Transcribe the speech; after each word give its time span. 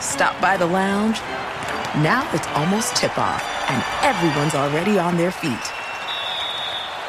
Stop 0.00 0.40
by 0.40 0.56
the 0.56 0.66
lounge. 0.66 1.18
Now 2.02 2.28
it's 2.32 2.46
almost 2.48 2.96
tip 2.96 3.16
off, 3.18 3.42
and 3.70 3.82
everyone's 4.04 4.54
already 4.54 4.98
on 4.98 5.16
their 5.16 5.30
feet. 5.30 5.72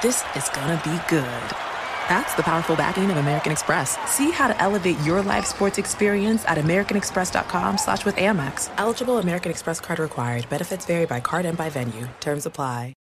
This 0.02 0.24
is 0.36 0.50
gonna 0.50 0.82
be 0.84 1.00
good. 1.10 1.56
That's 2.08 2.34
the 2.36 2.44
powerful 2.44 2.76
backing 2.76 3.12
of 3.12 3.18
American 3.18 3.52
Express. 3.52 3.98
See 4.10 4.32
how 4.32 4.48
to 4.48 4.62
elevate 4.62 4.98
your 5.02 5.22
live 5.22 5.46
sports 5.46 5.78
experience 5.78 6.46
at 6.46 6.58
americanexpress.com 6.58 7.78
slash 7.78 8.06
with 8.06 8.16
Amex. 8.16 8.70
Eligible 8.78 9.18
American 9.18 9.52
Express 9.52 9.82
card 9.82 10.00
required. 10.00 10.48
Benefits 10.50 10.86
vary 10.86 11.06
by 11.06 11.20
card 11.20 11.46
and 11.46 11.58
by 11.58 11.70
venue. 11.70 12.08
Terms 12.22 12.46
apply. 12.46 12.94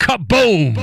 Kaboom! 0.00 0.76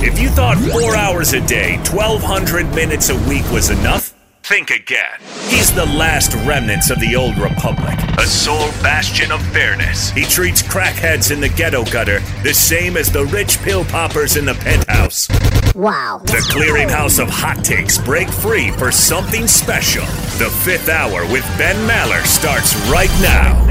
If 0.00 0.18
you 0.18 0.28
thought 0.30 0.56
four 0.56 0.96
hours 0.96 1.34
a 1.34 1.46
day, 1.46 1.76
1,200 1.90 2.74
minutes 2.74 3.10
a 3.10 3.16
week 3.28 3.44
was 3.50 3.68
enough, 3.68 4.14
think 4.48 4.70
again. 4.70 5.20
He's 5.50 5.74
the 5.74 5.84
last 5.84 6.34
remnants 6.46 6.88
of 6.88 6.98
the 7.00 7.14
old 7.14 7.36
republic, 7.36 7.98
a 8.16 8.24
sole 8.24 8.70
bastion 8.80 9.30
of 9.30 9.42
fairness. 9.48 10.08
He 10.12 10.24
treats 10.24 10.62
crackheads 10.62 11.30
in 11.30 11.38
the 11.38 11.50
ghetto 11.50 11.84
gutter 11.84 12.20
the 12.42 12.54
same 12.54 12.96
as 12.96 13.12
the 13.12 13.26
rich 13.26 13.58
pill 13.58 13.84
poppers 13.84 14.38
in 14.38 14.46
the 14.46 14.54
penthouse. 14.54 15.28
Wow. 15.74 16.22
The 16.24 16.42
clearinghouse 16.50 17.22
of 17.22 17.28
hot 17.28 17.62
takes 17.62 17.98
break 17.98 18.30
free 18.30 18.70
for 18.70 18.90
something 18.90 19.46
special. 19.46 20.06
The 20.38 20.50
fifth 20.64 20.88
hour 20.88 21.30
with 21.30 21.44
Ben 21.58 21.76
Maller 21.86 22.24
starts 22.24 22.74
right 22.88 23.12
now. 23.20 23.66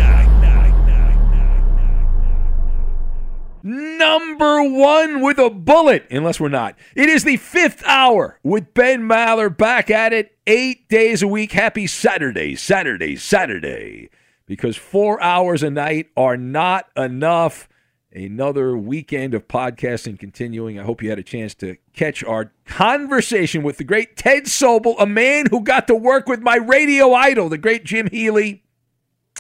number 3.64 4.64
one 4.64 5.22
with 5.22 5.40
a 5.40 5.50
bullet, 5.50 6.06
unless 6.12 6.40
we're 6.40 6.48
not. 6.48 6.76
It 6.96 7.10
is 7.10 7.24
the 7.24 7.38
fifth 7.38 7.84
hour 7.86 8.40
with 8.44 8.74
Ben 8.74 9.02
Maller 9.02 9.56
back 9.56 9.90
at 9.90 10.14
it 10.14 10.37
eight 10.48 10.90
days 10.90 11.22
a 11.22 11.28
week. 11.28 11.52
Happy 11.52 11.86
Saturday, 11.86 12.56
Saturday, 12.56 13.16
Saturday. 13.16 14.10
Because 14.48 14.78
four 14.78 15.22
hours 15.22 15.62
a 15.62 15.70
night 15.70 16.08
are 16.16 16.38
not 16.38 16.88
enough. 16.96 17.68
Another 18.14 18.76
weekend 18.78 19.34
of 19.34 19.48
podcasting 19.48 20.18
continuing. 20.18 20.80
I 20.80 20.84
hope 20.84 21.04
you 21.04 21.10
had 21.10 21.20
a 21.20 21.24
chance 21.24 21.54
to 21.56 21.76
catch 21.94 22.24
our 22.24 22.54
conversation 22.66 23.62
with 23.62 23.78
the 23.78 23.84
great 23.84 24.16
Ted 24.16 24.46
Sobel, 24.46 24.96
a 24.98 25.06
man 25.06 25.48
who 25.52 25.62
got 25.62 25.88
to 25.88 25.96
work 25.96 26.28
with 26.28 26.40
my 26.40 26.56
radio 26.56 27.14
idol, 27.14 27.50
the 27.50 27.58
great 27.58 27.84
Jim 27.84 28.08
Healy, 28.10 28.64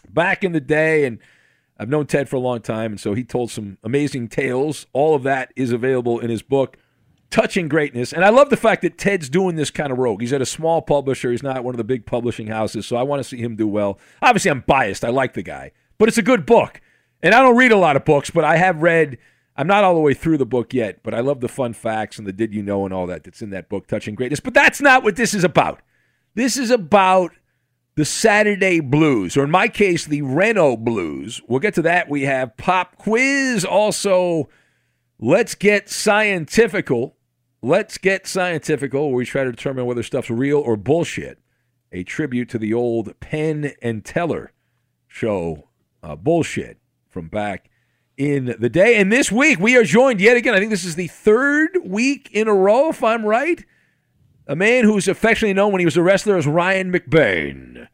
back 0.10 0.44
in 0.44 0.52
the 0.52 0.60
day. 0.60 1.06
And 1.06 1.20
I've 1.80 1.90
known 1.90 2.08
Ted 2.08 2.28
for 2.28 2.36
a 2.36 2.40
long 2.40 2.60
time, 2.60 2.92
and 2.92 3.00
so 3.00 3.14
he 3.14 3.24
told 3.24 3.50
some 3.50 3.78
amazing 3.84 4.28
tales. 4.28 4.86
All 4.92 5.16
of 5.16 5.24
that 5.24 5.54
is 5.56 5.72
available 5.72 6.20
in 6.20 6.30
his 6.30 6.42
book, 6.42 6.76
Touching 7.30 7.68
Greatness. 7.68 8.14
And 8.14 8.24
I 8.24 8.30
love 8.30 8.50
the 8.50 8.58
fact 8.58 8.82
that 8.84 8.98
Ted's 8.98 9.30
doing 9.30 9.56
this 9.56 9.70
kind 9.70 9.92
of 9.92 9.98
rogue. 9.98 10.22
He's 10.22 10.34
at 10.34 10.42
a 10.42 10.46
small 10.46 10.82
publisher, 10.82 11.32
he's 11.32 11.44
not 11.44 11.64
one 11.64 11.74
of 11.74 11.78
the 11.78 11.84
big 11.84 12.06
publishing 12.06 12.48
houses, 12.48 12.86
so 12.86 12.96
I 12.96 13.04
want 13.04 13.20
to 13.20 13.24
see 13.24 13.38
him 13.38 13.56
do 13.56 13.68
well. 13.68 14.00
Obviously, 14.22 14.52
I'm 14.52 14.64
biased. 14.66 15.04
I 15.04 15.10
like 15.10 15.34
the 15.34 15.44
guy, 15.44 15.72
but 15.98 16.08
it's 16.08 16.18
a 16.18 16.24
good 16.24 16.46
book. 16.46 16.82
And 17.22 17.34
I 17.34 17.42
don't 17.42 17.58
read 17.58 17.72
a 17.72 17.78
lot 17.78 17.96
of 17.96 18.06
books, 18.06 18.30
but 18.30 18.44
I 18.44 18.58
have 18.58 18.82
read. 18.82 19.18
I'm 19.56 19.68
not 19.68 19.84
all 19.84 19.96
the 19.96 20.02
way 20.02 20.14
through 20.14 20.38
the 20.38 20.46
book 20.46 20.74
yet, 20.74 21.02
but 21.02 21.16
I 21.16 21.20
love 21.20 21.42
the 21.42 21.50
fun 21.50 21.74
facts 21.74 22.20
and 22.20 22.28
the 22.28 22.32
did 22.32 22.54
you 22.54 22.62
know 22.62 22.86
and 22.86 22.94
all 22.94 23.08
that 23.08 23.24
that's 23.24 23.42
in 23.42 23.50
that 23.50 23.70
book, 23.70 23.88
Touching 23.88 24.14
Greatness. 24.14 24.40
But 24.40 24.54
that's 24.54 24.80
not 24.80 25.04
what 25.04 25.16
this 25.16 25.34
is 25.34 25.44
about. 25.44 25.82
This 26.36 26.58
is 26.58 26.70
about 26.70 27.32
the 27.96 28.06
Saturday 28.06 28.80
Blues, 28.80 29.36
or 29.36 29.44
in 29.44 29.50
my 29.50 29.68
case, 29.68 30.06
the 30.06 30.22
Reno 30.22 30.78
Blues. 30.78 31.42
We'll 31.48 31.60
get 31.60 31.74
to 31.74 31.82
that. 31.82 32.08
We 32.08 32.22
have 32.22 32.56
pop 32.56 32.96
quiz. 32.98 33.66
Also, 33.66 34.48
let's 35.20 35.56
get 35.56 35.90
scientifical. 35.90 37.17
Let's 37.62 37.98
get 37.98 38.28
scientifical, 38.28 39.08
where 39.08 39.18
we 39.18 39.26
try 39.26 39.44
to 39.44 39.52
determine 39.52 39.86
whether 39.86 40.04
stuff's 40.04 40.30
real 40.30 40.60
or 40.60 40.78
bullshit. 40.78 41.40
A 41.92 42.04
tribute 42.04 42.50
to 42.50 42.58
the 42.58 42.74
old 42.74 43.20
Penn 43.20 43.74
and 43.82 44.04
Teller 44.04 44.52
show, 45.08 45.70
uh, 46.04 46.16
bullshit 46.16 46.78
from 47.10 47.30
back 47.30 47.70
in 48.18 48.56
the 48.60 48.70
day. 48.70 48.98
And 48.98 49.12
this 49.12 49.32
week, 49.32 49.60
we 49.60 49.78
are 49.78 49.84
joined 49.84 50.20
yet 50.20 50.38
again. 50.38 50.54
I 50.54 50.60
think 50.60 50.70
this 50.70 50.86
is 50.86 50.96
the 50.96 51.08
third 51.08 51.78
week 51.84 52.30
in 52.32 52.48
a 52.48 52.54
row, 52.54 52.90
if 52.90 53.04
I'm 53.04 53.26
right 53.26 53.64
a 54.48 54.56
man 54.56 54.86
who's 54.86 55.08
affectionately 55.08 55.54
known 55.54 55.72
when 55.72 55.80
he 55.80 55.86
was 55.86 55.98
a 55.98 56.04
wrestler 56.04 56.38
as 56.38 56.48
Ryan 56.48 56.92
McBain. 56.92 57.88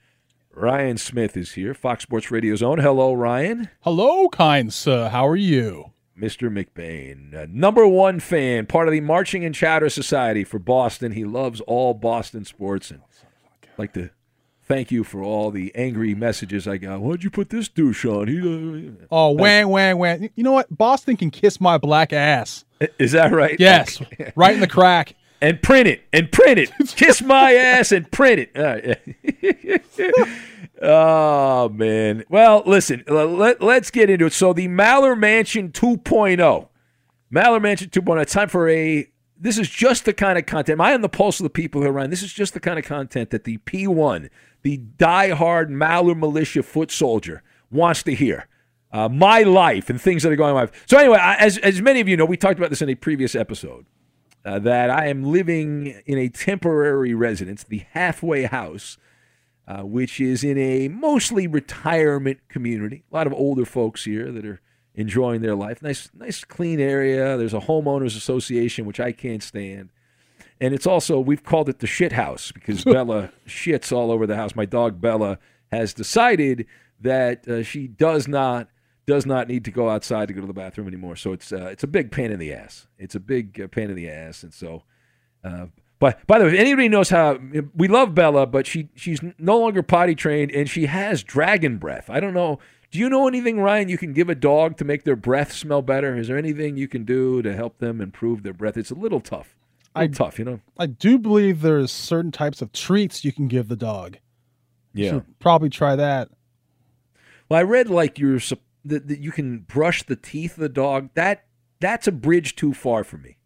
Ryan 0.56 0.98
Smith 0.98 1.36
is 1.36 1.54
here, 1.54 1.74
Fox 1.74 2.04
Sports 2.04 2.30
Radio's 2.30 2.62
own. 2.62 2.80
Hello, 2.80 3.14
Ryan. 3.14 3.70
Hello, 3.82 4.30
kind 4.30 4.72
sir. 4.72 5.10
How 5.10 5.28
are 5.28 5.36
you? 5.36 5.93
Mr. 6.20 6.50
McBain, 6.52 7.34
uh, 7.34 7.48
number 7.50 7.88
one 7.88 8.20
fan, 8.20 8.66
part 8.66 8.88
of 8.88 8.92
the 8.92 9.02
Marching 9.02 9.44
and 9.44 9.56
Chowder 9.56 9.90
Society 9.90 10.44
for 10.44 10.60
Boston. 10.60 11.14
He 11.14 11.26
loves 11.26 11.60
all 11.62 11.94
Boston 11.94 12.46
sports 12.46 12.92
and 12.92 13.02
I'd 13.64 13.80
like 13.80 13.94
to 13.94 14.12
thank 14.64 14.92
you 14.92 15.04
for 15.04 15.22
all 15.22 15.52
the 15.52 15.74
angry 15.76 16.14
messages 16.14 16.68
I 16.68 16.78
got. 16.78 17.02
Why'd 17.02 17.24
you 17.24 17.30
put 17.30 17.50
this 17.50 17.68
douche 17.68 18.06
on? 18.06 18.28
He, 18.28 18.40
uh, 18.40 19.06
oh, 19.12 19.32
wang, 19.32 19.70
wang, 19.70 19.98
wang. 19.98 20.30
You 20.36 20.44
know 20.44 20.52
what? 20.52 20.76
Boston 20.76 21.18
can 21.18 21.32
kiss 21.32 21.60
my 21.60 21.78
black 21.78 22.14
ass. 22.14 22.66
Is 23.00 23.14
that 23.14 23.32
right? 23.32 23.60
Yes, 23.60 24.02
right 24.36 24.54
in 24.54 24.60
the 24.60 24.68
crack 24.68 25.16
and 25.44 25.62
print 25.62 25.88
it 25.88 26.02
and 26.14 26.32
print 26.32 26.58
it. 26.58 26.72
Kiss 26.96 27.22
my 27.22 27.54
ass 27.54 27.92
and 27.92 28.10
print 28.10 28.50
it. 28.54 29.00
oh 30.84 31.70
man. 31.70 32.24
Well, 32.30 32.64
listen. 32.66 33.04
Let, 33.08 33.62
us 33.62 33.92
get 33.92 34.10
into 34.10 34.26
it. 34.26 34.34
So 34.34 34.54
the 34.54 34.68
Maller 34.68 35.18
Mansion 35.18 35.72
2.0. 35.72 36.68
Maller 37.34 37.62
Mansion 37.62 37.90
2.0. 37.90 38.26
Time 38.30 38.50
for 38.50 38.70
a. 38.70 39.08
This 39.38 39.58
is 39.58 39.70
just 39.70 40.06
the 40.06 40.14
kind 40.14 40.38
of 40.38 40.46
content. 40.46 40.80
Am 40.80 40.82
I 40.82 40.94
on 40.94 41.02
the 41.02 41.10
pulse 41.10 41.40
of 41.40 41.44
the 41.44 41.50
people 41.50 41.82
who 41.82 41.88
around? 41.88 42.12
This 42.12 42.24
is 42.24 42.32
just 42.32 42.54
the 42.54 42.60
kind 42.60 42.80
of 42.80 42.86
content 42.86 43.32
that 43.32 43.44
the 43.44 43.58
P1, 43.60 44.30
the 44.62 44.78
die-hard 44.78 45.70
Maller 45.70 46.18
militia 46.18 46.64
foot 46.64 46.92
soldier, 46.92 47.44
wants 47.70 48.04
to 48.04 48.14
hear. 48.14 48.48
Uh, 48.92 49.10
my 49.10 49.42
life 49.42 49.90
and 49.90 50.00
things 50.00 50.22
that 50.22 50.32
are 50.32 50.36
going 50.36 50.56
on. 50.56 50.70
So 50.86 51.00
anyway, 51.00 51.18
as 51.20 51.58
as 51.58 51.82
many 51.82 52.00
of 52.00 52.08
you 52.08 52.16
know, 52.16 52.26
we 52.26 52.38
talked 52.38 52.60
about 52.60 52.70
this 52.70 52.82
in 52.82 52.90
a 52.90 52.96
previous 52.96 53.34
episode 53.34 53.88
uh, 54.46 54.60
that 54.60 54.90
I 54.90 55.08
am 55.08 55.24
living 55.24 56.02
in 56.06 56.18
a 56.18 56.30
temporary 56.30 57.14
residence, 57.14 57.64
the 57.64 57.84
halfway 57.92 58.44
house, 58.44 58.98
uh, 59.68 59.82
which 59.82 60.20
is 60.20 60.44
in 60.44 60.58
a 60.58 60.88
mostly 60.88 61.48
retirement 61.48 62.40
community. 62.50 63.04
A 63.12 63.16
lot 63.16 63.28
of 63.28 63.34
older 63.34 63.66
folks 63.66 64.06
here 64.06 64.32
that 64.32 64.46
are 64.46 64.62
enjoying 64.96 65.42
their 65.42 65.56
life. 65.56 65.82
Nice, 65.82 66.10
nice, 66.14 66.44
clean 66.44 66.80
area. 66.80 67.38
There's 67.38 67.54
a 67.54 67.62
homeowners 67.62 68.18
association, 68.18 68.86
which 68.86 69.00
I 69.00 69.12
can't 69.12 69.42
stand. 69.42 69.90
And 70.60 70.74
it's 70.74 70.88
also 70.88 71.20
we've 71.20 71.44
called 71.44 71.70
it 71.70 71.80
the 71.80 71.88
shit 71.88 72.12
house 72.12 72.52
because 72.52 72.84
Bella 72.86 73.32
shits 73.48 73.92
all 73.92 74.12
over 74.12 74.28
the 74.28 74.36
house. 74.36 74.56
My 74.56 74.66
dog 74.66 75.02
Bella 75.02 75.40
has 75.72 75.94
decided 75.94 76.68
that 77.02 77.48
uh, 77.48 77.64
she 77.64 77.88
does 77.88 78.28
not 78.28 78.68
does 79.06 79.26
not 79.26 79.50
need 79.50 79.66
to 79.66 79.72
go 79.72 79.90
outside 79.90 80.30
to 80.30 80.34
go 80.34 80.40
to 80.40 80.48
the 80.48 80.54
bathroom 80.54 80.88
anymore. 80.88 81.16
So 81.16 81.34
it's 81.34 81.52
uh, 81.52 81.68
it's 81.72 81.84
a 81.84 81.88
big 81.88 82.12
pain 82.12 82.32
in 82.32 82.40
the 82.40 82.54
ass. 82.54 82.88
It's 82.98 83.16
a 83.16 83.20
big 83.20 83.60
uh, 83.60 83.68
pain 83.68 83.90
in 83.90 83.96
the 83.96 84.10
ass, 84.10 84.44
and 84.44 84.54
so. 84.54 84.84
But 86.04 86.28
by 86.28 86.38
the 86.38 86.44
way, 86.44 86.52
if 86.52 86.60
anybody 86.60 86.90
knows 86.90 87.12
how 87.12 87.40
we 87.74 87.88
love 87.88 88.14
Bella, 88.14 88.46
but 88.46 88.68
she 88.68 88.90
she's 88.94 89.22
no 89.38 89.58
longer 89.58 89.82
potty 89.82 90.16
trained 90.16 90.52
and 90.52 90.70
she 90.70 90.88
has 90.88 91.24
dragon 91.24 91.78
breath. 91.78 92.10
I 92.10 92.20
don't 92.20 92.34
know. 92.34 92.60
Do 92.92 93.00
you 93.00 93.10
know 93.10 93.26
anything, 93.26 93.62
Ryan? 93.62 93.88
You 93.88 93.98
can 93.98 94.12
give 94.12 94.28
a 94.28 94.36
dog 94.36 94.76
to 94.80 94.84
make 94.84 95.06
their 95.06 95.16
breath 95.16 95.54
smell 95.54 95.82
better. 95.82 96.18
Is 96.18 96.28
there 96.28 96.38
anything 96.38 96.76
you 96.76 96.90
can 96.90 97.06
do 97.06 97.42
to 97.42 97.56
help 97.56 97.78
them 97.78 98.02
improve 98.02 98.44
their 98.44 98.52
breath? 98.52 98.76
It's 98.76 98.92
a 98.92 98.96
little 98.96 99.22
tough. 99.22 99.56
A 99.96 100.02
little 100.02 100.14
I, 100.14 100.18
tough, 100.18 100.40
you 100.40 100.44
know. 100.44 100.60
I 100.78 100.88
do 100.88 101.18
believe 101.18 101.62
there's 101.62 101.90
certain 101.90 102.34
types 102.34 102.62
of 102.62 102.74
treats 102.74 103.24
you 103.24 103.32
can 103.32 103.48
give 103.48 103.70
the 103.70 103.78
dog. 103.78 104.18
Yeah, 104.94 105.22
probably 105.40 105.70
try 105.70 105.96
that. 105.96 106.28
Well, 107.48 107.62
I 107.62 107.64
read 107.64 107.90
like 107.90 108.20
you're 108.20 108.42
that, 108.84 109.08
that 109.08 109.20
you 109.20 109.32
can 109.32 109.60
brush 109.60 110.04
the 110.04 110.18
teeth 110.18 110.58
of 110.58 110.64
the 110.64 110.68
dog. 110.68 111.12
That 111.14 111.46
that's 111.80 112.10
a 112.10 112.12
bridge 112.12 112.58
too 112.58 112.74
far 112.74 113.06
for 113.06 113.16
me. 113.16 113.38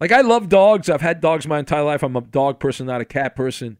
Like 0.00 0.12
I 0.12 0.20
love 0.20 0.48
dogs. 0.48 0.88
I've 0.88 1.00
had 1.00 1.20
dogs 1.20 1.46
my 1.46 1.58
entire 1.58 1.82
life. 1.82 2.02
I'm 2.02 2.16
a 2.16 2.20
dog 2.20 2.60
person, 2.60 2.86
not 2.86 3.00
a 3.00 3.04
cat 3.04 3.34
person. 3.34 3.78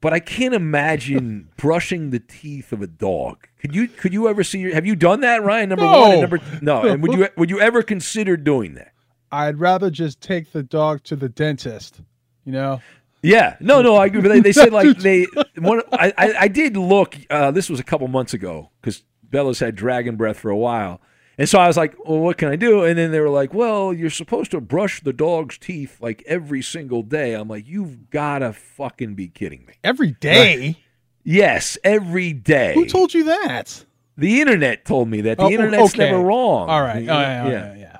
But 0.00 0.12
I 0.12 0.20
can't 0.20 0.54
imagine 0.54 1.48
brushing 1.56 2.10
the 2.10 2.20
teeth 2.20 2.72
of 2.72 2.82
a 2.82 2.86
dog. 2.86 3.48
Could 3.60 3.74
you 3.74 3.88
could 3.88 4.12
you 4.12 4.28
ever 4.28 4.44
see 4.44 4.58
your, 4.58 4.74
have 4.74 4.84
you 4.84 4.96
done 4.96 5.20
that, 5.20 5.42
Ryan? 5.42 5.70
Number 5.70 5.84
no. 5.84 6.00
one 6.00 6.10
and 6.12 6.20
number 6.20 6.40
no. 6.60 6.82
And 6.82 7.02
would 7.02 7.12
you 7.12 7.28
would 7.36 7.50
you 7.50 7.60
ever 7.60 7.82
consider 7.82 8.36
doing 8.36 8.74
that? 8.74 8.92
I'd 9.32 9.58
rather 9.58 9.90
just 9.90 10.20
take 10.20 10.52
the 10.52 10.62
dog 10.62 11.02
to 11.04 11.16
the 11.16 11.28
dentist, 11.28 12.00
you 12.44 12.52
know? 12.52 12.80
Yeah, 13.24 13.56
no, 13.58 13.80
no, 13.80 13.96
I 13.96 14.06
agree. 14.06 14.20
But 14.20 14.28
they, 14.28 14.40
they 14.40 14.52
said 14.52 14.72
like 14.72 14.98
they 14.98 15.26
one. 15.58 15.80
I, 15.92 16.12
I, 16.16 16.34
I 16.40 16.48
did 16.48 16.76
look. 16.76 17.16
Uh, 17.30 17.50
this 17.50 17.70
was 17.70 17.80
a 17.80 17.82
couple 17.82 18.06
months 18.06 18.34
ago 18.34 18.70
because 18.80 19.02
Bella's 19.22 19.60
had 19.60 19.74
dragon 19.74 20.16
breath 20.16 20.38
for 20.38 20.50
a 20.50 20.56
while, 20.56 21.00
and 21.36 21.48
so 21.48 21.58
I 21.58 21.66
was 21.66 21.76
like, 21.76 21.96
well, 22.06 22.20
what 22.20 22.38
can 22.38 22.48
I 22.48 22.56
do? 22.56 22.84
And 22.84 22.96
then 22.96 23.10
they 23.10 23.20
were 23.20 23.30
like, 23.30 23.52
well, 23.52 23.92
you're 23.92 24.10
supposed 24.10 24.52
to 24.52 24.60
brush 24.60 25.02
the 25.02 25.12
dog's 25.12 25.58
teeth 25.58 26.00
like 26.00 26.22
every 26.26 26.62
single 26.62 27.02
day. 27.02 27.34
I'm 27.34 27.48
like, 27.48 27.66
you've 27.66 28.10
got 28.10 28.38
to 28.40 28.52
fucking 28.52 29.14
be 29.14 29.28
kidding 29.28 29.66
me. 29.66 29.74
Every 29.82 30.12
day? 30.12 30.76
Yes, 31.24 31.78
every 31.82 32.32
day. 32.32 32.74
Who 32.74 32.86
told 32.86 33.14
you 33.14 33.24
that? 33.24 33.84
The 34.16 34.40
internet 34.40 34.84
told 34.84 35.08
me 35.08 35.22
that. 35.22 35.38
The 35.38 35.44
oh, 35.44 35.46
oh 35.46 35.50
internet's 35.50 35.94
okay. 35.94 36.10
never 36.10 36.22
wrong. 36.22 36.68
All 36.68 36.82
right. 36.82 37.02
Oh, 37.08 37.20
yeah, 37.20 37.48
yeah, 37.48 37.74
yeah. 37.74 37.98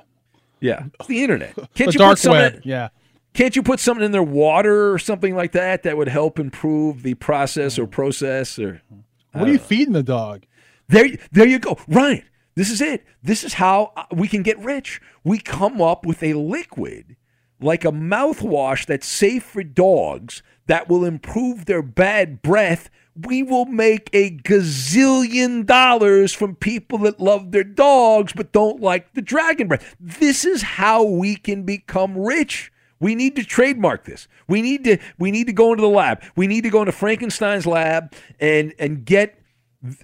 Yeah, 0.61 0.85
it's 0.99 1.07
the 1.07 1.21
internet. 1.21 1.53
Can't 1.75 1.89
the 1.89 1.93
you 1.93 1.99
dark 1.99 2.19
put 2.19 2.31
web. 2.31 2.61
yeah. 2.63 2.89
Can't 3.33 3.55
you 3.55 3.61
put 3.61 3.81
something 3.81 4.05
in 4.05 4.11
their 4.11 4.23
water 4.23 4.93
or 4.93 4.97
something 4.97 5.35
like 5.35 5.51
that 5.51 5.83
that 5.83 5.97
would 5.97 6.07
help 6.07 6.39
improve 6.39 7.03
the 7.03 7.15
process 7.15 7.77
or 7.77 7.85
mm. 7.85 7.91
process 7.91 8.57
or? 8.57 8.81
What 9.33 9.43
are 9.43 9.47
you 9.47 9.57
know. 9.57 9.63
feeding 9.63 9.93
the 9.93 10.03
dog? 10.03 10.45
There, 10.87 11.09
there 11.31 11.45
you 11.45 11.59
go, 11.59 11.77
Ryan. 11.87 12.23
This 12.55 12.71
is 12.71 12.81
it. 12.81 13.05
This 13.21 13.43
is 13.43 13.55
how 13.55 13.91
uh, 13.97 14.05
we 14.11 14.27
can 14.27 14.43
get 14.43 14.57
rich. 14.59 15.01
We 15.23 15.39
come 15.39 15.81
up 15.81 16.05
with 16.05 16.23
a 16.23 16.33
liquid 16.33 17.17
like 17.61 17.85
a 17.85 17.91
mouthwash 17.91 18.85
that's 18.85 19.07
safe 19.07 19.43
for 19.43 19.63
dogs 19.63 20.43
that 20.67 20.89
will 20.89 21.05
improve 21.05 21.65
their 21.65 21.81
bad 21.81 22.41
breath. 22.41 22.89
We 23.15 23.43
will 23.43 23.65
make 23.65 24.09
a 24.13 24.31
gazillion 24.31 25.65
dollars 25.65 26.33
from 26.33 26.55
people 26.55 26.97
that 26.99 27.19
love 27.19 27.51
their 27.51 27.63
dogs 27.63 28.33
but 28.33 28.51
don't 28.51 28.81
like 28.81 29.13
the 29.13 29.21
dragon 29.21 29.67
breath. 29.67 29.95
This 29.99 30.43
is 30.43 30.61
how 30.61 31.03
we 31.03 31.35
can 31.35 31.63
become 31.63 32.17
rich. 32.17 32.71
We 32.99 33.15
need 33.15 33.35
to 33.35 33.43
trademark 33.43 34.05
this. 34.05 34.27
We 34.47 34.61
need 34.61 34.83
to 34.85 34.97
we 35.17 35.31
need 35.31 35.47
to 35.47 35.53
go 35.53 35.71
into 35.71 35.81
the 35.81 35.89
lab. 35.89 36.23
We 36.35 36.47
need 36.47 36.61
to 36.61 36.69
go 36.69 36.81
into 36.81 36.91
Frankenstein's 36.91 37.65
lab 37.65 38.13
and 38.39 38.73
and 38.79 39.05
get 39.05 39.39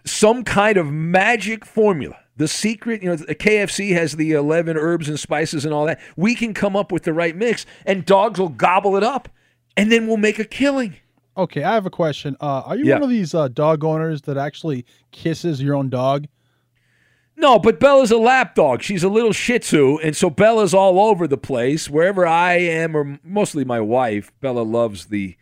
some 0.06 0.44
kind 0.44 0.78
of 0.78 0.92
magic 0.92 1.66
formula 1.66 2.21
the 2.42 2.48
secret, 2.48 3.04
you 3.04 3.10
know, 3.10 3.16
the 3.16 3.36
KFC 3.36 3.92
has 3.92 4.16
the 4.16 4.32
11 4.32 4.76
herbs 4.76 5.08
and 5.08 5.20
spices 5.20 5.64
and 5.64 5.72
all 5.72 5.86
that. 5.86 6.00
We 6.18 6.34
can 6.34 6.56
come 6.56 6.76
up 6.76 6.92
with 6.92 7.04
the 7.04 7.14
right 7.14 7.36
mix 7.36 7.68
and 7.86 8.04
dogs 8.04 8.40
will 8.40 8.50
gobble 8.50 8.98
it 8.98 9.04
up 9.04 9.30
and 9.78 9.92
then 9.92 10.08
we'll 10.08 10.18
make 10.18 10.40
a 10.40 10.44
killing. 10.44 10.96
Okay, 11.38 11.62
I 11.62 11.76
have 11.76 11.86
a 11.86 11.92
question. 11.92 12.36
Uh, 12.42 12.64
are 12.66 12.76
you 12.76 12.86
yeah. 12.86 12.96
one 12.96 13.04
of 13.04 13.10
these 13.10 13.36
uh, 13.36 13.48
dog 13.48 13.84
owners 13.84 14.24
that 14.24 14.38
actually 14.38 14.86
kisses 15.12 15.62
your 15.62 15.76
own 15.76 15.90
dog? 15.90 16.26
No, 17.38 17.60
but 17.60 17.80
Bella's 17.80 18.10
a 18.10 18.18
lap 18.18 18.56
dog. 18.56 18.82
She's 18.82 19.04
a 19.04 19.10
little 19.10 19.34
Shih 19.34 19.60
Tzu, 19.60 20.00
and 20.00 20.18
so 20.18 20.32
Bella's 20.32 20.74
all 20.74 21.00
over 21.00 21.28
the 21.28 21.38
place. 21.38 21.92
Wherever 21.92 22.26
I 22.26 22.54
am, 22.54 22.98
or 22.98 23.20
mostly 23.24 23.64
my 23.64 23.80
wife, 23.80 24.32
Bella 24.42 24.62
loves 24.62 25.06
the 25.06 25.38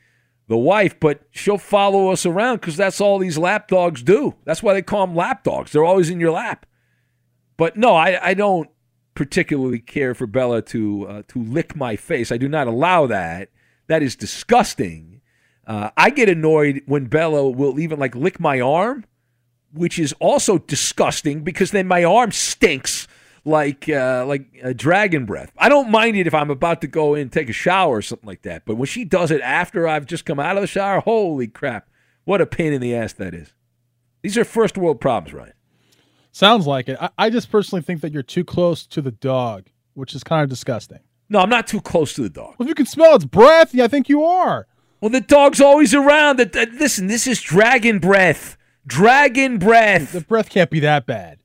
the 0.47 0.57
wife, 0.57 0.99
but 0.99 1.21
she'll 1.31 1.57
follow 1.57 2.09
us 2.09 2.25
around 2.25 2.57
because 2.57 2.75
that's 2.75 2.99
all 2.99 3.19
these 3.19 3.37
lap 3.37 3.67
dogs 3.67 4.03
do. 4.03 4.35
That's 4.45 4.61
why 4.61 4.73
they 4.73 4.81
call 4.81 5.07
them 5.07 5.15
lap 5.15 5.43
dogs. 5.43 5.71
They're 5.71 5.85
always 5.85 6.09
in 6.09 6.19
your 6.19 6.31
lap. 6.31 6.65
But 7.59 7.75
no, 7.75 7.93
I, 7.93 8.29
I 8.29 8.33
don't 8.35 8.69
particularly 9.15 9.79
care 9.79 10.15
for 10.15 10.25
Bella 10.25 10.61
to 10.61 11.05
uh, 11.09 11.23
to 11.27 11.43
lick 11.43 11.75
my 11.75 11.97
face. 11.97 12.31
I 12.31 12.37
do 12.37 12.47
not 12.47 12.67
allow 12.67 13.05
that. 13.07 13.49
That 13.87 14.01
is 14.01 14.15
disgusting. 14.15 15.19
Uh, 15.67 15.89
I 15.97 16.09
get 16.09 16.29
annoyed 16.29 16.83
when 16.85 17.07
Bella 17.07 17.49
will 17.49 17.77
even 17.77 17.99
like 17.99 18.15
lick 18.15 18.39
my 18.39 18.61
arm, 18.61 19.03
which 19.73 19.99
is 19.99 20.13
also 20.21 20.57
disgusting 20.57 21.43
because 21.43 21.71
then 21.71 21.85
my 21.85 22.01
arm 22.05 22.31
stinks 22.31 23.09
like 23.43 23.89
uh, 23.89 24.23
like 24.25 24.57
a 24.63 24.73
dragon 24.73 25.25
breath. 25.25 25.51
I 25.57 25.67
don't 25.67 25.91
mind 25.91 26.15
it 26.15 26.27
if 26.27 26.33
I'm 26.33 26.49
about 26.49 26.79
to 26.79 26.87
go 26.87 27.13
in 27.13 27.27
take 27.27 27.49
a 27.49 27.53
shower 27.53 27.97
or 27.97 28.01
something 28.01 28.27
like 28.27 28.43
that. 28.43 28.63
But 28.65 28.77
when 28.77 28.87
she 28.87 29.03
does 29.03 29.31
it 29.31 29.41
after 29.41 29.85
I've 29.85 30.05
just 30.05 30.23
come 30.23 30.39
out 30.39 30.55
of 30.55 30.61
the 30.61 30.67
shower, 30.67 31.01
holy 31.01 31.47
crap! 31.47 31.89
What 32.23 32.39
a 32.39 32.45
pain 32.45 32.71
in 32.71 32.79
the 32.79 32.95
ass 32.95 33.11
that 33.13 33.33
is. 33.33 33.53
These 34.21 34.37
are 34.37 34.45
first 34.45 34.77
world 34.77 35.01
problems, 35.01 35.33
right? 35.33 35.53
Sounds 36.31 36.67
like 36.67 36.89
it. 36.89 36.97
I, 36.99 37.09
I 37.17 37.29
just 37.29 37.51
personally 37.51 37.81
think 37.81 38.01
that 38.01 38.11
you're 38.11 38.23
too 38.23 38.43
close 38.43 38.85
to 38.87 39.01
the 39.01 39.11
dog, 39.11 39.67
which 39.93 40.13
is 40.13 40.23
kind 40.23 40.43
of 40.43 40.49
disgusting. 40.49 40.99
No, 41.29 41.39
I'm 41.39 41.49
not 41.49 41.67
too 41.67 41.81
close 41.81 42.13
to 42.13 42.21
the 42.21 42.29
dog. 42.29 42.55
Well, 42.57 42.65
if 42.65 42.69
you 42.69 42.75
can 42.75 42.85
smell 42.85 43.15
its 43.15 43.25
breath, 43.25 43.73
yeah, 43.73 43.85
I 43.85 43.87
think 43.87 44.09
you 44.09 44.23
are. 44.23 44.67
Well, 45.01 45.11
the 45.11 45.21
dog's 45.21 45.61
always 45.61 45.93
around. 45.93 46.37
Listen, 46.53 47.07
this 47.07 47.27
is 47.27 47.41
dragon 47.41 47.99
breath. 47.99 48.57
Dragon 48.85 49.59
breath. 49.59 50.11
The 50.11 50.21
breath 50.21 50.49
can't 50.49 50.69
be 50.69 50.79
that 50.81 51.05
bad. 51.05 51.39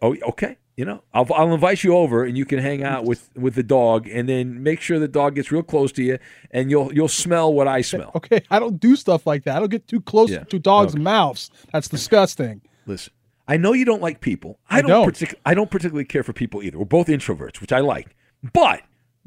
Oh, 0.00 0.16
okay. 0.28 0.58
You 0.76 0.86
know, 0.86 1.02
I'll, 1.12 1.26
I'll 1.34 1.52
invite 1.52 1.84
you 1.84 1.94
over, 1.94 2.24
and 2.24 2.38
you 2.38 2.46
can 2.46 2.58
hang 2.58 2.82
out 2.82 3.04
with, 3.04 3.28
with 3.36 3.54
the 3.56 3.62
dog, 3.62 4.08
and 4.08 4.26
then 4.26 4.62
make 4.62 4.80
sure 4.80 4.98
the 4.98 5.06
dog 5.06 5.34
gets 5.34 5.52
real 5.52 5.62
close 5.62 5.92
to 5.92 6.02
you, 6.02 6.18
and 6.50 6.70
you'll 6.70 6.94
you'll 6.94 7.08
smell 7.08 7.52
what 7.52 7.68
I 7.68 7.82
smell. 7.82 8.10
Okay, 8.16 8.42
I 8.50 8.58
don't 8.58 8.80
do 8.80 8.96
stuff 8.96 9.26
like 9.26 9.44
that. 9.44 9.56
I 9.56 9.60
don't 9.60 9.68
get 9.68 9.86
too 9.86 10.00
close 10.00 10.30
yeah. 10.30 10.44
to 10.44 10.58
dogs' 10.58 10.94
okay. 10.94 11.02
mouths. 11.02 11.50
That's 11.72 11.88
disgusting. 11.88 12.62
Listen, 12.86 13.12
I 13.52 13.58
know 13.58 13.74
you 13.74 13.84
don't 13.84 14.00
like 14.00 14.22
people. 14.22 14.58
I, 14.70 14.80
don't. 14.80 14.88
don't. 14.88 15.08
Partic- 15.10 15.34
I 15.44 15.52
don't 15.52 15.70
particularly 15.70 16.06
care 16.06 16.22
for 16.22 16.32
people 16.32 16.62
either. 16.62 16.78
We're 16.78 16.86
both 16.86 17.08
introverts, 17.08 17.60
which 17.60 17.70
I 17.70 17.80
like. 17.80 18.16
But 18.54 18.80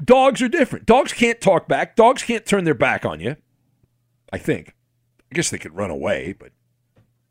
dogs 0.04 0.42
are 0.42 0.48
different. 0.48 0.84
Dogs 0.84 1.12
can't 1.12 1.40
talk 1.40 1.68
back. 1.68 1.94
Dogs 1.94 2.24
can't 2.24 2.44
turn 2.44 2.64
their 2.64 2.74
back 2.74 3.04
on 3.04 3.20
you. 3.20 3.36
I 4.32 4.38
think. 4.38 4.74
I 5.30 5.36
guess 5.36 5.50
they 5.50 5.58
could 5.58 5.76
run 5.76 5.90
away, 5.90 6.34
but 6.36 6.50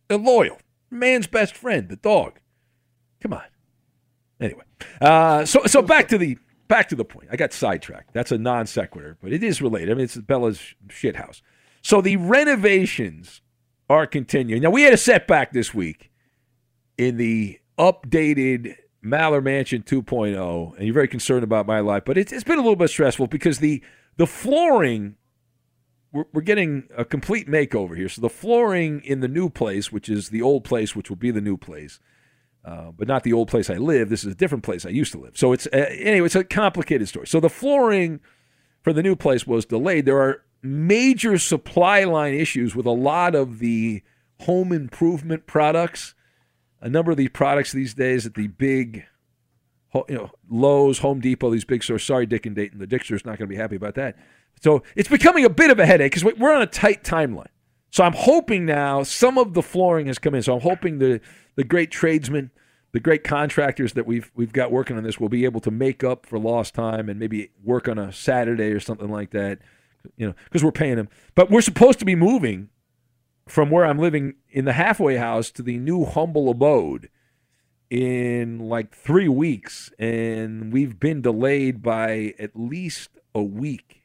they're 0.07 0.17
loyal. 0.17 0.57
Man's 0.89 1.27
best 1.27 1.53
friend, 1.53 1.89
the 1.89 1.97
dog. 1.97 2.39
Come 3.19 3.33
on. 3.33 3.43
Anyway, 4.39 4.63
uh, 5.01 5.43
so 5.43 5.65
so 5.65 5.81
back 5.81 6.07
to 6.07 6.17
the 6.17 6.37
back 6.69 6.87
to 6.87 6.95
the 6.95 7.03
point. 7.03 7.27
I 7.29 7.35
got 7.35 7.51
sidetracked. 7.51 8.13
That's 8.13 8.31
a 8.31 8.37
non 8.37 8.67
sequitur, 8.67 9.17
but 9.21 9.33
it 9.33 9.43
is 9.43 9.61
related. 9.61 9.91
I 9.91 9.95
mean, 9.95 10.05
it's 10.05 10.15
Bella's 10.15 10.61
shit 10.87 11.17
house. 11.17 11.41
So 11.81 11.99
the 11.99 12.15
renovations 12.15 13.41
are 13.89 14.07
continuing. 14.07 14.61
Now 14.61 14.69
we 14.69 14.83
had 14.83 14.93
a 14.93 14.97
setback 14.97 15.51
this 15.51 15.73
week 15.73 16.09
in 16.97 17.17
the 17.17 17.59
updated 17.77 18.75
Maller 19.03 19.43
Mansion 19.43 19.83
2.0, 19.83 20.75
and 20.75 20.85
you're 20.85 20.93
very 20.93 21.07
concerned 21.07 21.43
about 21.43 21.67
my 21.67 21.79
life, 21.79 22.03
but 22.05 22.17
it's, 22.17 22.31
it's 22.31 22.43
been 22.43 22.57
a 22.57 22.61
little 22.61 22.75
bit 22.75 22.89
stressful 22.89 23.27
because 23.27 23.59
the 23.59 23.83
the 24.17 24.25
flooring 24.25 25.17
we're, 26.15 26.25
we're 26.31 26.41
getting 26.41 26.87
a 26.97 27.03
complete 27.03 27.47
makeover 27.47 27.95
here. 27.95 28.07
So 28.07 28.21
the 28.21 28.29
flooring 28.29 29.01
in 29.03 29.19
the 29.19 29.27
new 29.27 29.49
place, 29.49 29.91
which 29.91 30.07
is 30.07 30.29
the 30.29 30.41
old 30.41 30.63
place, 30.63 30.95
which 30.95 31.09
will 31.09 31.17
be 31.17 31.29
the 31.29 31.41
new 31.41 31.57
place, 31.57 31.99
uh, 32.63 32.91
but 32.91 33.07
not 33.07 33.23
the 33.23 33.33
old 33.33 33.49
place 33.49 33.69
I 33.69 33.75
live. 33.75 34.09
This 34.09 34.23
is 34.23 34.31
a 34.31 34.35
different 34.35 34.63
place 34.63 34.85
I 34.85 34.89
used 34.89 35.11
to 35.11 35.19
live. 35.19 35.37
So 35.37 35.51
it's 35.51 35.67
uh, 35.67 35.85
anyway, 35.91 36.25
it's 36.25 36.35
a 36.35 36.43
complicated 36.43 37.07
story. 37.09 37.27
So 37.27 37.39
the 37.39 37.49
flooring 37.49 38.21
for 38.81 38.93
the 38.93 39.03
new 39.03 39.15
place 39.15 39.45
was 39.45 39.65
delayed. 39.65 40.05
There 40.05 40.21
are 40.21 40.43
major 40.63 41.37
supply 41.37 42.05
line 42.05 42.33
issues 42.33 42.75
with 42.75 42.85
a 42.85 42.91
lot 42.91 43.35
of 43.35 43.59
the 43.59 44.01
home 44.41 44.71
improvement 44.71 45.45
products 45.45 46.14
a 46.85 46.89
number 46.89 47.09
of 47.09 47.17
these 47.17 47.31
products 47.31 47.71
these 47.71 47.95
days 47.95 48.27
at 48.27 48.35
the 48.35 48.47
big, 48.47 49.05
you 50.07 50.15
know, 50.15 50.29
Lowe's, 50.47 50.99
Home 50.99 51.19
Depot, 51.19 51.49
these 51.49 51.65
big 51.65 51.83
stores. 51.83 52.03
Sorry, 52.03 52.27
Dick 52.27 52.45
and 52.45 52.55
Dayton. 52.55 52.77
The 52.77 52.85
Dickster's 52.85 53.25
not 53.25 53.39
going 53.39 53.49
to 53.49 53.53
be 53.53 53.55
happy 53.55 53.75
about 53.75 53.95
that. 53.95 54.15
So 54.61 54.83
it's 54.95 55.09
becoming 55.09 55.45
a 55.45 55.49
bit 55.49 55.71
of 55.71 55.79
a 55.79 55.85
headache 55.85 56.13
because 56.13 56.23
we're 56.37 56.53
on 56.53 56.61
a 56.61 56.67
tight 56.67 57.03
timeline. 57.03 57.47
So 57.89 58.03
I'm 58.03 58.13
hoping 58.13 58.67
now 58.67 59.01
some 59.01 59.39
of 59.39 59.55
the 59.55 59.63
flooring 59.63 60.05
has 60.05 60.19
come 60.19 60.35
in. 60.35 60.43
So 60.43 60.53
I'm 60.53 60.61
hoping 60.61 60.99
the 60.99 61.21
the 61.55 61.63
great 61.63 61.89
tradesmen, 61.89 62.51
the 62.91 62.99
great 62.99 63.23
contractors 63.23 63.93
that 63.93 64.05
we've 64.05 64.31
we've 64.35 64.53
got 64.53 64.71
working 64.71 64.95
on 64.95 65.03
this 65.03 65.19
will 65.19 65.29
be 65.29 65.43
able 65.45 65.61
to 65.61 65.71
make 65.71 66.03
up 66.03 66.27
for 66.27 66.37
lost 66.37 66.75
time 66.75 67.09
and 67.09 67.19
maybe 67.19 67.49
work 67.63 67.87
on 67.87 67.97
a 67.97 68.13
Saturday 68.13 68.71
or 68.71 68.79
something 68.79 69.09
like 69.09 69.31
that. 69.31 69.57
You 70.17 70.27
know, 70.27 70.35
because 70.43 70.63
we're 70.63 70.71
paying 70.71 70.97
them. 70.97 71.09
But 71.33 71.49
we're 71.49 71.61
supposed 71.61 71.97
to 71.97 72.05
be 72.05 72.13
moving 72.13 72.69
from 73.47 73.69
where 73.69 73.85
I'm 73.85 73.99
living 73.99 74.35
in 74.49 74.65
the 74.65 74.73
halfway 74.73 75.17
house 75.17 75.51
to 75.51 75.61
the 75.61 75.77
new 75.77 76.05
humble 76.05 76.49
abode 76.49 77.09
in 77.89 78.59
like 78.59 78.95
three 78.95 79.27
weeks, 79.27 79.91
and 79.99 80.73
we've 80.73 80.99
been 80.99 81.21
delayed 81.21 81.83
by 81.83 82.33
at 82.39 82.55
least 82.55 83.09
a 83.33 83.43
week. 83.43 84.01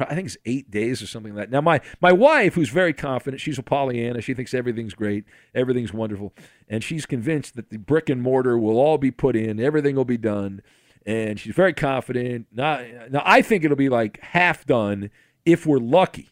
I 0.00 0.14
think 0.14 0.26
it's 0.26 0.38
eight 0.46 0.70
days 0.70 1.02
or 1.02 1.06
something 1.06 1.34
like 1.34 1.50
that. 1.50 1.52
Now, 1.52 1.60
my 1.60 1.80
my 2.00 2.12
wife, 2.12 2.54
who's 2.54 2.70
very 2.70 2.94
confident, 2.94 3.42
she's 3.42 3.58
a 3.58 3.62
Pollyanna. 3.62 4.22
She 4.22 4.32
thinks 4.32 4.54
everything's 4.54 4.94
great, 4.94 5.24
everything's 5.54 5.92
wonderful, 5.92 6.32
and 6.68 6.82
she's 6.82 7.04
convinced 7.04 7.56
that 7.56 7.68
the 7.68 7.76
brick 7.76 8.08
and 8.08 8.22
mortar 8.22 8.58
will 8.58 8.78
all 8.78 8.96
be 8.96 9.10
put 9.10 9.36
in, 9.36 9.60
everything 9.60 9.94
will 9.94 10.06
be 10.06 10.16
done, 10.16 10.62
and 11.04 11.38
she's 11.38 11.54
very 11.54 11.74
confident. 11.74 12.46
Now, 12.50 12.82
now 13.10 13.22
I 13.24 13.42
think 13.42 13.64
it'll 13.64 13.76
be 13.76 13.90
like 13.90 14.18
half 14.22 14.64
done 14.64 15.10
if 15.44 15.66
we're 15.66 15.78
lucky 15.78 16.30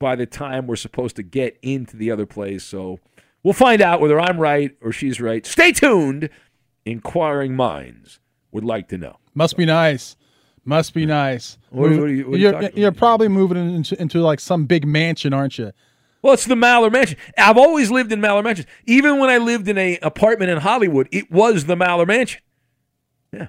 by 0.00 0.16
the 0.16 0.26
time 0.26 0.66
we're 0.66 0.74
supposed 0.74 1.14
to 1.16 1.22
get 1.22 1.56
into 1.62 1.96
the 1.96 2.10
other 2.10 2.26
place. 2.26 2.64
So 2.64 2.98
we'll 3.44 3.54
find 3.54 3.80
out 3.80 4.00
whether 4.00 4.18
I'm 4.18 4.38
right 4.38 4.76
or 4.82 4.90
she's 4.90 5.20
right. 5.20 5.46
Stay 5.46 5.70
tuned. 5.70 6.28
Inquiring 6.84 7.54
minds 7.54 8.18
would 8.50 8.64
like 8.64 8.88
to 8.88 8.98
know. 8.98 9.18
Must 9.34 9.56
be 9.56 9.66
nice. 9.66 10.16
Must 10.64 10.92
be 10.94 11.06
nice. 11.06 11.58
What, 11.70 11.90
what 11.90 12.00
are 12.00 12.08
you, 12.08 12.26
are 12.28 12.30
you 12.30 12.36
you're 12.36 12.52
talking 12.52 12.70
you're 12.74 12.92
probably 12.92 13.28
moving 13.28 13.76
into, 13.76 14.00
into 14.00 14.20
like 14.20 14.40
some 14.40 14.64
big 14.64 14.86
mansion, 14.86 15.32
aren't 15.32 15.58
you? 15.58 15.72
Well, 16.22 16.34
it's 16.34 16.44
the 16.44 16.54
Maller 16.54 16.92
Mansion. 16.92 17.16
I've 17.38 17.56
always 17.56 17.90
lived 17.90 18.12
in 18.12 18.20
Maller 18.20 18.44
Mansions. 18.44 18.66
Even 18.84 19.18
when 19.18 19.30
I 19.30 19.38
lived 19.38 19.68
in 19.68 19.78
a 19.78 19.98
apartment 20.02 20.50
in 20.50 20.58
Hollywood, 20.58 21.08
it 21.12 21.30
was 21.30 21.64
the 21.64 21.76
Maller 21.76 22.06
Mansion. 22.06 22.42
Yeah, 23.32 23.48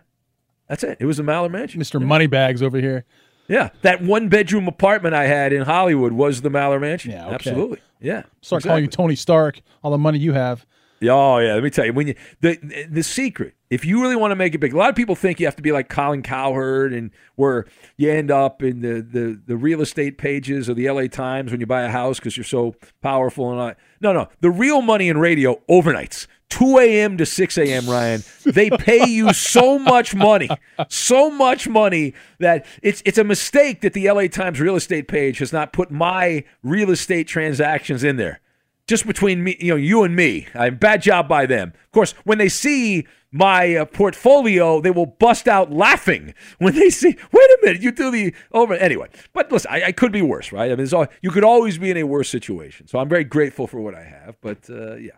that's 0.69 0.83
it. 0.83 0.97
It 0.99 1.05
was 1.05 1.17
the 1.17 1.23
Maller 1.23 1.51
Mansion. 1.51 1.81
Mr. 1.81 2.01
Moneybags 2.01 2.61
over 2.61 2.79
here. 2.79 3.05
Yeah, 3.51 3.69
that 3.81 4.01
one 4.01 4.29
bedroom 4.29 4.67
apartment 4.67 5.13
I 5.13 5.25
had 5.25 5.51
in 5.51 5.63
Hollywood 5.63 6.13
was 6.13 6.41
the 6.41 6.49
Maller 6.49 6.79
Mansion. 6.79 7.11
Yeah, 7.11 7.25
okay. 7.25 7.35
absolutely. 7.35 7.79
Yeah, 7.99 8.23
Start 8.41 8.63
calling 8.63 8.85
you. 8.85 8.89
Tony 8.89 9.15
Stark. 9.15 9.61
All 9.83 9.91
the 9.91 9.97
money 9.97 10.19
you 10.19 10.33
have. 10.33 10.65
Oh 11.03 11.39
yeah, 11.39 11.55
let 11.55 11.63
me 11.63 11.69
tell 11.69 11.85
you. 11.85 11.93
When 11.93 12.07
you 12.07 12.15
the 12.41 12.87
the 12.89 13.03
secret, 13.03 13.55
if 13.69 13.83
you 13.83 14.01
really 14.01 14.15
want 14.15 14.31
to 14.31 14.35
make 14.35 14.53
it 14.53 14.59
big, 14.59 14.73
a 14.73 14.77
lot 14.77 14.89
of 14.89 14.95
people 14.95 15.15
think 15.15 15.39
you 15.39 15.47
have 15.47 15.55
to 15.55 15.63
be 15.63 15.71
like 15.71 15.89
Colin 15.89 16.21
Cowherd, 16.21 16.93
and 16.93 17.11
where 17.35 17.65
you 17.97 18.11
end 18.11 18.29
up 18.29 18.61
in 18.61 18.81
the 18.81 19.01
the, 19.01 19.41
the 19.45 19.57
real 19.57 19.81
estate 19.81 20.17
pages 20.17 20.69
of 20.69 20.75
the 20.75 20.87
L.A. 20.87 21.09
Times 21.09 21.51
when 21.51 21.59
you 21.59 21.65
buy 21.65 21.81
a 21.81 21.89
house 21.89 22.19
because 22.19 22.37
you're 22.37 22.43
so 22.43 22.75
powerful 23.01 23.51
and 23.51 23.59
all. 23.59 23.73
No, 23.99 24.13
no, 24.13 24.29
the 24.41 24.51
real 24.51 24.81
money 24.81 25.09
in 25.09 25.17
radio 25.17 25.59
overnights. 25.69 26.27
2 26.51 26.77
a.m. 26.79 27.17
to 27.17 27.25
6 27.25 27.57
a.m. 27.57 27.89
Ryan, 27.89 28.23
they 28.45 28.69
pay 28.69 29.07
you 29.07 29.33
so 29.33 29.79
much 29.79 30.13
money, 30.13 30.49
so 30.89 31.31
much 31.31 31.67
money 31.67 32.13
that 32.39 32.65
it's 32.83 33.01
it's 33.05 33.17
a 33.17 33.23
mistake 33.23 33.81
that 33.81 33.93
the 33.93 34.09
LA 34.11 34.27
Times 34.27 34.59
real 34.59 34.75
estate 34.75 35.07
page 35.07 35.39
has 35.39 35.51
not 35.51 35.73
put 35.73 35.89
my 35.89 36.43
real 36.61 36.91
estate 36.91 37.27
transactions 37.27 38.03
in 38.03 38.17
there 38.17 38.41
just 38.87 39.07
between 39.07 39.43
me, 39.43 39.55
you 39.59 39.69
know, 39.69 39.77
you 39.77 40.03
and 40.03 40.15
me. 40.15 40.47
Uh, 40.53 40.69
bad 40.69 41.01
job 41.01 41.27
by 41.29 41.45
them. 41.45 41.71
Of 41.85 41.91
course, 41.91 42.11
when 42.25 42.37
they 42.39 42.49
see 42.49 43.07
my 43.31 43.75
uh, 43.77 43.85
portfolio, 43.85 44.81
they 44.81 44.91
will 44.91 45.05
bust 45.05 45.47
out 45.47 45.71
laughing 45.71 46.33
when 46.57 46.75
they 46.75 46.89
see. 46.89 47.15
Wait 47.31 47.49
a 47.49 47.57
minute, 47.63 47.81
you 47.81 47.91
do 47.91 48.11
the 48.11 48.33
over 48.51 48.73
anyway. 48.73 49.07
But 49.31 49.49
listen, 49.49 49.71
I, 49.71 49.83
I 49.85 49.91
could 49.93 50.11
be 50.11 50.21
worse, 50.21 50.51
right? 50.51 50.71
I 50.71 50.75
mean, 50.75 50.93
all, 50.93 51.07
you 51.21 51.31
could 51.31 51.45
always 51.45 51.77
be 51.77 51.89
in 51.89 51.97
a 51.97 52.03
worse 52.03 52.29
situation. 52.29 52.87
So 52.87 52.99
I'm 52.99 53.07
very 53.07 53.23
grateful 53.23 53.65
for 53.65 53.79
what 53.79 53.95
I 53.95 54.03
have. 54.03 54.35
But 54.41 54.69
uh, 54.69 54.95
yeah, 54.95 55.11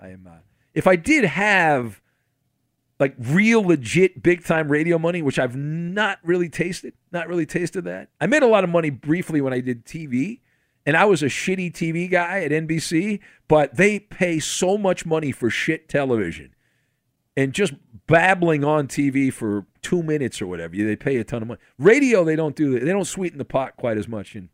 I 0.00 0.08
am. 0.08 0.26
Uh, 0.28 0.38
if 0.74 0.86
I 0.86 0.96
did 0.96 1.24
have 1.24 2.00
like 3.02 3.14
real 3.18 3.62
legit 3.62 4.22
big 4.22 4.44
time 4.44 4.70
radio 4.70 4.98
money, 4.98 5.22
which 5.22 5.38
I've 5.38 5.56
not 5.56 6.18
really 6.22 6.48
tasted, 6.48 6.94
not 7.10 7.26
really 7.26 7.46
tasted 7.46 7.82
that. 7.84 8.10
I 8.20 8.26
made 8.26 8.42
a 8.44 8.46
lot 8.46 8.62
of 8.62 8.70
money 8.70 8.90
briefly 8.90 9.40
when 9.40 9.52
I 9.52 9.60
did 9.60 9.84
TV, 9.84 10.40
and 10.86 10.96
I 10.96 11.04
was 11.04 11.22
a 11.22 11.26
shitty 11.26 11.72
TV 11.72 12.08
guy 12.08 12.44
at 12.44 12.52
NBC, 12.52 13.20
but 13.48 13.76
they 13.76 13.98
pay 13.98 14.38
so 14.38 14.78
much 14.78 15.04
money 15.04 15.32
for 15.32 15.50
shit 15.50 15.88
television. 15.88 16.54
And 17.36 17.52
just 17.52 17.72
babbling 18.06 18.62
on 18.62 18.88
TV 18.88 19.32
for 19.32 19.66
two 19.80 20.02
minutes 20.02 20.40
or 20.40 20.46
whatever, 20.46 20.76
they 20.76 20.96
pay 20.96 21.16
a 21.16 21.24
ton 21.24 21.42
of 21.42 21.48
money. 21.48 21.60
Radio, 21.78 22.24
they 22.24 22.36
don't 22.36 22.54
do 22.54 22.72
that. 22.72 22.84
They 22.84 22.92
don't 22.92 23.06
sweeten 23.06 23.38
the 23.38 23.44
pot 23.44 23.76
quite 23.76 23.96
as 23.96 24.06
much 24.06 24.36
in 24.36 24.48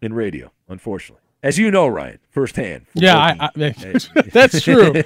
in 0.00 0.12
radio, 0.12 0.52
unfortunately. 0.68 1.27
As 1.42 1.56
you 1.56 1.70
know, 1.70 1.86
Ryan, 1.86 2.18
firsthand. 2.30 2.86
Yeah, 2.94 3.16
I, 3.16 3.36
I, 3.40 3.50
that's 4.32 4.60
true. 4.60 4.92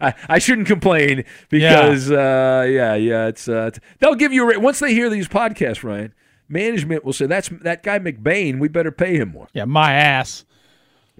I, 0.00 0.14
I 0.28 0.38
shouldn't 0.38 0.66
complain 0.66 1.24
because 1.48 2.10
uh, 2.10 2.66
yeah, 2.68 2.94
yeah, 2.94 3.26
it's, 3.28 3.48
uh, 3.48 3.66
it's 3.68 3.80
they'll 3.98 4.14
give 4.14 4.32
you 4.32 4.50
a 4.50 4.58
once 4.60 4.78
they 4.80 4.92
hear 4.92 5.08
these 5.08 5.28
podcasts, 5.28 5.82
Ryan. 5.82 6.12
Management 6.50 7.04
will 7.04 7.12
say 7.12 7.26
that's 7.26 7.48
that 7.62 7.82
guy 7.82 7.98
McBain. 7.98 8.58
We 8.58 8.68
better 8.68 8.90
pay 8.90 9.16
him 9.16 9.30
more. 9.30 9.48
Yeah, 9.52 9.64
my 9.66 9.92
ass. 9.92 10.44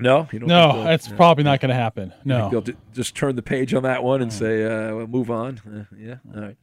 No, 0.00 0.28
you 0.32 0.38
don't 0.38 0.48
No, 0.48 0.84
that's 0.84 1.08
yeah. 1.08 1.16
probably 1.16 1.44
not 1.44 1.60
going 1.60 1.70
to 1.70 1.74
happen. 1.74 2.14
No. 2.24 2.48
they'll 2.50 2.60
ju- 2.62 2.76
just 2.94 3.16
turn 3.16 3.34
the 3.34 3.42
page 3.42 3.74
on 3.74 3.82
that 3.82 4.04
one 4.04 4.22
and 4.22 4.32
say, 4.32 4.64
uh, 4.64 4.94
well, 4.94 5.06
move 5.08 5.28
on. 5.28 5.60
Uh, 5.66 5.94
yeah, 5.98 6.16
all 6.34 6.40
right. 6.42 6.56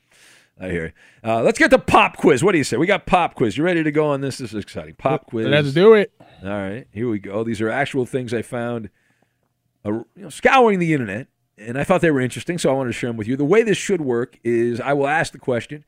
I 0.60 0.70
hear 0.70 0.86
you. 0.86 0.92
Uh, 1.30 1.42
let's 1.42 1.60
get 1.60 1.70
the 1.70 1.80
pop 1.80 2.18
quiz. 2.18 2.44
What 2.44 2.54
do 2.54 2.58
you 2.58 2.64
say? 2.64 2.78
We 2.78 2.88
got 2.88 3.06
pop 3.06 3.36
quiz. 3.36 3.58
You 3.58 3.64
ready 3.64 3.84
to 3.84 3.92
go 3.92 4.08
on 4.08 4.22
this? 4.22 4.38
This 4.38 4.54
is 4.54 4.64
exciting. 4.64 4.96
Pop 4.96 5.28
quiz. 5.28 5.48
Let's 5.48 5.74
do 5.74 5.94
it. 5.94 6.14
All 6.44 6.50
right, 6.50 6.88
here 6.92 7.10
we 7.10 7.20
go. 7.20 7.44
These 7.44 7.62
are 7.62 7.70
actual 7.70 8.06
things 8.06 8.34
I 8.34 8.42
found, 8.42 8.90
uh, 9.86 9.92
you 9.92 10.06
know, 10.16 10.30
scouring 10.30 10.80
the 10.80 10.94
internet, 10.94 11.28
and 11.58 11.78
I 11.78 11.84
thought 11.84 12.02
they 12.02 12.12
were 12.12 12.22
interesting, 12.22 12.58
so 12.58 12.70
I 12.70 12.74
wanted 12.74 12.90
to 12.90 12.94
share 12.94 13.10
them 13.10 13.18
with 13.18 13.28
you. 13.28 13.36
The 13.36 13.46
way 13.46 13.64
this 13.64 13.78
should 13.78 14.02
work 14.02 14.40
is 14.44 14.80
I 14.80 14.94
will 14.94 15.08
ask 15.08 15.34
the 15.34 15.40
question, 15.40 15.84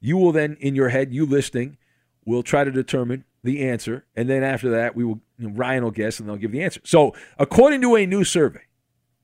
you 0.00 0.16
will 0.16 0.32
then, 0.32 0.56
in 0.60 0.74
your 0.74 0.88
head, 0.88 1.12
you 1.12 1.26
listening, 1.26 1.76
will 2.24 2.42
try 2.42 2.64
to 2.64 2.70
determine 2.70 3.24
the 3.44 3.68
answer, 3.68 4.04
and 4.16 4.28
then 4.28 4.42
after 4.42 4.70
that, 4.70 4.96
we 4.96 5.04
will 5.04 5.20
you 5.38 5.48
know, 5.48 5.54
Ryan 5.54 5.84
will 5.84 5.90
guess, 5.90 6.18
and 6.18 6.28
they'll 6.28 6.36
give 6.36 6.52
the 6.52 6.62
answer. 6.62 6.80
So, 6.84 7.14
according 7.38 7.82
to 7.82 7.96
a 7.96 8.06
new 8.06 8.24
survey, 8.24 8.62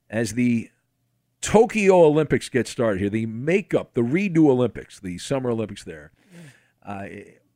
as 0.08 0.34
the 0.34 0.70
Tokyo 1.44 2.02
Olympics 2.04 2.48
get 2.48 2.66
started 2.66 3.00
here, 3.00 3.10
the 3.10 3.26
makeup, 3.26 3.92
the 3.92 4.00
redo 4.00 4.48
Olympics, 4.48 4.98
the 4.98 5.18
Summer 5.18 5.50
Olympics 5.50 5.84
there. 5.84 6.10
Uh, 6.82 7.06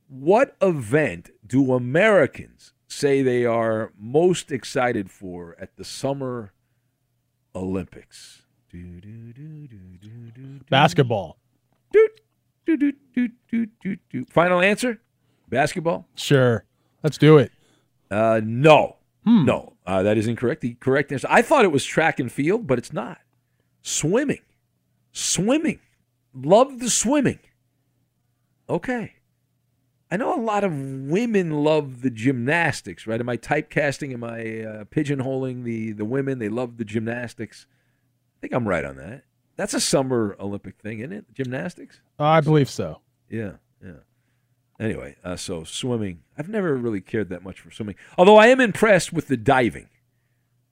what 0.09 0.57
event 0.61 1.30
do 1.47 1.73
Americans 1.73 2.75
say 2.87 3.23
they 3.23 3.47
are 3.47 3.92
most 3.99 4.52
excited 4.52 5.11
for 5.11 5.57
at 5.59 5.76
the 5.76 5.85
Summer 5.85 6.52
Olympics? 7.54 8.42
Basketball. 10.68 11.38
Final 14.28 14.61
answer? 14.61 15.00
Basketball? 15.49 16.07
Sure. 16.14 16.66
Let's 17.02 17.16
do 17.16 17.38
it. 17.38 17.52
Uh, 18.11 18.42
no. 18.45 18.97
No, 19.45 19.75
uh, 19.87 20.02
that 20.02 20.16
is 20.16 20.26
incorrect. 20.26 20.61
The 20.62 20.75
correct 20.75 21.12
answer. 21.12 21.26
I 21.30 21.42
thought 21.42 21.64
it 21.64 21.73
was 21.73 21.85
track 21.85 22.18
and 22.21 22.30
field, 22.33 22.66
but 22.66 22.78
it's 22.78 22.92
not. 22.92 23.18
Swimming. 23.88 24.42
Swimming. 25.12 25.80
Love 26.35 26.78
the 26.78 26.90
swimming. 26.90 27.38
Okay. 28.68 29.14
I 30.11 30.18
know 30.18 30.35
a 30.35 30.40
lot 30.40 30.62
of 30.62 30.73
women 30.73 31.64
love 31.64 32.02
the 32.02 32.11
gymnastics, 32.11 33.07
right? 33.07 33.18
Am 33.18 33.30
I 33.30 33.38
typecasting? 33.38 34.12
Am 34.12 34.25
I 34.25 34.40
uh, 34.62 34.85
pigeonholing 34.85 35.64
the, 35.64 35.92
the 35.92 36.04
women? 36.04 36.38
They 36.38 36.50
love 36.50 36.76
the 36.76 36.85
gymnastics. 36.85 37.66
I 38.37 38.40
think 38.42 38.52
I'm 38.52 38.68
right 38.68 38.85
on 38.85 38.97
that. 38.97 39.25
That's 39.57 39.73
a 39.73 39.80
summer 39.80 40.37
Olympic 40.38 40.78
thing, 40.78 41.00
isn't 41.00 41.12
it? 41.12 41.25
Gymnastics? 41.33 42.02
I 42.18 42.42
believe 42.42 42.68
so. 42.68 43.00
Yeah, 43.30 43.52
yeah. 43.83 44.00
Anyway, 44.78 45.16
uh, 45.25 45.37
so 45.37 45.64
swimming. 45.64 46.21
I've 46.37 46.50
never 46.50 46.76
really 46.76 47.00
cared 47.00 47.30
that 47.30 47.42
much 47.42 47.61
for 47.61 47.71
swimming. 47.71 47.97
Although 48.18 48.37
I 48.37 48.49
am 48.49 48.61
impressed 48.61 49.14
with 49.14 49.28
the 49.28 49.38
diving. 49.38 49.88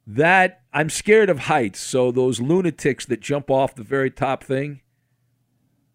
That 0.06 0.62
I'm 0.72 0.88
scared 0.88 1.30
of 1.30 1.40
heights, 1.40 1.80
so 1.80 2.12
those 2.12 2.40
lunatics 2.40 3.06
that 3.06 3.20
jump 3.20 3.50
off 3.50 3.74
the 3.74 3.82
very 3.82 4.10
top 4.10 4.44
thing, 4.44 4.82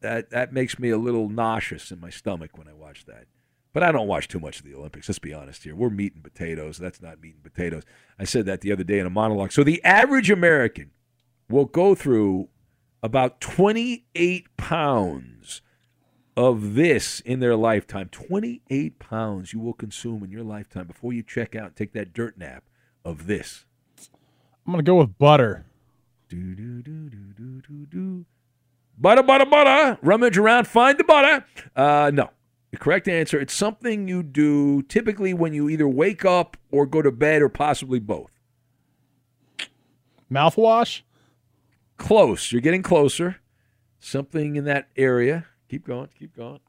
that 0.01 0.31
that 0.31 0.51
makes 0.51 0.77
me 0.77 0.89
a 0.89 0.97
little 0.97 1.29
nauseous 1.29 1.91
in 1.91 1.99
my 1.99 2.09
stomach 2.09 2.57
when 2.57 2.67
I 2.67 2.73
watch 2.73 3.05
that. 3.05 3.27
But 3.73 3.83
I 3.83 3.91
don't 3.93 4.07
watch 4.07 4.27
too 4.27 4.39
much 4.39 4.59
of 4.59 4.65
the 4.65 4.75
Olympics. 4.75 5.07
Let's 5.07 5.19
be 5.19 5.33
honest 5.33 5.63
here. 5.63 5.75
We're 5.75 5.89
meat 5.89 6.13
and 6.13 6.23
potatoes. 6.23 6.77
That's 6.77 7.01
not 7.01 7.21
meat 7.21 7.35
and 7.35 7.43
potatoes. 7.43 7.83
I 8.19 8.25
said 8.25 8.45
that 8.47 8.61
the 8.61 8.71
other 8.73 8.83
day 8.83 8.99
in 8.99 9.05
a 9.05 9.09
monologue. 9.09 9.53
So 9.53 9.63
the 9.63 9.81
average 9.85 10.29
American 10.29 10.91
will 11.49 11.65
go 11.65 11.95
through 11.95 12.49
about 13.01 13.39
28 13.39 14.57
pounds 14.57 15.61
of 16.35 16.75
this 16.75 17.21
in 17.21 17.39
their 17.39 17.55
lifetime. 17.55 18.09
28 18.09 18.99
pounds 18.99 19.53
you 19.53 19.59
will 19.59 19.73
consume 19.73 20.23
in 20.23 20.31
your 20.31 20.43
lifetime 20.43 20.87
before 20.87 21.13
you 21.13 21.23
check 21.23 21.55
out 21.55 21.67
and 21.67 21.75
take 21.75 21.93
that 21.93 22.13
dirt 22.13 22.37
nap 22.37 22.65
of 23.05 23.27
this. 23.27 23.65
I'm 24.71 24.75
going 24.75 24.85
to 24.85 24.89
go 24.89 24.95
with 24.95 25.17
butter. 25.17 25.65
Do, 26.29 26.55
do, 26.55 26.81
do, 26.81 27.09
do, 27.09 27.17
do, 27.35 27.61
do, 27.67 27.85
do. 27.87 28.25
Butter, 28.97 29.21
butter, 29.21 29.45
butter. 29.45 29.97
Rummage 30.01 30.37
around, 30.37 30.65
find 30.65 30.97
the 30.97 31.03
butter. 31.03 31.45
Uh, 31.75 32.09
no. 32.13 32.29
The 32.71 32.77
correct 32.77 33.09
answer 33.09 33.37
it's 33.37 33.53
something 33.53 34.07
you 34.07 34.23
do 34.23 34.81
typically 34.83 35.33
when 35.33 35.53
you 35.53 35.67
either 35.67 35.89
wake 35.89 36.23
up 36.23 36.55
or 36.71 36.85
go 36.85 37.01
to 37.01 37.11
bed 37.11 37.41
or 37.41 37.49
possibly 37.49 37.99
both. 37.99 38.31
Mouthwash? 40.31 41.01
close. 41.97 42.53
You're 42.53 42.61
getting 42.61 42.81
closer. 42.81 43.41
Something 43.99 44.55
in 44.55 44.63
that 44.63 44.87
area. 44.95 45.47
Keep 45.67 45.85
going. 45.85 46.07
Keep 46.17 46.37
going. 46.37 46.61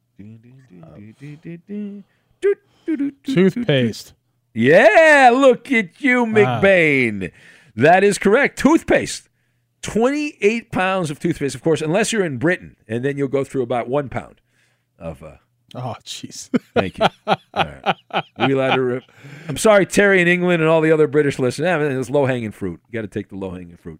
Toothpaste. 3.22 4.14
Yeah, 4.54 5.30
look 5.32 5.70
at 5.70 6.00
you, 6.00 6.24
Wow. 6.24 6.60
McBain. 6.60 7.30
That 7.74 8.04
is 8.04 8.18
correct. 8.18 8.58
Toothpaste. 8.58 9.28
28 9.82 10.70
pounds 10.70 11.10
of 11.10 11.18
toothpaste, 11.18 11.54
of 11.54 11.62
course, 11.62 11.82
unless 11.82 12.12
you're 12.12 12.24
in 12.24 12.38
Britain, 12.38 12.76
and 12.86 13.04
then 13.04 13.16
you'll 13.16 13.28
go 13.28 13.42
through 13.44 13.62
about 13.62 13.88
one 13.88 14.08
pound 14.08 14.40
of. 14.98 15.22
Uh, 15.22 15.36
Oh, 15.74 15.96
jeez. 16.04 16.50
thank 16.74 16.98
you. 16.98 17.06
All 17.26 17.36
right. 17.54 17.96
We 18.38 18.52
allowed 18.52 18.74
to 18.74 18.82
rip. 18.82 19.04
I'm 19.48 19.56
sorry, 19.56 19.86
Terry 19.86 20.20
in 20.20 20.28
England 20.28 20.60
and 20.60 20.70
all 20.70 20.82
the 20.82 20.92
other 20.92 21.06
British 21.06 21.38
listeners. 21.38 21.98
It's 21.98 22.10
low 22.10 22.26
hanging 22.26 22.50
fruit. 22.50 22.80
You 22.88 22.92
got 22.98 23.00
to 23.02 23.08
take 23.08 23.30
the 23.30 23.36
low 23.36 23.52
hanging 23.52 23.78
fruit. 23.78 23.98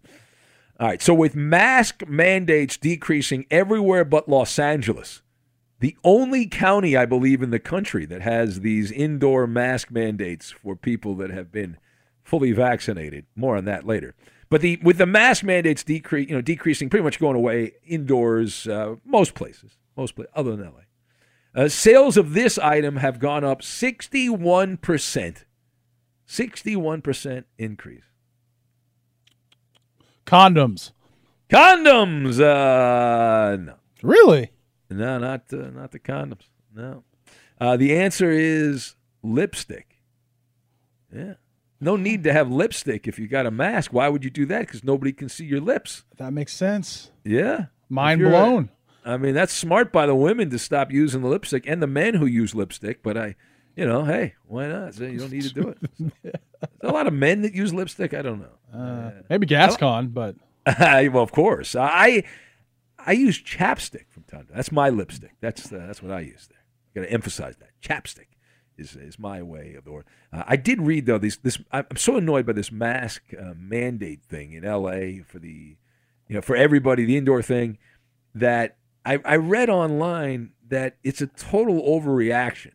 All 0.79 0.85
right. 0.87 1.01
So, 1.01 1.15
with 1.15 1.35
mask 1.35 2.03
mandates 2.07 2.77
decreasing 2.77 3.47
everywhere 3.49 4.05
but 4.05 4.29
Los 4.29 4.59
Angeles, 4.59 5.23
the 5.79 5.97
only 6.03 6.45
county, 6.45 6.95
I 6.95 7.07
believe, 7.07 7.41
in 7.41 7.49
the 7.49 7.57
country 7.57 8.05
that 8.05 8.21
has 8.21 8.59
these 8.59 8.91
indoor 8.91 9.47
mask 9.47 9.89
mandates 9.89 10.51
for 10.51 10.75
people 10.75 11.15
that 11.15 11.31
have 11.31 11.51
been 11.51 11.77
fully 12.23 12.51
vaccinated. 12.51 13.25
More 13.35 13.57
on 13.57 13.65
that 13.65 13.85
later. 13.85 14.15
But 14.49 14.61
the 14.61 14.79
with 14.83 14.97
the 14.97 15.05
mask 15.05 15.43
mandates 15.43 15.83
decrease, 15.83 16.29
you 16.29 16.35
know, 16.35 16.41
decreasing, 16.41 16.89
pretty 16.89 17.03
much 17.03 17.19
going 17.19 17.35
away 17.35 17.73
indoors, 17.85 18.67
uh, 18.67 18.95
most 19.05 19.33
places, 19.33 19.77
most 19.97 20.15
places, 20.15 20.31
other 20.35 20.55
than 20.55 20.67
LA. 20.67 20.81
Uh, 21.55 21.67
sales 21.67 22.17
of 22.17 22.33
this 22.33 22.57
item 22.57 22.97
have 22.97 23.19
gone 23.19 23.43
up 23.43 23.61
61%. 23.61 25.43
61% 26.27 27.43
increase. 27.57 28.03
Condoms. 30.25 30.91
Condoms. 31.49 32.39
Uh, 32.39 33.57
no. 33.57 33.75
Really? 34.01 34.51
No, 34.89 35.17
not 35.17 35.51
uh, 35.53 35.69
not 35.69 35.91
the 35.91 35.99
condoms. 35.99 36.47
No. 36.73 37.03
Uh, 37.59 37.77
the 37.77 37.95
answer 37.95 38.31
is 38.31 38.95
lipstick. 39.21 39.99
Yeah. 41.13 41.35
No 41.83 41.95
need 41.95 42.23
to 42.23 42.33
have 42.33 42.49
lipstick 42.51 43.07
if 43.07 43.19
you 43.19 43.27
got 43.27 43.45
a 43.45 43.51
mask. 43.51 43.91
Why 43.93 44.07
would 44.09 44.23
you 44.23 44.29
do 44.29 44.45
that? 44.47 44.61
Because 44.61 44.83
nobody 44.83 45.11
can 45.11 45.29
see 45.29 45.45
your 45.45 45.59
lips. 45.61 46.03
That 46.17 46.31
makes 46.33 46.53
sense. 46.53 47.11
Yeah. 47.23 47.65
Mind 47.89 48.21
If 48.21 48.27
you're 48.27 48.35
a- 48.35 48.39
blown. 48.41 48.69
I 49.05 49.17
mean, 49.17 49.33
that's 49.33 49.51
smart 49.51 49.91
by 49.91 50.05
the 50.05 50.15
women 50.15 50.49
to 50.51 50.57
stop 50.59 50.89
using 50.91 51.21
the 51.21 51.27
lipstick 51.27 51.65
and 51.67 51.81
the 51.81 51.87
men 51.87 52.13
who 52.13 52.25
use 52.25 52.55
lipstick. 52.55 53.03
But 53.03 53.17
I, 53.17 53.35
you 53.75 53.85
know, 53.85 54.05
hey, 54.05 54.35
why 54.47 54.67
not? 54.67 54.93
So 54.93 55.03
you 55.03 55.19
don't 55.19 55.31
need 55.31 55.43
to 55.43 55.53
do 55.53 55.67
it. 55.69 56.33
So. 56.81 56.89
A 56.89 56.93
lot 56.93 57.07
of 57.07 57.13
men 57.13 57.41
that 57.41 57.53
use 57.53 57.73
lipstick. 57.73 58.13
I 58.13 58.21
don't 58.21 58.39
know. 58.39 58.77
Uh, 58.79 59.11
maybe 59.29 59.45
Gascon, 59.45 60.07
but 60.07 60.37
well, 60.79 61.17
of 61.19 61.33
course. 61.33 61.75
I 61.75 62.23
I 62.97 63.11
use 63.11 63.37
chapstick 63.43 64.05
from 64.09 64.23
time 64.23 64.43
to 64.43 64.47
time. 64.47 64.55
That's 64.55 64.71
my 64.71 64.89
lipstick. 64.89 65.33
That's 65.41 65.73
uh, 65.73 65.83
that's 65.85 66.01
what 66.01 66.13
I 66.13 66.21
use 66.21 66.47
there. 66.49 66.59
Got 67.03 67.09
to 67.09 67.13
emphasize 67.13 67.57
that 67.57 67.71
chapstick 67.81 68.27
is 68.77 68.95
is 68.95 69.19
my 69.19 69.41
way 69.41 69.75
of 69.75 69.85
the 69.85 69.91
word. 69.91 70.05
Uh, 70.31 70.43
I 70.47 70.55
did 70.55 70.81
read 70.81 71.05
though 71.05 71.17
this 71.17 71.37
this 71.37 71.59
I'm 71.71 71.85
so 71.95 72.17
annoyed 72.17 72.45
by 72.45 72.53
this 72.53 72.71
mask 72.71 73.23
uh, 73.39 73.53
mandate 73.55 74.23
thing 74.23 74.53
in 74.53 74.65
L.A. 74.65 75.19
for 75.19 75.39
the 75.39 75.77
you 76.27 76.35
know 76.35 76.41
for 76.41 76.55
everybody 76.55 77.05
the 77.05 77.17
indoor 77.17 77.41
thing 77.41 77.77
that 78.35 78.77
I, 79.05 79.19
I 79.25 79.35
read 79.35 79.69
online 79.69 80.51
that 80.67 80.97
it's 81.03 81.21
a 81.21 81.27
total 81.27 81.81
overreaction. 81.81 82.71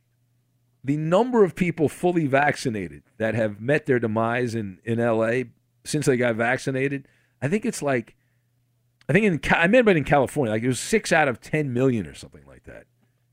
The 0.84 0.96
number 0.96 1.42
of 1.44 1.54
people 1.54 1.88
fully 1.88 2.26
vaccinated 2.26 3.02
that 3.18 3.34
have 3.34 3.60
met 3.60 3.86
their 3.86 3.98
demise 3.98 4.54
in, 4.54 4.78
in 4.84 4.98
LA 4.98 5.44
since 5.84 6.06
they 6.06 6.16
got 6.16 6.36
vaccinated, 6.36 7.08
I 7.42 7.48
think 7.48 7.64
it's 7.64 7.82
like, 7.82 8.14
I 9.08 9.12
think 9.12 9.24
in, 9.24 9.40
I 9.52 9.66
meant 9.66 9.88
in 9.88 10.04
California, 10.04 10.52
like 10.52 10.62
it 10.62 10.68
was 10.68 10.80
six 10.80 11.12
out 11.12 11.28
of 11.28 11.40
10 11.40 11.72
million 11.72 12.06
or 12.06 12.14
something 12.14 12.44
like 12.46 12.64
that 12.64 12.84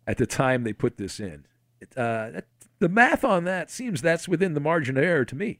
at 0.07 0.17
the 0.17 0.25
time 0.25 0.63
they 0.63 0.74
put 0.74 0.98
this 0.98 1.19
in. 1.19 1.45
It, 1.81 1.89
uh, 1.98 2.31
that, 2.31 2.46
the 2.79 2.90
math 2.90 3.24
on 3.24 3.44
that 3.46 3.70
seems 3.72 4.01
that's 4.01 4.27
within 4.27 4.53
the 4.53 4.59
margin 4.59 4.98
of 4.98 5.03
error 5.03 5.25
to 5.25 5.35
me. 5.35 5.59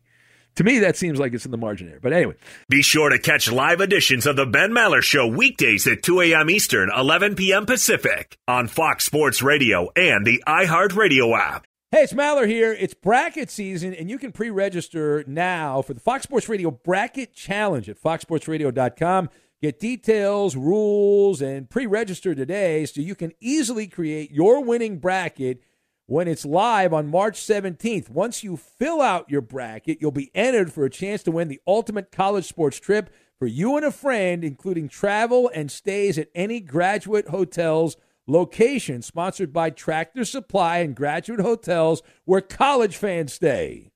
To 0.56 0.64
me, 0.64 0.80
that 0.80 0.96
seems 0.96 1.20
like 1.20 1.34
it's 1.34 1.44
in 1.46 1.52
the 1.52 1.58
margin 1.58 1.88
of 1.88 1.94
error. 1.94 2.00
But 2.02 2.14
anyway, 2.14 2.36
Be 2.70 2.82
sure 2.82 3.10
to 3.10 3.20
catch 3.20 3.52
live 3.52 3.82
editions 3.82 4.26
of 4.26 4.38
the 4.38 4.46
Ben 4.46 4.72
Maller 4.72 5.02
Show 5.02 5.28
weekdays 5.28 5.86
at 5.86 6.02
2 6.02 6.22
a.m. 6.22 6.50
Eastern, 6.50 6.90
11 6.96 7.36
p.m. 7.36 7.66
Pacific 7.66 8.38
on 8.48 8.68
Fox 8.68 9.06
Sports 9.06 9.42
Radio 9.42 9.90
and 9.98 10.26
the 10.26 10.42
iHeartRadio 10.48 11.38
app. 11.38 11.66
Hey, 11.92 12.02
it's 12.04 12.14
Maller 12.14 12.48
here. 12.48 12.74
It's 12.74 12.94
bracket 12.94 13.50
season, 13.52 13.94
and 13.94 14.10
you 14.10 14.18
can 14.18 14.32
pre 14.32 14.50
register 14.50 15.24
now 15.28 15.82
for 15.82 15.94
the 15.94 16.00
Fox 16.00 16.24
Sports 16.24 16.48
Radio 16.50 16.72
Bracket 16.72 17.34
Challenge 17.34 17.90
at 17.90 18.02
foxsportsradio.com. 18.02 19.30
Get 19.62 19.80
details, 19.80 20.56
rules, 20.56 21.42
and 21.42 21.70
pre 21.70 21.86
register 21.86 22.36
today 22.36 22.86
so 22.86 23.02
you 23.02 23.16
can 23.16 23.32
easily 23.40 23.88
create 23.88 24.32
your 24.32 24.64
winning 24.64 25.00
bracket 25.00 25.62
when 26.08 26.28
it's 26.28 26.46
live 26.46 26.94
on 26.94 27.08
March 27.08 27.40
17th. 27.40 28.10
Once 28.10 28.44
you 28.44 28.58
fill 28.58 29.02
out 29.02 29.30
your 29.30 29.42
bracket, 29.42 29.98
you'll 30.00 30.12
be 30.12 30.32
entered 30.36 30.72
for 30.72 30.86
a 30.86 30.90
chance 30.90 31.24
to 31.24 31.32
win 31.32 31.48
the 31.48 31.62
ultimate 31.66 32.12
college 32.12 32.46
sports 32.46 32.80
trip 32.80 33.10
for 33.40 33.48
you 33.48 33.76
and 33.76 33.86
a 33.86 33.92
friend, 33.92 34.44
including 34.44 34.88
travel 34.88 35.50
and 35.54 35.72
stays 35.72 36.18
at 36.18 36.30
any 36.36 36.60
graduate 36.60 37.30
hotels 37.30 37.98
location 38.28 39.02
sponsored 39.02 39.54
by 39.54 39.70
Tractor 39.70 40.26
Supply 40.26 40.80
and 40.80 40.96
Graduate 40.96 41.42
Hotels 41.42 42.02
where 42.26 42.42
college 42.42 42.98
fans 42.98 43.34
stay. 43.34 43.92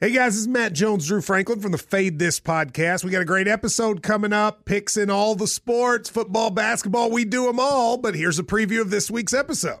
Hey 0.00 0.12
guys, 0.12 0.34
this 0.34 0.42
is 0.42 0.48
Matt 0.48 0.74
Jones, 0.74 1.06
Drew 1.06 1.22
Franklin 1.22 1.60
from 1.60 1.72
the 1.72 1.78
Fade 1.78 2.18
This 2.18 2.38
podcast. 2.38 3.02
We 3.02 3.10
got 3.10 3.22
a 3.22 3.26
great 3.26 3.48
episode 3.48 4.02
coming 4.02 4.32
up, 4.32 4.66
picks 4.66 4.96
in 4.98 5.08
all 5.08 5.34
the 5.34 5.46
sports, 5.46 6.10
football, 6.10 6.50
basketball, 6.50 7.10
we 7.10 7.24
do 7.24 7.46
them 7.46 7.58
all. 7.58 7.96
But 7.96 8.14
here's 8.14 8.38
a 8.38 8.42
preview 8.42 8.82
of 8.82 8.90
this 8.90 9.10
week's 9.10 9.32
episode. 9.32 9.80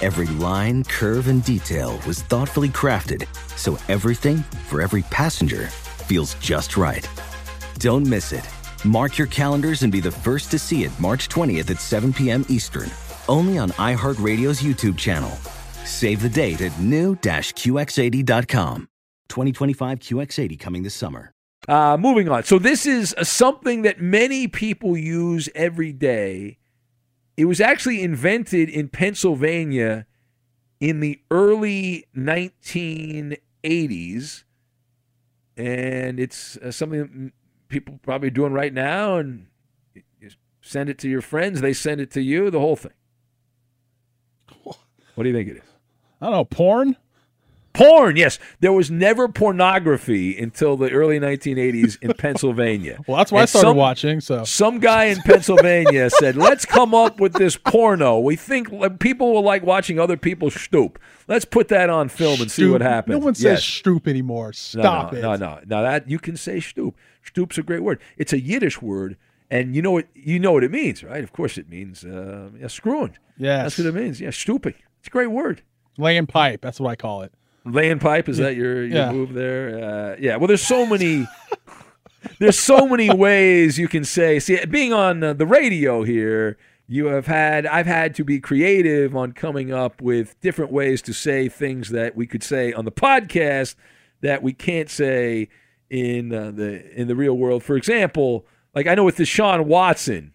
Every 0.00 0.28
line, 0.38 0.84
curve, 0.84 1.28
and 1.28 1.44
detail 1.44 2.00
was 2.06 2.22
thoughtfully 2.22 2.70
crafted 2.70 3.26
so 3.56 3.76
everything 3.88 4.38
for 4.68 4.80
every 4.80 5.02
passenger 5.10 5.66
feels 5.66 6.34
just 6.34 6.76
right. 6.76 7.08
Don't 7.78 8.06
miss 8.06 8.32
it. 8.32 8.48
Mark 8.84 9.18
your 9.18 9.26
calendars 9.26 9.82
and 9.82 9.92
be 9.92 10.00
the 10.00 10.10
first 10.10 10.50
to 10.52 10.58
see 10.58 10.84
it 10.84 10.98
March 10.98 11.28
20th 11.28 11.70
at 11.70 11.80
7 11.80 12.12
p.m. 12.12 12.44
Eastern, 12.48 12.90
only 13.28 13.58
on 13.58 13.70
iHeartRadio's 13.72 14.62
YouTube 14.62 14.96
channel. 14.96 15.30
Save 15.84 16.22
the 16.22 16.28
date 16.28 16.60
at 16.62 16.78
new-QX80.com. 16.80 18.88
2025 19.28 19.98
QX80 20.00 20.58
coming 20.58 20.82
this 20.82 20.94
summer. 20.94 21.32
Uh, 21.68 21.96
moving 21.98 22.28
on. 22.28 22.44
So 22.44 22.58
this 22.58 22.86
is 22.86 23.14
uh, 23.14 23.24
something 23.24 23.82
that 23.82 24.00
many 24.00 24.48
people 24.48 24.96
use 24.96 25.48
every 25.54 25.92
day. 25.92 26.58
It 27.40 27.46
was 27.46 27.58
actually 27.58 28.02
invented 28.02 28.68
in 28.68 28.90
Pennsylvania 28.90 30.04
in 30.78 31.00
the 31.00 31.22
early 31.30 32.04
1980s, 32.14 34.44
and 35.56 36.20
it's 36.20 36.58
uh, 36.58 36.70
something 36.70 37.00
that 37.00 37.32
people 37.68 37.98
probably 38.02 38.28
are 38.28 38.32
doing 38.32 38.52
right 38.52 38.74
now. 38.74 39.16
And 39.16 39.46
you 39.94 40.02
send 40.60 40.90
it 40.90 40.98
to 40.98 41.08
your 41.08 41.22
friends, 41.22 41.62
they 41.62 41.72
send 41.72 42.02
it 42.02 42.10
to 42.10 42.20
you, 42.20 42.50
the 42.50 42.60
whole 42.60 42.76
thing. 42.76 42.92
What 45.14 45.22
do 45.22 45.30
you 45.30 45.34
think 45.34 45.48
it 45.48 45.56
is? 45.56 45.62
I 46.20 46.26
don't 46.26 46.34
know. 46.34 46.44
Porn. 46.44 46.94
Porn, 47.80 48.16
yes. 48.16 48.38
There 48.60 48.72
was 48.72 48.90
never 48.90 49.26
pornography 49.28 50.38
until 50.38 50.76
the 50.76 50.90
early 50.90 51.18
1980s 51.18 51.98
in 52.02 52.12
Pennsylvania. 52.18 53.00
Well, 53.06 53.16
that's 53.16 53.32
why 53.32 53.38
I 53.38 53.42
And 53.42 53.48
started 53.48 53.68
some- 53.68 53.76
watching. 53.76 54.20
So 54.20 54.44
Some 54.44 54.80
guy 54.80 55.04
in 55.06 55.18
Pennsylvania 55.22 56.10
said, 56.18 56.36
"Let's 56.36 56.64
come 56.64 56.94
up 56.94 57.20
with 57.20 57.32
this 57.34 57.56
porno. 57.56 58.18
We 58.18 58.36
think 58.36 58.68
people 59.00 59.32
will 59.32 59.42
like 59.42 59.62
watching 59.62 59.98
other 59.98 60.16
people 60.16 60.50
stoop. 60.50 60.98
Let's 61.28 61.44
put 61.44 61.68
that 61.68 61.88
on 61.90 62.08
film 62.08 62.40
and 62.40 62.50
see 62.50 62.66
what 62.68 62.80
happens." 62.82 63.18
No 63.18 63.24
one 63.24 63.34
says 63.34 63.44
Yes. 63.44 63.64
stoop 63.64 64.06
anymore. 64.08 64.48
No, 64.48 64.52
Stop 64.52 65.12
no, 65.12 65.18
it. 65.18 65.22
No, 65.22 65.34
no, 65.36 65.60
Now 65.66 65.82
that 65.82 66.08
you 66.08 66.18
can 66.18 66.36
say 66.36 66.60
stoop. 66.60 66.96
Stoop's 67.22 67.58
a 67.58 67.62
great 67.62 67.82
word. 67.82 68.00
It's 68.16 68.32
a 68.32 68.40
Yiddish 68.40 68.80
word, 68.82 69.16
and 69.50 69.74
you 69.74 69.82
know 69.82 69.90
what 69.92 70.06
you 70.14 70.38
know 70.38 70.52
what 70.52 70.64
it 70.64 70.70
means, 70.70 71.02
right? 71.04 71.22
Of 71.24 71.32
course, 71.32 71.56
it 71.58 71.68
means 71.68 72.04
uh, 72.04 72.50
yeah, 72.60 72.66
screwing. 72.66 73.16
Yes. 73.38 73.62
that's 73.76 73.78
what 73.78 73.86
it 73.96 74.00
means. 74.02 74.20
Yeah, 74.20 74.30
stooping. 74.30 74.74
It's 74.98 75.08
a 75.08 75.10
great 75.10 75.30
word. 75.30 75.62
Laying 75.98 76.26
pipe. 76.26 76.60
That's 76.62 76.78
what 76.80 76.90
I 76.90 76.96
call 76.96 77.22
it. 77.22 77.32
Laying 77.64 77.98
pipe 77.98 78.28
is 78.28 78.38
that 78.38 78.56
your, 78.56 78.84
your 78.84 78.96
Yeah. 78.96 79.12
move 79.12 79.34
there? 79.34 79.84
Uh, 80.12 80.16
yeah. 80.18 80.36
Well, 80.36 80.46
there's 80.48 80.62
so 80.66 80.86
many. 80.86 81.26
there's 82.38 82.58
so 82.58 82.86
many 82.86 83.12
ways 83.14 83.78
you 83.78 83.88
can 83.88 84.04
say. 84.04 84.38
See, 84.38 84.64
being 84.66 84.92
on 84.92 85.22
uh, 85.22 85.32
the 85.34 85.46
radio 85.46 86.02
here, 86.02 86.56
you 86.86 87.06
have 87.06 87.26
had. 87.26 87.66
I've 87.66 87.86
had 87.86 88.14
to 88.16 88.24
be 88.24 88.40
creative 88.40 89.14
on 89.14 89.32
coming 89.32 89.72
up 89.72 90.00
with 90.00 90.40
different 90.40 90.72
ways 90.72 91.02
to 91.02 91.12
say 91.12 91.48
things 91.48 91.90
that 91.90 92.16
we 92.16 92.26
could 92.26 92.42
say 92.42 92.72
on 92.72 92.84
the 92.84 92.92
podcast 92.92 93.74
that 94.22 94.42
we 94.42 94.52
can't 94.52 94.90
say 94.90 95.48
in 95.88 96.32
uh, 96.34 96.50
the 96.50 96.90
in 96.98 97.08
the 97.08 97.16
real 97.16 97.36
world. 97.36 97.62
For 97.62 97.76
example, 97.76 98.46
like 98.74 98.86
I 98.86 98.94
know 98.94 99.04
with 99.04 99.16
Deshaun 99.16 99.66
Watson, 99.66 100.32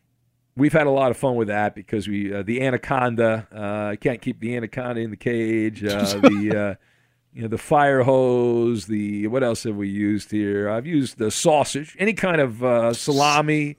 we've 0.55 0.73
had 0.73 0.87
a 0.87 0.91
lot 0.91 1.11
of 1.11 1.17
fun 1.17 1.35
with 1.35 1.47
that 1.49 1.75
because 1.75 2.07
we 2.07 2.33
uh, 2.33 2.43
the 2.43 2.61
anaconda. 2.61 3.47
Uh, 3.53 3.91
I 3.91 3.95
can't 3.95 4.21
keep 4.21 4.39
the 4.39 4.55
anaconda 4.55 5.01
in 5.01 5.09
the 5.11 5.17
cage. 5.17 5.83
Uh, 5.83 6.03
the 6.19 6.77
uh, 6.79 6.85
you 7.35 7.41
know 7.43 7.47
the 7.49 7.57
fire 7.59 8.01
hose. 8.03 8.87
The 8.87 9.27
what 9.27 9.43
else 9.43 9.63
have 9.63 9.75
we 9.75 9.89
used 9.89 10.31
here? 10.31 10.69
I've 10.69 10.87
used 10.87 11.17
the 11.19 11.29
sausage, 11.29 11.95
any 11.99 12.13
kind 12.13 12.41
of 12.41 12.63
uh, 12.63 12.93
salami, 13.05 13.75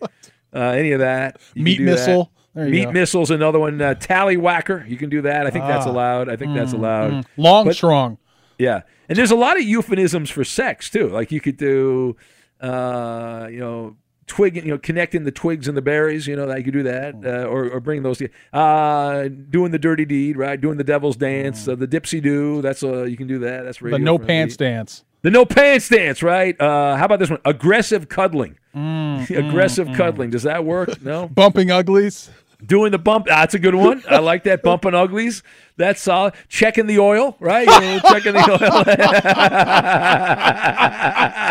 uh, 0.55 0.59
any 0.61 0.92
of 0.92 1.01
that. 1.01 1.40
You 1.55 1.64
Meat 1.64 1.79
do 1.79 1.85
that. 1.87 1.90
missile. 1.92 2.31
Meat 2.55 2.85
go. 2.85 2.92
missile's 2.92 3.31
another 3.31 3.59
one. 3.59 3.81
Uh, 3.83 3.95
tallywhacker. 3.95 4.88
You 4.88 4.97
can 4.97 5.11
do 5.11 5.23
that. 5.23 5.47
I 5.47 5.51
think 5.51 5.64
that's 5.66 5.87
Ah. 5.87 5.90
allowed. 5.90 6.29
I 6.29 6.37
think 6.37 6.55
that's 6.55 6.73
Mm, 6.73 6.79
allowed. 6.79 7.12
mm. 7.12 7.25
Long 7.37 7.64
But- 7.66 7.75
strong. 7.77 8.19
yeah, 8.59 8.83
and 9.09 9.19
there's 9.19 9.31
a 9.31 9.37
lot 9.37 9.57
of 9.59 9.62
euphemisms 9.64 10.31
for 10.31 10.45
sex 10.45 10.88
too. 10.90 11.09
Like 11.09 11.33
you 11.33 11.40
could 11.40 11.57
do, 11.57 12.16
uh, 12.61 13.49
you 13.51 13.59
know, 13.61 13.97
twig, 14.26 14.56
you 14.56 14.62
know, 14.62 14.78
connecting 14.78 15.24
the 15.24 15.30
twigs 15.30 15.68
and 15.68 15.76
the 15.76 15.82
berries. 15.82 16.26
You 16.26 16.36
know, 16.36 16.46
that 16.46 16.58
you 16.58 16.64
could 16.64 16.72
do 16.74 16.82
that, 16.84 17.14
uh, 17.24 17.46
or 17.46 17.68
or 17.68 17.80
bring 17.80 18.02
those. 18.02 18.18
to- 18.18 18.28
Uh, 18.52 19.28
doing 19.28 19.72
the 19.72 19.78
dirty 19.78 20.04
deed, 20.04 20.36
right? 20.36 20.60
Doing 20.60 20.78
the 20.78 20.84
devil's 20.84 21.16
dance, 21.16 21.68
uh, 21.68 21.74
the 21.74 21.86
dipsy 21.86 22.22
do. 22.22 22.62
That's 22.62 22.82
uh, 22.82 23.04
you 23.04 23.16
can 23.16 23.26
do 23.26 23.38
that. 23.40 23.64
That's 23.64 23.78
The 23.78 23.98
no 23.98 24.18
pants 24.18 24.56
dance. 24.56 25.04
The 25.22 25.30
no 25.30 25.44
pants 25.44 25.88
dance, 25.88 26.22
right? 26.22 26.60
Uh, 26.60 26.96
how 26.96 27.04
about 27.06 27.18
this 27.18 27.30
one? 27.30 27.40
Aggressive 27.44 28.08
cuddling. 28.08 28.58
Mm, 28.76 29.28
Aggressive 29.48 29.88
mm, 29.88 29.94
mm. 29.94 29.96
cuddling. 29.96 30.30
Does 30.30 30.44
that 30.44 30.64
work? 30.64 31.02
No. 31.02 31.26
Bumping 31.34 31.70
uglies. 31.70 32.30
Doing 32.64 32.90
the 32.90 32.99
bump. 32.99 33.27
That's 33.27 33.53
a 33.55 33.59
good 33.59 33.75
one. 33.75 34.03
I 34.09 34.19
like 34.19 34.45
that. 34.45 34.62
Bumping 34.62 34.95
uglies. 34.95 35.42
That's 35.77 36.01
solid. 36.01 36.33
Checking 36.49 36.87
the 36.87 36.99
oil, 36.99 37.37
right? 37.38 37.69
Checking 38.03 38.33
the 38.33 38.51
oil. 38.51 38.59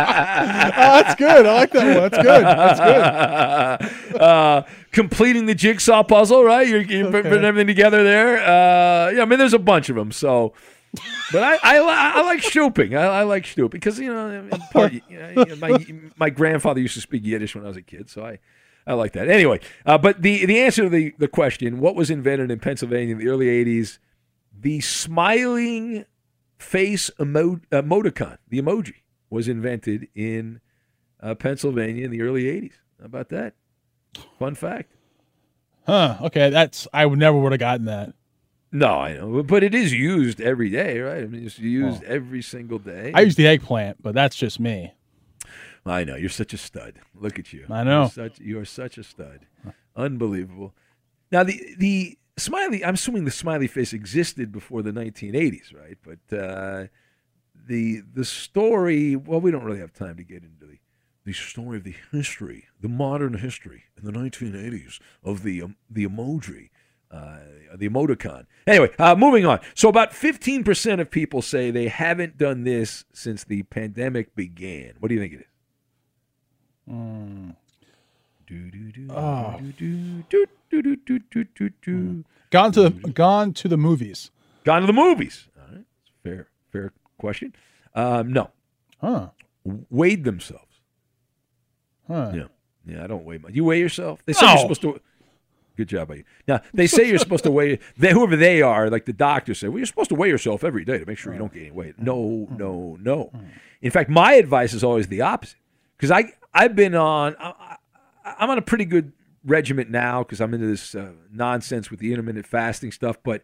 Oh, 0.77 1.01
that's 1.01 1.15
good. 1.15 1.45
I 1.45 1.53
like 1.53 1.71
that 1.71 1.85
one. 1.85 2.09
That's 2.09 2.17
good. 2.17 2.45
That's 2.45 2.79
good. 4.11 4.15
uh, 4.21 4.63
completing 4.91 5.45
the 5.45 5.55
jigsaw 5.55 6.03
puzzle, 6.03 6.43
right? 6.43 6.67
You're, 6.67 6.81
you're 6.81 7.07
Okay. 7.07 7.21
putting 7.29 7.45
everything 7.45 7.67
together 7.67 8.03
there. 8.03 8.37
Uh, 8.39 9.11
yeah, 9.11 9.21
I 9.21 9.25
mean, 9.25 9.39
there's 9.39 9.53
a 9.53 9.59
bunch 9.59 9.89
of 9.89 9.95
them. 9.95 10.11
So, 10.11 10.53
but 11.31 11.43
I, 11.43 11.55
I, 11.63 11.77
I 12.15 12.21
like 12.23 12.41
stooping. 12.43 12.95
I, 12.95 13.03
I 13.03 13.23
like 13.23 13.45
stooping 13.45 13.79
because 13.79 13.99
you 13.99 14.13
know, 14.13 14.47
part, 14.71 14.93
you 14.93 15.01
know, 15.09 15.45
my 15.59 15.85
my 16.17 16.29
grandfather 16.29 16.81
used 16.81 16.95
to 16.95 17.01
speak 17.01 17.25
Yiddish 17.25 17.55
when 17.55 17.63
I 17.63 17.67
was 17.67 17.77
a 17.77 17.81
kid, 17.81 18.09
so 18.09 18.25
I. 18.25 18.39
I 18.87 18.93
like 18.93 19.13
that. 19.13 19.29
Anyway, 19.29 19.59
uh, 19.85 19.97
but 19.97 20.21
the, 20.21 20.45
the 20.45 20.59
answer 20.59 20.83
to 20.83 20.89
the, 20.89 21.13
the 21.17 21.27
question, 21.27 21.79
what 21.79 21.95
was 21.95 22.09
invented 22.09 22.51
in 22.51 22.59
Pennsylvania 22.59 23.13
in 23.13 23.17
the 23.19 23.27
early 23.27 23.47
80s? 23.47 23.97
The 24.59 24.79
smiling 24.81 26.05
face 26.57 27.09
emo- 27.19 27.61
emoticon, 27.71 28.37
the 28.47 28.61
emoji, 28.61 28.93
was 29.29 29.47
invented 29.47 30.07
in 30.13 30.61
uh, 31.19 31.35
Pennsylvania 31.35 32.05
in 32.05 32.11
the 32.11 32.21
early 32.21 32.43
80s. 32.43 32.73
How 32.99 33.05
about 33.05 33.29
that? 33.29 33.53
Fun 34.39 34.55
fact. 34.55 34.91
Huh. 35.85 36.17
Okay. 36.21 36.49
That's 36.49 36.87
I 36.93 37.05
would 37.05 37.19
never 37.19 37.37
would 37.37 37.51
have 37.51 37.59
gotten 37.59 37.85
that. 37.85 38.13
No, 38.71 38.87
I 38.89 39.13
know, 39.13 39.41
but 39.43 39.63
it 39.63 39.73
is 39.73 39.93
used 39.93 40.41
every 40.41 40.69
day, 40.69 40.99
right? 40.99 41.23
I 41.23 41.27
mean, 41.27 41.45
it's 41.45 41.57
used 41.57 42.03
every 42.03 42.41
single 42.41 42.77
day. 42.77 43.13
I 43.13 43.21
use 43.21 43.35
the 43.35 43.47
eggplant, 43.47 44.03
but 44.03 44.13
that's 44.13 44.35
just 44.35 44.59
me. 44.59 44.93
I 45.85 46.03
know 46.03 46.15
you're 46.15 46.29
such 46.29 46.53
a 46.53 46.57
stud. 46.57 46.95
Look 47.13 47.37
at 47.37 47.53
you. 47.53 47.65
I 47.69 47.83
know. 47.83 48.01
You're 48.01 48.09
such, 48.09 48.39
you 48.39 48.59
are 48.59 48.65
such 48.65 48.97
a 48.97 49.03
stud. 49.03 49.45
Unbelievable. 49.95 50.73
Now 51.31 51.43
the 51.43 51.75
the 51.77 52.17
smiley. 52.37 52.83
I'm 52.83 52.95
assuming 52.95 53.25
the 53.25 53.31
smiley 53.31 53.67
face 53.67 53.93
existed 53.93 54.51
before 54.51 54.81
the 54.81 54.91
1980s, 54.91 55.73
right? 55.73 55.97
But 56.03 56.37
uh, 56.37 56.87
the 57.67 58.01
the 58.13 58.25
story. 58.25 59.15
Well, 59.15 59.41
we 59.41 59.51
don't 59.51 59.63
really 59.63 59.79
have 59.79 59.93
time 59.93 60.17
to 60.17 60.23
get 60.23 60.43
into 60.43 60.65
the 60.65 60.79
the 61.23 61.33
story 61.33 61.77
of 61.77 61.83
the 61.83 61.95
history, 62.11 62.65
the 62.79 62.89
modern 62.89 63.35
history 63.39 63.83
in 63.97 64.05
the 64.05 64.11
1980s 64.11 64.99
of 65.23 65.43
the 65.43 65.61
um, 65.61 65.75
the 65.89 66.07
emoji. 66.07 66.69
Uh, 67.11 67.37
the 67.75 67.87
emoticon. 67.87 68.45
Anyway, 68.67 68.89
uh, 68.99 69.15
moving 69.15 69.45
on. 69.45 69.59
So, 69.73 69.87
about 69.87 70.11
15% 70.11 70.99
of 70.99 71.09
people 71.09 71.41
say 71.41 71.71
they 71.71 71.87
haven't 71.87 72.37
done 72.37 72.63
this 72.63 73.05
since 73.13 73.43
the 73.43 73.63
pandemic 73.63 74.35
began. 74.35 74.95
What 74.99 75.09
do 75.09 75.15
you 75.15 75.21
think 75.21 75.33
it 75.33 75.41
is? 75.41 75.45
Mm. 76.89 77.55
Oh. 79.09 79.59
Gone 82.51 82.71
to 82.73 82.89
gone 82.89 83.53
to 83.53 83.67
the 83.67 83.77
movies. 83.77 84.31
Gone 84.63 84.81
to 84.81 84.87
the 84.87 84.93
movies. 84.93 85.47
All 85.59 85.75
right. 85.75 85.85
Fair, 86.23 86.47
fair 86.71 86.93
question. 87.17 87.53
Um, 87.93 88.31
no. 88.31 88.51
Huh. 89.01 89.29
Weighed 89.89 90.23
themselves. 90.23 90.79
Huh. 92.07 92.31
Yeah. 92.35 92.43
Yeah, 92.85 93.03
I 93.03 93.07
don't 93.07 93.25
weigh 93.25 93.39
my. 93.39 93.49
You 93.49 93.65
weigh 93.65 93.79
yourself? 93.79 94.21
They 94.25 94.33
say 94.33 94.45
you're 94.45 94.55
No. 94.55 94.61
supposed 94.61 94.81
to. 94.81 95.01
Good 95.75 95.89
job, 95.89 96.07
buddy. 96.07 96.23
Now 96.47 96.61
they 96.73 96.87
say 96.87 97.09
you're 97.09 97.17
supposed 97.17 97.43
to 97.45 97.51
weigh. 97.51 97.79
They, 97.97 98.11
whoever 98.11 98.35
they 98.35 98.61
are, 98.61 98.89
like 98.89 99.05
the 99.05 99.13
doctors 99.13 99.59
say, 99.59 99.67
well, 99.67 99.79
you're 99.79 99.87
supposed 99.87 100.09
to 100.09 100.15
weigh 100.15 100.29
yourself 100.29 100.63
every 100.63 100.85
day 100.85 100.99
to 100.99 101.05
make 101.05 101.17
sure 101.17 101.33
you 101.33 101.39
don't 101.39 101.51
gain 101.51 101.63
any 101.63 101.71
weight. 101.71 101.99
No, 101.99 102.47
no, 102.57 102.97
no. 103.01 103.31
In 103.81 103.91
fact, 103.91 104.09
my 104.09 104.33
advice 104.35 104.73
is 104.73 104.83
always 104.83 105.07
the 105.07 105.21
opposite 105.21 105.57
because 105.97 106.11
I 106.11 106.31
I've 106.55 106.75
been 106.75 106.95
on. 106.95 107.35
I, 107.39 107.75
I'm 108.25 108.49
on 108.49 108.57
a 108.57 108.63
pretty 108.63 108.85
good 108.85 109.11
regiment 109.43 109.91
now 109.91 110.23
because 110.23 110.41
I'm 110.41 110.53
into 110.53 110.65
this 110.67 110.95
uh, 110.95 111.11
nonsense 111.31 111.91
with 111.91 111.99
the 111.99 112.11
intermittent 112.11 112.47
fasting 112.47 112.91
stuff, 112.91 113.17
but 113.23 113.43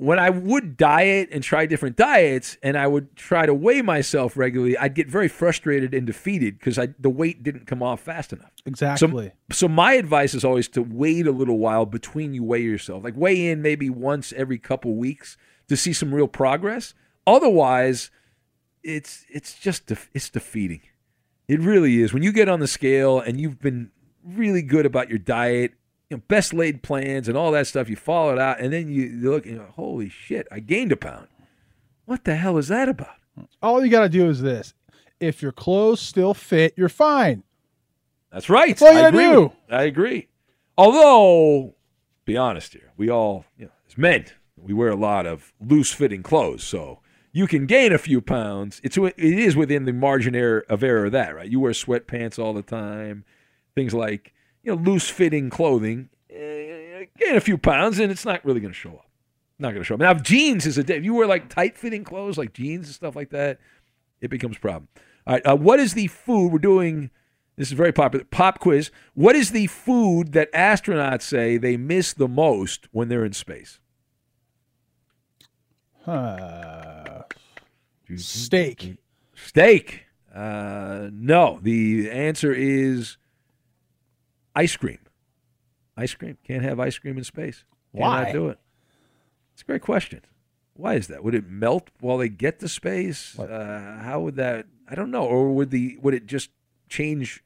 when 0.00 0.18
I 0.18 0.30
would 0.30 0.78
diet 0.78 1.28
and 1.30 1.44
try 1.44 1.66
different 1.66 1.94
diets 1.94 2.56
and 2.62 2.78
I 2.78 2.86
would 2.86 3.16
try 3.16 3.44
to 3.44 3.52
weigh 3.52 3.82
myself 3.82 4.34
regularly, 4.34 4.78
I'd 4.78 4.94
get 4.94 5.08
very 5.08 5.28
frustrated 5.28 5.92
and 5.92 6.06
defeated 6.06 6.58
because 6.58 6.78
the 6.98 7.10
weight 7.10 7.42
didn't 7.42 7.66
come 7.66 7.82
off 7.82 8.00
fast 8.00 8.32
enough. 8.32 8.50
Exactly. 8.64 9.32
So, 9.50 9.66
so 9.66 9.68
my 9.68 9.92
advice 9.94 10.32
is 10.32 10.42
always 10.42 10.68
to 10.68 10.82
wait 10.82 11.26
a 11.26 11.32
little 11.32 11.58
while 11.58 11.84
between 11.84 12.32
you 12.32 12.42
weigh 12.42 12.62
yourself. 12.62 13.04
Like 13.04 13.14
weigh 13.14 13.48
in 13.50 13.60
maybe 13.60 13.90
once 13.90 14.32
every 14.32 14.56
couple 14.56 14.94
weeks 14.94 15.36
to 15.68 15.76
see 15.76 15.92
some 15.92 16.14
real 16.14 16.28
progress. 16.28 16.94
Otherwise, 17.26 18.10
it's 18.82 19.26
it's 19.28 19.58
just 19.58 19.84
def- 19.84 20.08
it's 20.14 20.30
defeating. 20.30 20.80
It 21.50 21.58
really 21.60 22.00
is. 22.00 22.12
When 22.14 22.22
you 22.22 22.30
get 22.32 22.48
on 22.48 22.60
the 22.60 22.68
scale 22.68 23.18
and 23.18 23.40
you've 23.40 23.58
been 23.60 23.90
really 24.24 24.62
good 24.62 24.86
about 24.86 25.08
your 25.08 25.18
diet, 25.18 25.72
you 26.08 26.16
know, 26.16 26.22
best 26.28 26.54
laid 26.54 26.82
plans 26.84 27.26
and 27.28 27.36
all 27.36 27.50
that 27.50 27.66
stuff, 27.66 27.88
you 27.88 27.96
follow 27.96 28.32
it 28.32 28.38
out, 28.38 28.60
and 28.60 28.72
then 28.72 28.88
you, 28.88 29.08
look 29.20 29.46
and 29.46 29.54
you 29.54 29.58
go, 29.60 29.66
holy 29.74 30.08
shit, 30.08 30.46
I 30.52 30.60
gained 30.60 30.92
a 30.92 30.96
pound. 30.96 31.26
What 32.04 32.22
the 32.22 32.36
hell 32.36 32.56
is 32.56 32.68
that 32.68 32.88
about? 32.88 33.16
All 33.60 33.84
you 33.84 33.90
got 33.90 34.02
to 34.02 34.08
do 34.08 34.28
is 34.30 34.42
this: 34.42 34.74
if 35.18 35.42
your 35.42 35.50
clothes 35.50 36.00
still 36.00 36.34
fit, 36.34 36.72
you're 36.76 36.88
fine. 36.88 37.42
That's 38.30 38.48
right. 38.48 38.68
That's 38.76 38.82
all 38.82 38.92
you 38.92 39.04
I 39.04 39.08
agree. 39.08 39.24
do. 39.24 39.42
with- 39.42 39.52
I 39.70 39.82
agree. 39.84 40.28
Although, 40.78 41.74
be 42.24 42.36
honest 42.36 42.74
here, 42.74 42.92
we 42.96 43.10
all, 43.10 43.44
you 43.58 43.66
know, 43.66 43.72
as 43.88 43.98
men, 43.98 44.26
we 44.56 44.72
wear 44.72 44.90
a 44.90 44.94
lot 44.96 45.26
of 45.26 45.52
loose-fitting 45.60 46.22
clothes, 46.22 46.62
so 46.62 47.00
you 47.32 47.46
can 47.46 47.66
gain 47.66 47.92
a 47.92 47.98
few 47.98 48.20
pounds. 48.20 48.80
It's 48.82 48.96
it 48.96 49.14
is 49.18 49.56
within 49.56 49.84
the 49.84 49.92
margin 49.92 50.34
of 50.34 50.82
error 50.82 51.04
of 51.04 51.12
that, 51.12 51.34
right? 51.34 51.48
You 51.48 51.60
wear 51.60 51.72
sweatpants 51.72 52.38
all 52.38 52.52
the 52.52 52.62
time, 52.62 53.24
things 53.74 53.94
like 53.94 54.32
you 54.62 54.74
know 54.74 54.82
loose-fitting 54.82 55.50
clothing. 55.50 56.08
eh, 56.28 57.04
gain 57.18 57.36
a 57.36 57.40
few 57.40 57.58
pounds, 57.58 57.98
and 57.98 58.10
it's 58.10 58.24
not 58.24 58.44
really 58.44 58.60
going 58.60 58.72
to 58.72 58.78
show 58.78 58.90
up. 58.90 59.06
Not 59.58 59.70
going 59.70 59.82
to 59.82 59.84
show 59.84 59.94
up. 59.94 60.00
Now, 60.00 60.12
if 60.12 60.22
jeans 60.22 60.66
is 60.66 60.78
a 60.78 60.84
day, 60.84 60.96
if 60.96 61.04
you 61.04 61.14
wear 61.14 61.26
like 61.26 61.48
tight-fitting 61.48 62.04
clothes, 62.04 62.38
like 62.38 62.52
jeans 62.52 62.86
and 62.86 62.94
stuff 62.94 63.14
like 63.14 63.30
that, 63.30 63.58
it 64.20 64.28
becomes 64.28 64.56
a 64.56 64.60
problem. 64.60 64.88
All 65.26 65.34
right, 65.34 65.46
uh, 65.46 65.56
what 65.56 65.80
is 65.80 65.94
the 65.94 66.08
food 66.08 66.52
we're 66.52 66.58
doing? 66.58 67.10
This 67.56 67.68
is 67.68 67.74
very 67.74 67.92
popular. 67.92 68.24
Pop 68.24 68.58
quiz. 68.58 68.90
What 69.12 69.36
is 69.36 69.50
the 69.50 69.66
food 69.66 70.32
that 70.32 70.50
astronauts 70.52 71.22
say 71.22 71.58
they 71.58 71.76
miss 71.76 72.14
the 72.14 72.28
most 72.28 72.88
when 72.90 73.08
they're 73.08 73.24
in 73.24 73.34
space? 73.34 73.80
Uh, 76.06 76.89
steak. 78.18 78.96
Steak. 79.34 80.04
Uh, 80.34 81.08
no. 81.12 81.58
The 81.62 82.10
answer 82.10 82.52
is 82.52 83.16
ice 84.54 84.76
cream. 84.76 84.98
Ice 85.96 86.14
cream. 86.14 86.38
Can't 86.44 86.62
have 86.62 86.80
ice 86.80 86.98
cream 86.98 87.18
in 87.18 87.24
space. 87.24 87.64
Cannot 87.94 88.26
Why? 88.26 88.32
do 88.32 88.48
it. 88.48 88.58
It's 89.52 89.62
a 89.62 89.64
great 89.64 89.82
question. 89.82 90.22
Why 90.74 90.94
is 90.94 91.08
that? 91.08 91.22
Would 91.22 91.34
it 91.34 91.48
melt 91.48 91.90
while 92.00 92.16
they 92.16 92.28
get 92.28 92.58
to 92.60 92.68
space? 92.68 93.38
Uh, 93.38 94.00
how 94.02 94.20
would 94.20 94.36
that? 94.36 94.66
I 94.88 94.94
don't 94.94 95.10
know. 95.10 95.24
Or 95.24 95.50
would 95.52 95.70
the 95.70 95.98
would 96.00 96.14
it 96.14 96.26
just 96.26 96.50
change? 96.88 97.44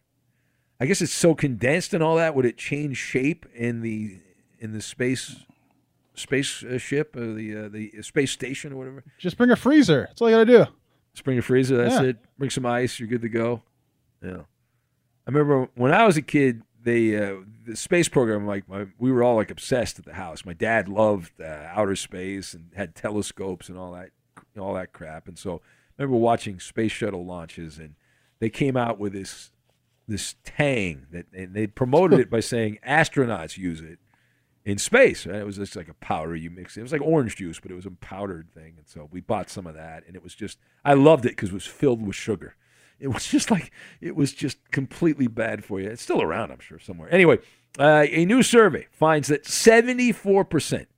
I 0.79 0.87
guess 0.87 1.03
it's 1.03 1.13
so 1.13 1.35
condensed 1.35 1.95
and 1.95 2.03
all 2.03 2.17
that. 2.17 2.35
Would 2.37 2.47
it 2.47 2.57
change 2.57 2.97
shape 2.97 3.47
in 3.55 3.81
the 3.81 4.21
in 4.61 4.73
the 4.73 4.81
space 4.81 5.37
space 6.15 6.63
uh, 6.63 6.79
ship 6.79 7.17
or 7.17 7.33
the 7.35 7.57
uh, 7.57 7.69
the 7.69 8.03
space 8.03 8.31
station 8.33 8.73
or 8.73 8.77
whatever? 8.77 9.05
Just 9.19 9.37
bring 9.37 9.51
a 9.51 9.57
freezer. 9.57 10.07
That's 10.09 10.21
all 10.23 10.31
you 10.31 10.37
got 10.37 10.45
to 10.45 10.65
do. 10.65 10.71
Just 11.13 11.25
bring 11.25 11.39
a 11.39 11.43
freezer. 11.43 11.77
That's 11.77 11.95
Yeah. 12.03 12.11
it. 12.11 12.17
Bring 12.39 12.51
some 12.51 12.67
ice. 12.67 12.99
You're 12.99 13.09
good 13.09 13.23
to 13.23 13.29
go. 13.29 13.63
Yeah. 14.23 14.43
I 15.27 15.31
remember 15.31 15.69
when 15.75 15.93
I 15.93 16.05
was 16.05 16.17
a 16.17 16.23
kid, 16.23 16.63
they 16.83 17.17
uh, 17.17 17.37
the 17.67 17.77
space 17.77 18.09
program. 18.09 18.47
Like 18.47 18.69
my, 18.69 18.87
we 18.99 19.11
were 19.13 19.23
all 19.23 19.37
like 19.37 19.51
obsessed 19.51 19.99
at 19.99 20.05
the 20.05 20.15
house. 20.15 20.45
My 20.45 20.53
dad 20.53 20.89
loved 20.89 21.41
uh, 21.41 21.45
outer 21.71 21.97
space 21.97 22.53
and 22.55 22.71
had 22.75 22.95
telescopes 22.95 23.69
and 23.69 23.79
all 23.79 23.93
that, 23.93 24.11
all 24.59 24.75
that 24.75 24.93
crap. 24.93 25.29
And 25.29 25.39
so 25.39 25.63
I 25.99 26.03
remember 26.03 26.19
watching 26.19 26.61
space 26.61 26.93
shuttle 26.93 27.25
launches, 27.25 27.79
and 27.79 27.95
they 28.41 28.51
came 28.51 28.77
out 28.77 28.99
with 28.99 29.13
this 29.13 29.51
this 30.07 30.35
tang 30.45 31.07
that 31.11 31.25
and 31.33 31.55
they 31.55 31.67
promoted 31.67 32.19
it 32.21 32.29
by 32.29 32.41
saying 32.41 32.79
astronauts 32.87 33.57
use 33.57 33.81
it 33.81 33.99
in 34.65 34.79
space. 34.79 35.27
And 35.27 35.37
it 35.37 35.45
was 35.45 35.57
just 35.57 35.77
like 35.77 35.89
a 35.89 35.95
powder 35.95 36.35
you 36.35 36.51
mix. 36.51 36.77
It 36.77 36.83
was 36.83 36.93
like 36.93 37.03
orange 37.03 37.37
juice, 37.37 37.61
but 37.61 37.71
it 37.71 37.75
was 37.75 37.87
a 37.87 37.91
powdered 37.91 38.51
thing. 38.53 38.75
And 38.79 38.87
so 38.87 39.09
we 39.11 39.21
bought 39.21 39.51
some 39.51 39.67
of 39.67 39.75
that, 39.75 40.05
and 40.07 40.17
it 40.17 40.23
was 40.23 40.35
just 40.35 40.59
I 40.85 40.95
loved 40.95 41.27
it 41.27 41.31
because 41.31 41.51
it 41.51 41.55
was 41.55 41.67
filled 41.67 42.05
with 42.05 42.17
sugar. 42.17 42.57
It 42.99 43.09
was 43.09 43.27
just 43.31 43.51
like 43.51 43.71
it 44.01 44.17
was 44.17 44.33
just 44.33 44.59
completely 44.71 45.27
bad 45.27 45.65
for 45.65 45.81
you. 45.81 45.89
It's 45.89 46.03
still 46.03 46.23
around, 46.23 46.51
I'm 46.51 46.61
sure, 46.61 46.79
somewhere. 46.79 47.13
Anyway, 47.13 47.39
uh, 47.79 48.07
a 48.09 48.25
new 48.25 48.43
survey 48.43 48.87
finds 48.93 49.29
that 49.29 49.47
74 49.47 50.45
percent 50.45 50.89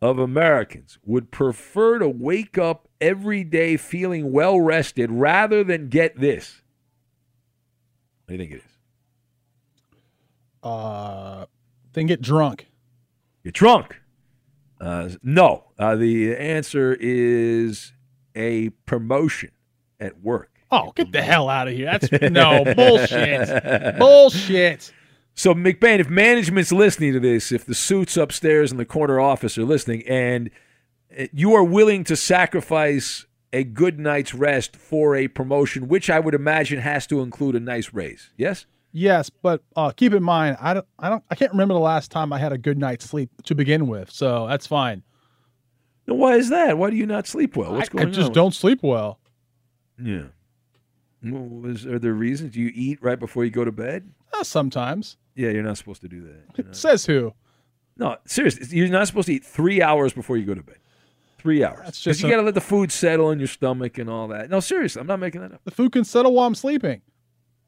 of 0.00 0.18
Americans 0.18 0.98
would 1.04 1.32
prefer 1.32 1.98
to 1.98 2.08
wake 2.08 2.56
up 2.56 2.88
every 3.00 3.42
day 3.42 3.76
feeling 3.76 4.30
well 4.30 4.60
rested 4.60 5.10
rather 5.10 5.64
than 5.64 5.88
get 5.88 6.20
this. 6.20 6.62
What 8.26 8.36
do 8.36 8.42
you 8.42 8.48
think 8.48 8.52
it 8.52 8.64
is? 8.64 8.72
Uh, 10.62 11.46
then 11.98 12.06
get 12.06 12.22
drunk. 12.22 12.68
Get 13.44 13.54
drunk. 13.54 14.00
Uh, 14.80 15.10
no. 15.22 15.64
Uh, 15.78 15.96
the 15.96 16.36
answer 16.36 16.96
is 16.98 17.92
a 18.34 18.70
promotion 18.86 19.50
at 20.00 20.20
work. 20.20 20.50
Oh, 20.70 20.92
get 20.94 21.12
the 21.12 21.22
hell 21.22 21.48
out 21.48 21.66
of 21.66 21.74
here. 21.74 21.86
That's 21.86 22.12
no 22.30 22.62
bullshit. 22.74 23.98
bullshit. 23.98 24.92
So, 25.34 25.54
McBain, 25.54 26.00
if 26.00 26.10
management's 26.10 26.72
listening 26.72 27.12
to 27.14 27.20
this, 27.20 27.52
if 27.52 27.64
the 27.64 27.74
suits 27.74 28.16
upstairs 28.16 28.70
in 28.70 28.76
the 28.76 28.84
corner 28.84 29.18
office 29.18 29.56
are 29.56 29.64
listening, 29.64 30.02
and 30.06 30.50
uh, 31.16 31.24
you 31.32 31.54
are 31.54 31.64
willing 31.64 32.04
to 32.04 32.16
sacrifice 32.16 33.24
a 33.52 33.64
good 33.64 33.98
night's 33.98 34.34
rest 34.34 34.76
for 34.76 35.16
a 35.16 35.28
promotion, 35.28 35.88
which 35.88 36.10
I 36.10 36.20
would 36.20 36.34
imagine 36.34 36.80
has 36.80 37.06
to 37.06 37.22
include 37.22 37.54
a 37.54 37.60
nice 37.60 37.94
raise, 37.94 38.30
yes? 38.36 38.66
Yes, 38.92 39.28
but 39.30 39.62
uh, 39.76 39.90
keep 39.90 40.14
in 40.14 40.22
mind, 40.22 40.56
I 40.60 40.74
don't, 40.74 40.86
I 40.98 41.08
don't, 41.10 41.22
I 41.30 41.34
can't 41.34 41.52
remember 41.52 41.74
the 41.74 41.80
last 41.80 42.10
time 42.10 42.32
I 42.32 42.38
had 42.38 42.52
a 42.52 42.58
good 42.58 42.78
night's 42.78 43.04
sleep 43.04 43.30
to 43.44 43.54
begin 43.54 43.86
with, 43.86 44.10
so 44.10 44.46
that's 44.48 44.66
fine. 44.66 45.02
Now, 46.06 46.14
why 46.14 46.36
is 46.36 46.48
that? 46.48 46.78
Why 46.78 46.88
do 46.90 46.96
you 46.96 47.04
not 47.06 47.26
sleep 47.26 47.54
well? 47.56 47.74
What's 47.74 47.90
I, 47.90 47.92
going 47.92 48.04
on? 48.06 48.10
I 48.12 48.14
just 48.14 48.28
on? 48.28 48.32
don't 48.34 48.54
sleep 48.54 48.80
well. 48.82 49.20
Yeah. 50.02 50.24
Well, 51.22 51.70
is, 51.70 51.84
are 51.86 51.98
there 51.98 52.14
reasons? 52.14 52.54
Do 52.54 52.60
you 52.60 52.70
eat 52.74 52.98
right 53.02 53.18
before 53.18 53.44
you 53.44 53.50
go 53.50 53.64
to 53.64 53.72
bed? 53.72 54.10
Uh, 54.32 54.42
sometimes. 54.44 55.16
Yeah, 55.34 55.50
you're 55.50 55.62
not 55.62 55.76
supposed 55.76 56.00
to 56.02 56.08
do 56.08 56.22
that. 56.22 56.66
Not- 56.66 56.76
Says 56.76 57.04
who? 57.06 57.34
No, 57.98 58.16
seriously, 58.26 58.76
you're 58.78 58.88
not 58.88 59.06
supposed 59.08 59.26
to 59.26 59.34
eat 59.34 59.44
three 59.44 59.82
hours 59.82 60.12
before 60.12 60.36
you 60.36 60.46
go 60.46 60.54
to 60.54 60.62
bed. 60.62 60.76
Three 61.38 61.62
hours. 61.64 61.78
That's 61.84 61.98
'Cause 61.98 62.02
just 62.04 62.20
you 62.22 62.28
a- 62.28 62.30
got 62.30 62.36
to 62.38 62.42
let 62.42 62.54
the 62.54 62.60
food 62.60 62.90
settle 62.90 63.30
in 63.32 63.38
your 63.38 63.48
stomach 63.48 63.98
and 63.98 64.08
all 64.08 64.28
that. 64.28 64.48
No, 64.50 64.60
seriously, 64.60 65.00
I'm 65.00 65.06
not 65.06 65.18
making 65.20 65.40
that 65.42 65.52
up. 65.52 65.60
The 65.64 65.72
food 65.72 65.92
can 65.92 66.04
settle 66.04 66.32
while 66.34 66.46
I'm 66.46 66.54
sleeping. 66.54 67.02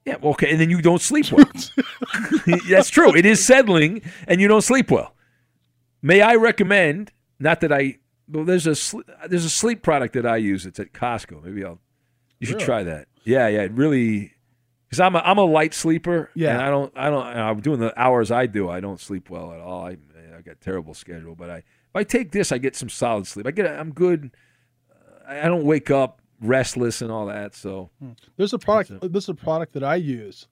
Yeah, 0.06 0.16
okay, 0.22 0.50
and 0.50 0.60
then 0.60 0.70
you 0.70 0.80
don't 0.80 1.00
sleep 1.02 1.30
well. 1.30 1.44
That's 2.68 2.88
true. 2.88 3.14
It 3.14 3.26
is 3.26 3.44
settling, 3.44 4.02
and 4.26 4.40
you 4.40 4.48
don't 4.48 4.62
sleep 4.62 4.90
well. 4.90 5.14
May 6.02 6.22
I 6.22 6.36
recommend? 6.36 7.12
Not 7.38 7.60
that 7.60 7.72
I. 7.72 7.98
Well, 8.28 8.44
there's 8.44 8.66
a 8.66 8.74
there's 9.28 9.44
a 9.44 9.50
sleep 9.50 9.82
product 9.82 10.14
that 10.14 10.24
I 10.24 10.36
use. 10.38 10.64
It's 10.64 10.80
at 10.80 10.92
Costco. 10.92 11.44
Maybe 11.44 11.64
I'll. 11.64 11.80
You 12.38 12.46
should 12.46 12.54
Really? 12.56 12.64
try 12.64 12.82
that. 12.84 13.08
Yeah, 13.24 13.48
yeah. 13.48 13.62
It 13.62 13.72
really. 13.72 14.32
Because 14.88 15.00
I'm 15.00 15.14
a, 15.14 15.18
I'm 15.18 15.38
a 15.38 15.44
light 15.44 15.74
sleeper. 15.74 16.30
Yeah. 16.34 16.52
And 16.54 16.62
I 16.62 16.70
don't 16.70 16.92
I 16.96 17.10
don't 17.10 17.26
I'm 17.26 17.60
doing 17.60 17.78
the 17.80 17.92
hours 18.00 18.30
I 18.30 18.46
do. 18.46 18.70
I 18.70 18.80
don't 18.80 18.98
sleep 18.98 19.28
well 19.30 19.52
at 19.52 19.60
all. 19.60 19.84
I 19.86 19.98
I 20.36 20.40
got 20.42 20.60
terrible 20.60 20.94
schedule. 20.94 21.34
But 21.34 21.50
I 21.50 21.56
if 21.58 21.64
I 21.94 22.04
take 22.04 22.32
this, 22.32 22.50
I 22.52 22.58
get 22.58 22.74
some 22.74 22.88
solid 22.88 23.26
sleep. 23.26 23.46
I 23.46 23.50
get 23.50 23.66
I'm 23.66 23.92
good. 23.92 24.30
I 25.28 25.40
I 25.40 25.48
don't 25.48 25.64
wake 25.64 25.90
up 25.90 26.22
restless 26.40 27.02
and 27.02 27.10
all 27.10 27.26
that. 27.26 27.54
So 27.54 27.90
There's 28.36 28.52
a 28.52 28.58
product. 28.58 29.12
This 29.12 29.24
is 29.24 29.28
a 29.28 29.34
product 29.34 29.72
that 29.74 29.84
I 29.84 29.96
use 29.96 30.48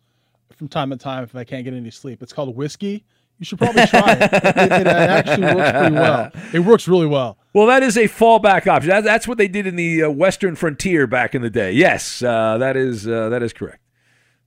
from 0.56 0.68
time 0.68 0.90
to 0.90 0.96
time 0.96 1.24
if 1.24 1.34
I 1.34 1.44
can't 1.44 1.64
get 1.64 1.74
any 1.74 1.90
sleep. 1.90 2.22
It's 2.22 2.32
called 2.32 2.54
whiskey. 2.56 3.04
You 3.38 3.44
should 3.44 3.58
probably 3.58 3.86
try 3.86 4.14
it. 4.14 4.22
it. 4.22 4.72
It 4.72 4.86
actually 4.88 5.54
works 5.54 5.70
pretty 5.70 5.94
well. 5.94 6.30
It 6.52 6.58
works 6.60 6.88
really 6.88 7.06
well. 7.06 7.38
Well, 7.52 7.66
that 7.68 7.84
is 7.84 7.96
a 7.96 8.04
fallback 8.04 8.66
option. 8.66 8.90
That, 8.90 9.04
that's 9.04 9.28
what 9.28 9.38
they 9.38 9.46
did 9.46 9.66
in 9.66 9.76
the 9.76 10.04
uh, 10.04 10.10
Western 10.10 10.56
frontier 10.56 11.06
back 11.06 11.34
in 11.36 11.42
the 11.42 11.50
day. 11.50 11.72
Yes, 11.72 12.20
uh, 12.20 12.58
that 12.58 12.76
is 12.76 13.06
uh, 13.06 13.28
that 13.28 13.42
is 13.42 13.52
correct. 13.52 13.80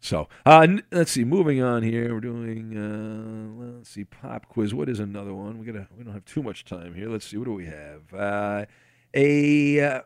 So 0.02 0.28
uh, 0.46 0.62
n- 0.62 0.84
let's 0.92 1.12
see. 1.12 1.24
Moving 1.24 1.62
on 1.62 1.84
here, 1.84 2.14
we're 2.14 2.20
doing. 2.20 2.78
Uh, 2.78 3.78
let's 3.78 3.90
see, 3.90 4.04
pop 4.04 4.48
quiz. 4.50 4.74
What 4.74 4.90
is 4.90 5.00
another 5.00 5.34
one? 5.34 5.58
We 5.58 5.66
gotta. 5.66 5.88
We 5.98 6.04
don't 6.04 6.14
have 6.14 6.26
too 6.26 6.44
much 6.44 6.66
time 6.66 6.94
here. 6.94 7.08
Let's 7.08 7.26
see. 7.26 7.38
What 7.38 7.46
do 7.46 7.54
we 7.54 7.68
have? 7.68 8.14
Uh, 8.14 8.66
a 9.14 9.80
uh, 9.80 10.02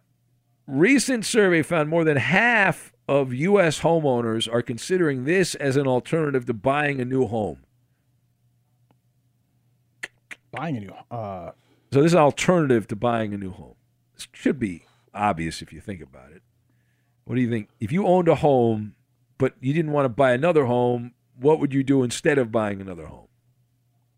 recent 0.68 1.26
survey 1.26 1.62
found 1.62 1.90
more 1.90 2.04
than 2.04 2.18
half 2.18 2.94
of 3.08 3.34
U.S. 3.34 3.82
homeowners 3.82 4.52
are 4.52 4.62
considering 4.62 5.26
this 5.26 5.56
as 5.56 5.78
an 5.78 5.88
alternative 5.88 6.46
to 6.46 6.54
buying 6.54 7.00
a 7.00 7.06
new 7.06 7.28
home. 7.28 7.60
Buying 10.52 10.78
a 10.78 10.80
new. 10.80 10.94
Uh, 11.12 11.52
So 11.92 12.02
this 12.02 12.12
is 12.12 12.14
an 12.14 12.20
alternative 12.20 12.88
to 12.88 12.96
buying 12.96 13.34
a 13.34 13.38
new 13.38 13.52
home. 13.52 13.76
This 14.16 14.28
should 14.34 14.60
be 14.60 14.86
obvious 15.14 15.62
if 15.62 15.72
you 15.74 15.82
think 15.82 16.02
about 16.02 16.32
it. 16.32 16.42
What 17.26 17.36
do 17.36 17.42
you 17.42 17.50
think? 17.50 17.70
If 17.80 17.92
you 17.92 18.06
owned 18.08 18.28
a 18.28 18.36
home, 18.36 18.96
but 19.38 19.54
you 19.60 19.74
didn't 19.74 19.92
want 19.92 20.06
to 20.06 20.10
buy 20.10 20.32
another 20.32 20.66
home, 20.66 21.14
what 21.40 21.60
would 21.60 21.74
you 21.74 21.84
do 21.84 22.04
instead 22.04 22.38
of 22.38 22.52
buying 22.52 22.82
another 22.82 23.08
home? 23.08 23.28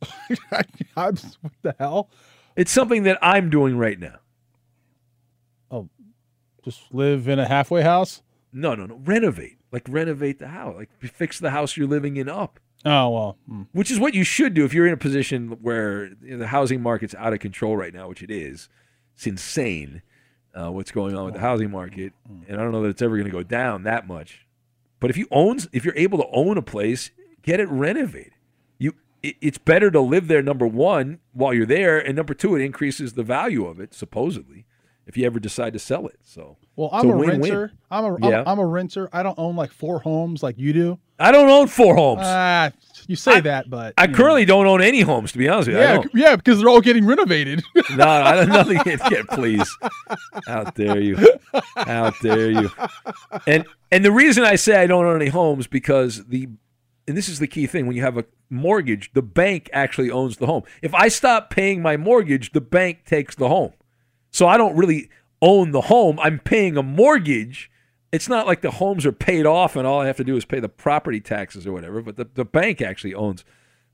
I'm, 0.95 1.15
what 1.41 1.53
the 1.63 1.75
hell? 1.79 2.09
It's 2.55 2.71
something 2.71 3.03
that 3.03 3.17
I'm 3.21 3.49
doing 3.49 3.77
right 3.77 3.99
now. 3.99 4.19
Just 6.67 6.93
live 6.93 7.29
in 7.29 7.39
a 7.39 7.47
halfway 7.47 7.81
house. 7.81 8.21
No, 8.51 8.75
no, 8.75 8.85
no. 8.85 8.99
Renovate. 9.05 9.57
Like 9.71 9.83
renovate 9.87 10.37
the 10.37 10.49
house. 10.49 10.75
Like 10.75 10.89
fix 10.99 11.39
the 11.39 11.51
house 11.51 11.77
you're 11.77 11.87
living 11.87 12.17
in 12.17 12.27
up. 12.27 12.59
Oh 12.83 13.09
well. 13.09 13.37
hmm. 13.47 13.61
Which 13.71 13.89
is 13.89 14.01
what 14.01 14.13
you 14.13 14.25
should 14.25 14.53
do 14.53 14.65
if 14.65 14.73
you're 14.73 14.85
in 14.85 14.91
a 14.93 14.97
position 14.97 15.59
where 15.61 16.09
the 16.21 16.47
housing 16.47 16.81
market's 16.81 17.15
out 17.15 17.31
of 17.31 17.39
control 17.39 17.77
right 17.77 17.93
now, 17.93 18.09
which 18.09 18.21
it 18.21 18.29
is. 18.29 18.67
It's 19.15 19.25
insane 19.25 20.01
uh, 20.53 20.69
what's 20.69 20.91
going 20.91 21.15
on 21.15 21.23
with 21.23 21.35
the 21.35 21.39
housing 21.39 21.71
market, 21.71 22.11
and 22.49 22.59
I 22.59 22.63
don't 22.63 22.73
know 22.73 22.83
that 22.83 22.89
it's 22.89 23.01
ever 23.01 23.15
going 23.15 23.25
to 23.25 23.31
go 23.31 23.43
down 23.43 23.83
that 23.83 24.05
much. 24.05 24.45
But 24.99 25.09
if 25.09 25.15
you 25.15 25.27
own, 25.31 25.59
if 25.71 25.85
you're 25.85 25.95
able 25.95 26.17
to 26.17 26.27
own 26.33 26.57
a 26.57 26.61
place, 26.61 27.11
get 27.43 27.61
it 27.61 27.69
renovated. 27.69 28.33
You, 28.77 28.93
it, 29.23 29.37
it's 29.39 29.57
better 29.57 29.89
to 29.89 30.01
live 30.01 30.27
there. 30.27 30.43
Number 30.43 30.67
one, 30.67 31.19
while 31.31 31.53
you're 31.53 31.65
there, 31.65 31.97
and 31.97 32.15
number 32.15 32.33
two, 32.33 32.57
it 32.57 32.61
increases 32.61 33.13
the 33.13 33.23
value 33.23 33.65
of 33.65 33.79
it 33.79 33.93
supposedly. 33.93 34.65
If 35.07 35.17
you 35.17 35.25
ever 35.25 35.39
decide 35.39 35.73
to 35.73 35.79
sell 35.79 36.05
it. 36.07 36.19
So 36.23 36.57
Well, 36.75 36.89
I'm 36.93 37.09
a, 37.09 37.15
win-win. 37.17 37.39
renter. 37.41 37.71
I'm 37.89 38.03
a 38.05 38.17
Yeah. 38.29 38.43
am 38.45 38.59
a 38.59 38.65
renter. 38.65 39.09
I 39.11 39.23
don't 39.23 39.39
own 39.39 39.55
like 39.55 39.71
four 39.71 39.99
homes 39.99 40.43
like 40.43 40.59
you 40.59 40.73
do. 40.73 40.99
I 41.19 41.31
don't 41.31 41.49
own 41.49 41.65
four 41.67 41.95
homes. 41.95 42.21
Ah, 42.23 42.71
you 43.07 43.15
say 43.15 43.39
that, 43.39 43.69
but 43.69 43.95
I 43.97 44.05
know. 44.05 44.13
currently 44.13 44.45
don't 44.45 44.67
own 44.67 44.81
any 44.83 45.01
homes, 45.01 45.31
to 45.31 45.39
be 45.39 45.47
honest 45.49 45.67
with 45.69 45.77
you. 45.77 45.81
Yeah, 45.81 46.03
yeah, 46.13 46.35
because 46.35 46.59
they're 46.59 46.69
all 46.69 46.81
getting 46.81 47.05
renovated. 47.07 47.63
No, 47.95 48.07
I 48.07 48.35
don't 48.35 48.49
nothing. 48.49 48.77
Get, 48.83 49.27
please, 49.29 49.75
how 50.45 50.65
dare 50.65 50.99
you? 50.99 51.17
How 51.77 52.11
dare 52.21 52.51
you? 52.51 52.69
And 53.47 53.65
and 53.91 54.03
the 54.05 54.11
reason 54.11 54.43
I 54.43 54.55
say 54.55 54.75
I 54.81 54.85
don't 54.87 55.05
own 55.05 55.19
any 55.21 55.31
homes 55.31 55.65
because 55.67 56.25
the 56.25 56.49
and 57.07 57.15
this 57.17 57.29
is 57.29 57.39
the 57.39 57.47
key 57.47 57.65
thing 57.65 57.87
when 57.87 57.95
you 57.95 58.01
have 58.03 58.17
a 58.17 58.25
mortgage, 58.49 59.11
the 59.13 59.21
bank 59.21 59.69
actually 59.73 60.11
owns 60.11 60.37
the 60.37 60.45
home. 60.45 60.63
If 60.81 60.93
I 60.93 61.07
stop 61.07 61.49
paying 61.49 61.81
my 61.81 61.95
mortgage, 61.97 62.51
the 62.51 62.61
bank 62.61 63.05
takes 63.05 63.33
the 63.35 63.47
home. 63.47 63.71
So 64.31 64.47
I 64.47 64.57
don't 64.57 64.75
really 64.75 65.09
own 65.41 65.71
the 65.71 65.81
home. 65.81 66.19
I'm 66.19 66.39
paying 66.39 66.77
a 66.77 66.83
mortgage. 66.83 67.71
It's 68.11 68.29
not 68.29 68.47
like 68.47 68.61
the 68.61 68.71
homes 68.71 69.05
are 69.05 69.11
paid 69.11 69.45
off 69.45 69.75
and 69.75 69.85
all 69.85 70.01
I 70.01 70.07
have 70.07 70.17
to 70.17 70.23
do 70.23 70.35
is 70.35 70.45
pay 70.45 70.59
the 70.59 70.69
property 70.69 71.19
taxes 71.19 71.67
or 71.67 71.73
whatever, 71.73 72.01
but 72.01 72.15
the, 72.15 72.27
the 72.33 72.45
bank 72.45 72.81
actually 72.81 73.13
owns 73.13 73.43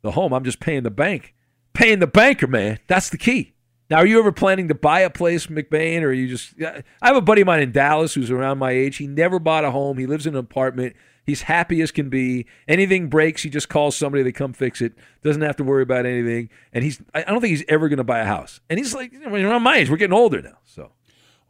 the 0.02 0.12
home. 0.12 0.34
I'm 0.34 0.44
just 0.44 0.60
paying 0.60 0.84
the 0.84 0.92
bank. 0.92 1.34
Paying 1.74 2.00
the 2.00 2.08
banker, 2.08 2.48
man. 2.48 2.80
That's 2.88 3.10
the 3.10 3.18
key. 3.18 3.54
Now, 3.90 3.98
are 3.98 4.06
you 4.06 4.20
ever 4.20 4.32
planning 4.32 4.68
to 4.70 4.76
buy 4.76 5.02
a 5.02 5.10
place, 5.10 5.48
McBain, 5.48 6.02
or 6.02 6.08
are 6.08 6.14
you 6.14 6.28
just? 6.28 6.54
I 6.62 7.08
have 7.08 7.16
a 7.16 7.22
buddy 7.22 7.42
of 7.42 7.48
mine 7.48 7.62
in 7.62 7.72
Dallas 7.72 8.14
who's 8.14 8.32
around 8.32 8.58
my 8.58 8.72
age. 8.72 8.98
He 8.98 9.08
never 9.08 9.40
bought 9.40 9.66
a 9.66 9.72
home. 9.72 9.98
He 9.98 10.06
lives 10.06 10.26
in 10.26 10.36
an 10.36 10.40
apartment. 10.40 10.96
He's 11.26 11.44
happy 11.44 11.82
as 11.82 11.92
can 11.92 12.10
be. 12.10 12.46
Anything 12.68 13.08
breaks, 13.08 13.44
he 13.44 13.50
just 13.50 13.70
calls 13.70 13.96
somebody. 13.96 14.24
They 14.24 14.32
come 14.32 14.52
fix 14.54 14.82
it. 14.82 14.94
Doesn't 15.24 15.42
have 15.42 15.56
to 15.58 15.64
worry 15.64 15.84
about 15.84 16.06
anything. 16.06 16.50
And 16.74 16.84
he's. 16.84 17.02
I 17.14 17.24
don't 17.24 17.40
think 17.42 17.52
he's 17.52 17.64
ever 17.70 17.88
going 17.90 17.98
to 17.98 18.04
buy 18.04 18.20
a 18.20 18.26
house. 18.26 18.60
And 18.70 18.78
he's 18.78 18.94
like, 18.94 19.14
you 19.14 19.20
know, 19.20 19.34
around 19.34 19.64
my 19.64 19.78
age. 19.78 19.90
We're 19.90 19.98
getting 19.98 20.14
older 20.14 20.42
now. 20.42 20.58
So 20.66 20.92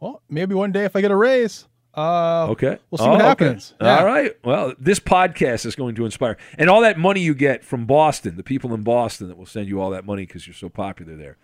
well, 0.00 0.22
maybe 0.28 0.54
one 0.54 0.70
day 0.72 0.84
if 0.84 0.94
I 0.94 1.00
get 1.00 1.10
a 1.10 1.16
raise, 1.16 1.66
uh, 1.96 2.46
okay, 2.50 2.78
we'll 2.90 2.98
see 2.98 3.04
Oh, 3.04 3.10
what 3.10 3.20
okay. 3.20 3.26
happens. 3.26 3.74
Yeah. 3.80 3.98
All 3.98 4.06
right. 4.06 4.32
Well, 4.44 4.74
this 4.78 5.00
podcast 5.00 5.64
is 5.66 5.74
going 5.74 5.94
to 5.96 6.04
inspire, 6.04 6.36
and 6.58 6.68
all 6.70 6.80
that 6.82 6.98
money 6.98 7.20
you 7.20 7.34
get 7.34 7.64
from 7.64 7.86
Boston, 7.86 8.36
the 8.36 8.42
people 8.42 8.74
in 8.74 8.82
Boston 8.82 9.28
that 9.28 9.36
will 9.36 9.46
send 9.46 9.68
you 9.68 9.80
all 9.80 9.90
that 9.90 10.04
money 10.04 10.26
because 10.26 10.46
you're 10.46 10.54
so 10.54 10.68
popular 10.68 11.16
there. 11.16 11.36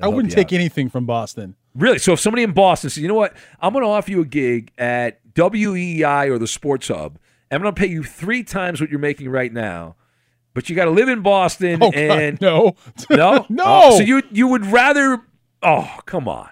I 0.00 0.08
wouldn't 0.08 0.32
take 0.32 0.52
anything 0.52 0.88
from 0.88 1.06
Boston. 1.06 1.54
Really? 1.76 1.98
So 1.98 2.14
if 2.14 2.20
somebody 2.20 2.42
in 2.42 2.50
Boston 2.52 2.90
says, 2.90 3.00
you 3.00 3.08
know 3.08 3.14
what, 3.14 3.36
I'm 3.60 3.72
going 3.72 3.84
to 3.84 3.88
offer 3.90 4.10
you 4.10 4.20
a 4.22 4.24
gig 4.24 4.72
at 4.76 5.20
WEEI 5.34 6.30
or 6.30 6.38
the 6.38 6.46
Sports 6.48 6.88
Hub, 6.88 7.16
I'm 7.54 7.62
going 7.62 7.74
to 7.74 7.80
pay 7.80 7.88
you 7.88 8.02
three 8.02 8.42
times 8.44 8.80
what 8.80 8.90
you're 8.90 8.98
making 9.00 9.28
right 9.28 9.52
now, 9.52 9.96
but 10.54 10.68
you 10.68 10.76
got 10.76 10.84
to 10.86 10.90
live 10.90 11.08
in 11.08 11.22
Boston 11.22 11.78
Oh, 11.82 11.90
God, 11.90 11.94
and 12.00 12.40
no. 12.40 12.74
no, 13.10 13.46
No. 13.48 13.64
Oh, 13.66 13.98
so 13.98 14.04
you 14.04 14.22
you 14.30 14.48
would 14.48 14.66
rather? 14.66 15.22
Oh, 15.62 15.98
come 16.06 16.28
on. 16.28 16.50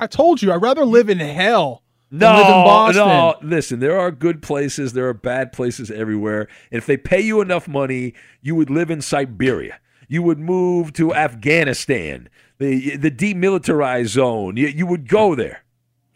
I 0.00 0.06
told 0.06 0.42
you, 0.42 0.52
I'd 0.52 0.62
rather 0.62 0.84
live 0.84 1.08
in 1.08 1.20
hell 1.20 1.82
No, 2.10 2.32
live 2.34 2.46
in 2.46 2.64
Boston. 2.64 3.06
no. 3.06 3.34
Listen, 3.42 3.78
there 3.80 3.98
are 3.98 4.10
good 4.10 4.42
places, 4.42 4.92
there 4.94 5.08
are 5.08 5.14
bad 5.14 5.52
places 5.52 5.90
everywhere. 5.90 6.48
And 6.72 6.78
if 6.78 6.86
they 6.86 6.96
pay 6.96 7.20
you 7.20 7.40
enough 7.40 7.68
money, 7.68 8.14
you 8.40 8.54
would 8.56 8.70
live 8.70 8.90
in 8.90 9.00
Siberia. 9.00 9.78
You 10.08 10.22
would 10.24 10.38
move 10.40 10.92
to 10.94 11.14
Afghanistan, 11.14 12.28
the 12.58 12.96
the 12.96 13.10
demilitarized 13.10 14.08
zone. 14.08 14.56
You, 14.56 14.66
you 14.68 14.86
would 14.86 15.08
go 15.08 15.34
there. 15.34 15.64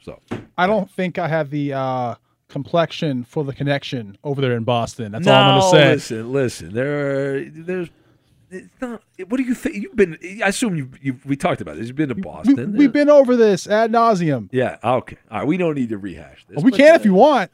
So 0.03 0.21
I 0.59 0.67
don't 0.67 0.91
think 0.91 1.19
I 1.19 1.29
have 1.29 1.51
the 1.51 1.73
uh, 1.73 2.15
complexion 2.49 3.25
for 3.25 3.45
the 3.45 3.53
connection 3.53 4.17
over 4.25 4.41
there 4.41 4.53
in 4.57 4.65
Boston. 4.65 5.13
That's 5.13 5.27
no, 5.27 5.33
all 5.35 5.41
I'm 5.41 5.61
going 5.61 5.95
to 5.95 6.01
say. 6.01 6.23
Listen, 6.23 6.33
listen. 6.33 6.75
There 6.75 7.37
are 7.37 7.45
there's. 7.45 7.89
It's 8.49 8.69
not, 8.81 9.03
what 9.27 9.39
do 9.39 9.43
you 9.43 9.55
think? 9.55 9.75
You've 9.77 9.97
been. 9.97 10.17
I 10.45 10.49
assume 10.49 10.77
you. 10.77 10.89
You. 11.03 11.19
We 11.25 11.37
talked 11.37 11.61
about 11.61 11.77
this. 11.77 11.89
You've 11.89 11.97
been 11.97 12.11
to 12.11 12.15
Boston. 12.15 12.77
we've 12.77 12.93
been 12.93 13.11
over 13.11 13.35
this 13.37 13.67
ad 13.67 13.91
nauseum. 13.91 14.49
Yeah. 14.53 14.77
Okay. 14.85 15.17
All 15.31 15.39
right. 15.41 15.47
We 15.47 15.57
don't 15.57 15.75
need 15.75 15.89
to 15.89 15.99
rehash 15.99 16.45
this. 16.49 16.63
we 16.63 16.71
can 16.71 16.93
uh, 16.93 16.95
if 16.95 17.05
you 17.05 17.15
want. 17.15 17.51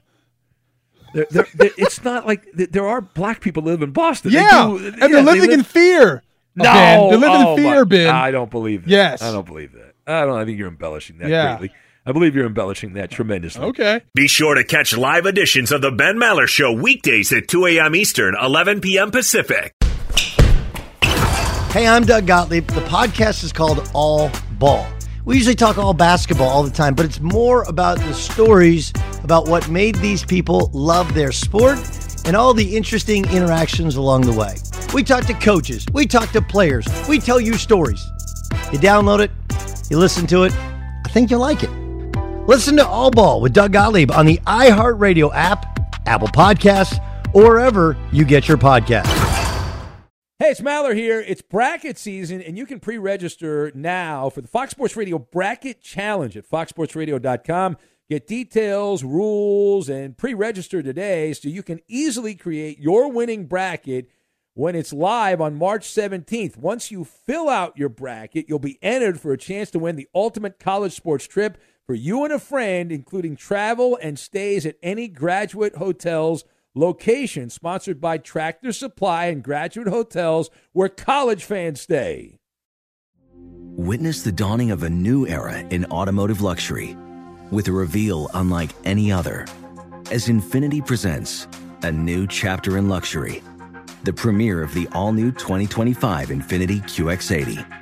It's 1.15 2.05
not 2.05 2.27
like 2.27 2.45
there 2.53 2.87
are 2.87 3.01
black 3.01 3.41
people 3.41 3.63
live 3.63 3.83
in 3.83 3.91
Boston. 3.93 4.33
They 4.33 4.39
Yeah, 4.39 4.67
do- 4.67 4.77
and 4.77 4.85
yeah, 4.85 4.93
they're 4.99 5.09
they 5.09 5.23
living 5.23 5.41
live- 5.51 5.59
in 5.59 5.65
fear. 5.65 6.23
No, 6.55 6.65
Ben. 6.65 7.09
They're 7.09 7.19
living 7.19 7.29
oh 7.37 7.57
in 7.57 7.63
my- 7.63 7.71
fear, 7.71 7.85
Ben. 7.87 8.15
I 8.15 8.31
don't 8.31 8.51
believe 8.51 8.83
that. 8.85 8.91
Yes. 8.91 9.23
I 9.23 9.33
don't 9.33 9.47
believe 9.47 9.73
that. 9.73 9.95
I 10.07 10.25
don't. 10.27 10.39
I 10.39 10.45
think 10.45 10.59
you're 10.59 10.69
embellishing 10.69 11.19
that 11.19 11.29
Yeah. 11.31 11.57
greatly. 11.59 11.75
I 12.05 12.11
believe 12.11 12.35
you're 12.35 12.47
embellishing 12.47 12.95
that 12.95 13.13
tremendously. 13.13 13.63
Okay. 13.63 14.01
Be 14.13 14.27
sure 14.27 14.57
to 14.57 14.65
catch 14.65 14.97
live 14.97 15.25
editions 15.25 15.71
of 15.71 15.83
The 15.83 15.93
Ben 15.93 16.17
Maller 16.17 16.49
Show 16.49 16.73
weekdays 16.73 17.33
at 17.33 17.47
2 17.47 17.67
a.m. 17.67 17.95
Eastern, 17.95 18.35
11 18.43 18.81
p.m. 18.81 19.13
Pacific. 19.13 19.73
Hey, 21.71 21.87
I'm 21.87 22.05
Doug 22.05 22.27
Gottlieb. 22.27 22.67
The 22.67 22.81
podcast 22.83 23.45
is 23.45 23.53
called 23.53 23.89
All 23.95 24.33
Ball. 24.59 24.85
We 25.25 25.37
usually 25.37 25.55
talk 25.55 25.79
all 25.79 25.95
basketball 25.95 26.49
all 26.49 26.65
the 26.65 26.73
time, 26.73 26.97
but 26.97 27.07
it's 27.07 27.21
more 27.21 27.63
about 27.69 27.99
the 27.99 28.15
stories 28.15 28.93
about 29.23 29.47
what 29.47 29.69
made 29.69 29.95
these 29.97 30.25
people 30.25 30.71
love 30.75 31.15
their 31.15 31.31
sport 31.31 31.79
and 32.25 32.35
all 32.35 32.53
the 32.53 32.77
interesting 32.77 33.25
interactions 33.31 33.95
along 33.95 34.23
the 34.23 34.33
way. 34.33 34.57
We 34.93 35.05
talk 35.05 35.25
to 35.27 35.35
coaches, 35.35 35.87
we 35.93 36.07
talk 36.07 36.33
to 36.33 36.43
players, 36.43 36.85
we 37.09 37.21
tell 37.21 37.41
you 37.41 37.55
stories. 37.55 38.05
You 38.73 38.81
download 38.81 39.21
it, 39.21 39.31
you 39.89 39.99
listen 39.99 40.27
to 40.27 40.43
it, 40.43 40.53
I 41.07 41.09
think 41.11 41.31
you'll 41.31 41.39
like 41.39 41.63
it. 41.63 41.71
Listen 42.49 42.77
to 42.79 42.85
All 42.85 43.13
Ball 43.13 43.41
with 43.41 43.53
Doug 43.53 43.73
Gottlieb 43.73 44.11
on 44.11 44.27
the 44.27 44.37
iHeartRadio 44.49 45.33
app, 45.33 45.79
Apple 46.09 46.27
Podcasts, 46.27 46.99
or 47.33 47.45
wherever 47.45 47.97
you 48.11 48.25
get 48.25 48.49
your 48.49 48.57
podcasts. 48.57 49.07
Hey, 50.41 50.51
it's 50.51 50.61
Maller 50.61 50.93
here. 50.93 51.21
It's 51.21 51.41
bracket 51.41 51.99
season, 51.99 52.43
and 52.43 52.59
you 52.59 52.67
can 52.67 52.81
pre 52.81 52.99
register 52.99 53.71
now 53.77 54.29
for 54.29 54.41
the 54.41 54.49
Fox 54.49 54.73
Sports 54.73 54.97
Radio 54.97 55.21
Bracket 55.21 55.81
Challenge 55.83 56.37
at 56.37 56.51
foxsportsradio.com. 56.51 57.77
Get 58.11 58.27
details, 58.27 59.05
rules, 59.05 59.89
and 59.89 60.19
pre 60.19 60.35
register 60.35 60.83
today 60.83 61.33
so 61.35 61.49
you 61.49 61.63
can 61.63 61.79
easily 61.87 62.35
create 62.35 62.81
your 62.81 63.09
winning 63.09 63.47
bracket 63.47 64.11
when 64.55 64.75
it's 64.75 64.93
live 64.93 65.41
on 65.41 65.55
March 65.55 65.87
17th. 65.87 66.57
Once 66.57 66.91
you 66.91 67.05
fill 67.05 67.49
out 67.49 67.79
your 67.79 67.89
bracket, 67.89 68.47
you'll 68.49 68.59
be 68.59 68.81
entered 68.83 69.21
for 69.21 69.33
a 69.33 69.39
chance 69.39 69.71
to 69.71 69.79
win 69.79 69.95
the 69.95 70.09
ultimate 70.13 70.59
college 70.59 70.93
sports 70.93 71.29
trip 71.29 71.57
for 71.87 71.95
you 71.95 72.25
and 72.25 72.33
a 72.33 72.39
friend, 72.39 72.93
including 72.93 73.37
travel 73.37 73.99
and 74.01 74.19
stays 74.19 74.65
at 74.67 74.77
any 74.83 75.09
graduate 75.09 75.77
hotels 75.77 76.45
location 76.75 77.51
sponsored 77.51 78.01
by 78.01 78.19
Tractor 78.19 78.73
Supply 78.73 79.27
and 79.27 79.43
Graduate 79.43 79.89
Hotels 79.89 80.51
where 80.73 80.89
college 80.89 81.45
fans 81.45 81.81
stay. 81.81 82.39
Witness 83.75 84.23
the 84.23 84.33
dawning 84.33 84.71
of 84.71 84.83
a 84.83 84.91
new 84.91 85.27
era 85.27 85.59
in 85.59 85.85
automotive 85.87 86.41
luxury 86.41 86.97
with 87.51 87.69
a 87.69 87.73
reveal 87.73 88.31
unlike 88.35 88.71
any 88.85 89.13
other 89.13 89.47
as 90.11 90.29
Infiniti 90.29 90.87
presents 90.87 91.47
a 91.83 91.91
new 91.91 92.27
chapter 92.27 92.77
in 92.77 92.89
luxury, 92.89 93.43
the 94.05 94.13
premiere 94.13 94.63
of 94.63 94.75
the 94.75 94.89
all 94.93 95.13
new 95.13 95.33
2025 95.33 96.29
Infiniti 96.29 96.83
QX80. 96.83 97.82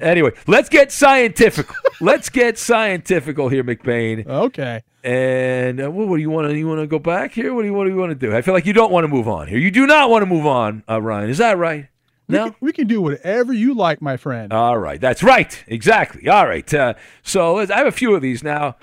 Anyway, 0.00 0.30
let's 0.46 0.68
get 0.68 0.92
scientific. 0.92 1.66
let's 2.00 2.28
get 2.28 2.58
scientifical 2.58 3.48
here, 3.48 3.64
McBain. 3.64 4.26
Okay. 4.26 4.82
And 5.04 5.80
uh, 5.80 5.90
what, 5.90 6.08
what 6.08 6.16
do 6.16 6.22
you 6.22 6.30
want 6.30 6.48
to 6.48 6.56
you 6.56 6.68
want 6.68 6.80
to 6.80 6.86
go 6.86 6.98
back 6.98 7.32
here? 7.32 7.54
What 7.54 7.62
do 7.62 7.68
you 7.68 7.74
what 7.74 7.84
do 7.84 7.90
you 7.90 7.96
want 7.96 8.10
to 8.10 8.14
do? 8.14 8.34
I 8.36 8.42
feel 8.42 8.54
like 8.54 8.66
you 8.66 8.72
don't 8.72 8.92
want 8.92 9.04
to 9.04 9.08
move 9.08 9.28
on 9.28 9.48
here. 9.48 9.58
You 9.58 9.70
do 9.70 9.86
not 9.86 10.10
want 10.10 10.22
to 10.22 10.26
move 10.26 10.46
on, 10.46 10.82
uh, 10.88 11.00
Ryan. 11.00 11.30
Is 11.30 11.38
that 11.38 11.56
right? 11.58 11.88
We 12.28 12.34
No. 12.36 12.44
can, 12.46 12.54
we 12.60 12.72
can 12.72 12.86
do 12.86 13.00
whatever 13.00 13.52
you 13.52 13.74
like, 13.74 14.02
my 14.02 14.16
friend. 14.16 14.52
All 14.52 14.76
right, 14.78 15.00
that's 15.00 15.22
right. 15.22 15.64
Exactly. 15.66 16.28
All 16.28 16.46
right. 16.46 16.72
Uh, 16.74 16.94
so 17.22 17.54
let's, 17.54 17.70
I 17.70 17.78
have 17.78 17.86
a 17.86 17.92
few 17.92 18.14
of 18.14 18.22
these 18.22 18.42
now. 18.42 18.76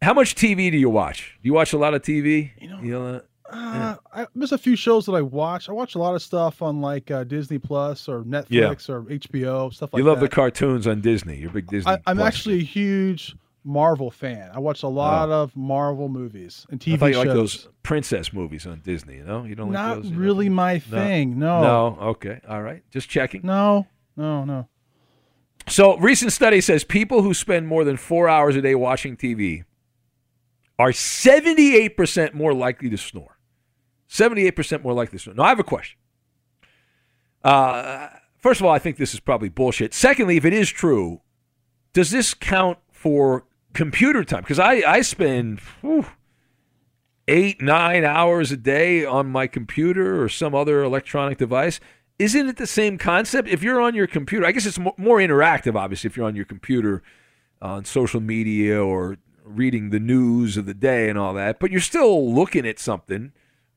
How 0.00 0.14
much 0.14 0.34
TV 0.34 0.70
do 0.70 0.76
you 0.78 0.88
watch? 0.90 1.34
Do 1.42 1.46
you 1.48 1.54
watch 1.54 1.72
a 1.72 1.78
lot 1.78 1.94
of 1.94 2.02
TV? 2.02 2.50
You 2.60 2.68
know, 2.90 3.20
Uh, 3.52 3.96
I, 4.14 4.26
there's 4.34 4.52
a 4.52 4.58
few 4.58 4.76
shows 4.76 5.06
that 5.06 5.12
I 5.12 5.20
watch. 5.20 5.68
I 5.68 5.72
watch 5.72 5.94
a 5.94 5.98
lot 5.98 6.14
of 6.14 6.22
stuff 6.22 6.62
on 6.62 6.80
like 6.80 7.10
uh, 7.10 7.24
Disney 7.24 7.58
Plus 7.58 8.08
or 8.08 8.22
Netflix 8.22 8.88
or 8.88 9.02
HBO 9.02 9.72
stuff 9.72 9.92
like 9.92 9.98
that. 9.98 9.98
you 9.98 10.04
love 10.04 10.20
that. 10.20 10.30
the 10.30 10.34
cartoons 10.34 10.86
on 10.86 11.00
Disney. 11.00 11.36
You're 11.36 11.50
a 11.50 11.54
big 11.54 11.66
Disney. 11.66 11.92
I, 11.92 11.98
I'm 12.06 12.16
Plus 12.16 12.28
actually 12.28 12.60
a 12.60 12.64
huge 12.64 13.36
Marvel 13.64 14.10
fan. 14.10 14.50
I 14.54 14.58
watch 14.58 14.82
a 14.82 14.88
lot 14.88 15.30
of 15.30 15.54
Marvel 15.54 16.08
movies 16.08 16.66
and 16.70 16.80
TV 16.80 16.94
I 16.94 16.96
thought 16.96 17.06
you 17.06 17.12
shows. 17.12 17.26
like 17.26 17.34
those 17.34 17.68
princess 17.82 18.32
movies 18.32 18.66
on 18.66 18.80
Disney. 18.80 19.16
You 19.16 19.24
know, 19.24 19.44
you 19.44 19.54
don't 19.54 19.70
like 19.70 19.96
those. 19.96 20.06
you 20.06 20.12
know? 20.12 20.18
really 20.20 20.48
my 20.48 20.78
thing. 20.78 21.38
No. 21.38 21.62
No. 21.62 21.98
Okay. 22.08 22.40
All 22.48 22.62
right. 22.62 22.82
Just 22.90 23.08
checking. 23.08 23.42
No. 23.44 23.86
No. 24.16 24.44
No. 24.44 24.68
So, 25.68 25.96
recent 25.98 26.32
study 26.32 26.60
says 26.60 26.82
people 26.82 27.22
who 27.22 27.34
spend 27.34 27.68
more 27.68 27.84
than 27.84 27.96
four 27.96 28.28
hours 28.28 28.56
a 28.56 28.62
day 28.62 28.74
watching 28.74 29.16
TV 29.16 29.64
are 30.78 30.90
78% 30.90 32.34
more 32.34 32.52
likely 32.52 32.90
to 32.90 32.98
snore. 32.98 33.31
78% 34.12 34.82
more 34.82 34.92
likely. 34.92 35.18
Now, 35.34 35.44
I 35.44 35.48
have 35.48 35.58
a 35.58 35.64
question. 35.64 35.98
Uh, 37.42 38.08
first 38.36 38.60
of 38.60 38.66
all, 38.66 38.72
I 38.72 38.78
think 38.78 38.98
this 38.98 39.14
is 39.14 39.20
probably 39.20 39.48
bullshit. 39.48 39.94
Secondly, 39.94 40.36
if 40.36 40.44
it 40.44 40.52
is 40.52 40.68
true, 40.68 41.22
does 41.94 42.10
this 42.10 42.34
count 42.34 42.78
for 42.90 43.46
computer 43.72 44.22
time? 44.22 44.42
Because 44.42 44.58
I, 44.58 44.82
I 44.86 45.00
spend 45.00 45.60
whew, 45.80 46.06
eight, 47.26 47.62
nine 47.62 48.04
hours 48.04 48.52
a 48.52 48.56
day 48.58 49.02
on 49.02 49.28
my 49.28 49.46
computer 49.46 50.22
or 50.22 50.28
some 50.28 50.54
other 50.54 50.82
electronic 50.82 51.38
device. 51.38 51.80
Isn't 52.18 52.48
it 52.48 52.58
the 52.58 52.66
same 52.66 52.98
concept? 52.98 53.48
If 53.48 53.62
you're 53.62 53.80
on 53.80 53.94
your 53.94 54.06
computer, 54.06 54.44
I 54.44 54.52
guess 54.52 54.66
it's 54.66 54.78
mo- 54.78 54.94
more 54.98 55.18
interactive, 55.18 55.74
obviously, 55.74 56.08
if 56.08 56.18
you're 56.18 56.26
on 56.26 56.36
your 56.36 56.44
computer 56.44 57.02
on 57.62 57.86
social 57.86 58.20
media 58.20 58.82
or 58.82 59.16
reading 59.42 59.88
the 59.88 59.98
news 59.98 60.58
of 60.58 60.66
the 60.66 60.74
day 60.74 61.08
and 61.08 61.18
all 61.18 61.32
that, 61.32 61.58
but 61.58 61.70
you're 61.70 61.80
still 61.80 62.32
looking 62.32 62.66
at 62.66 62.78
something 62.78 63.32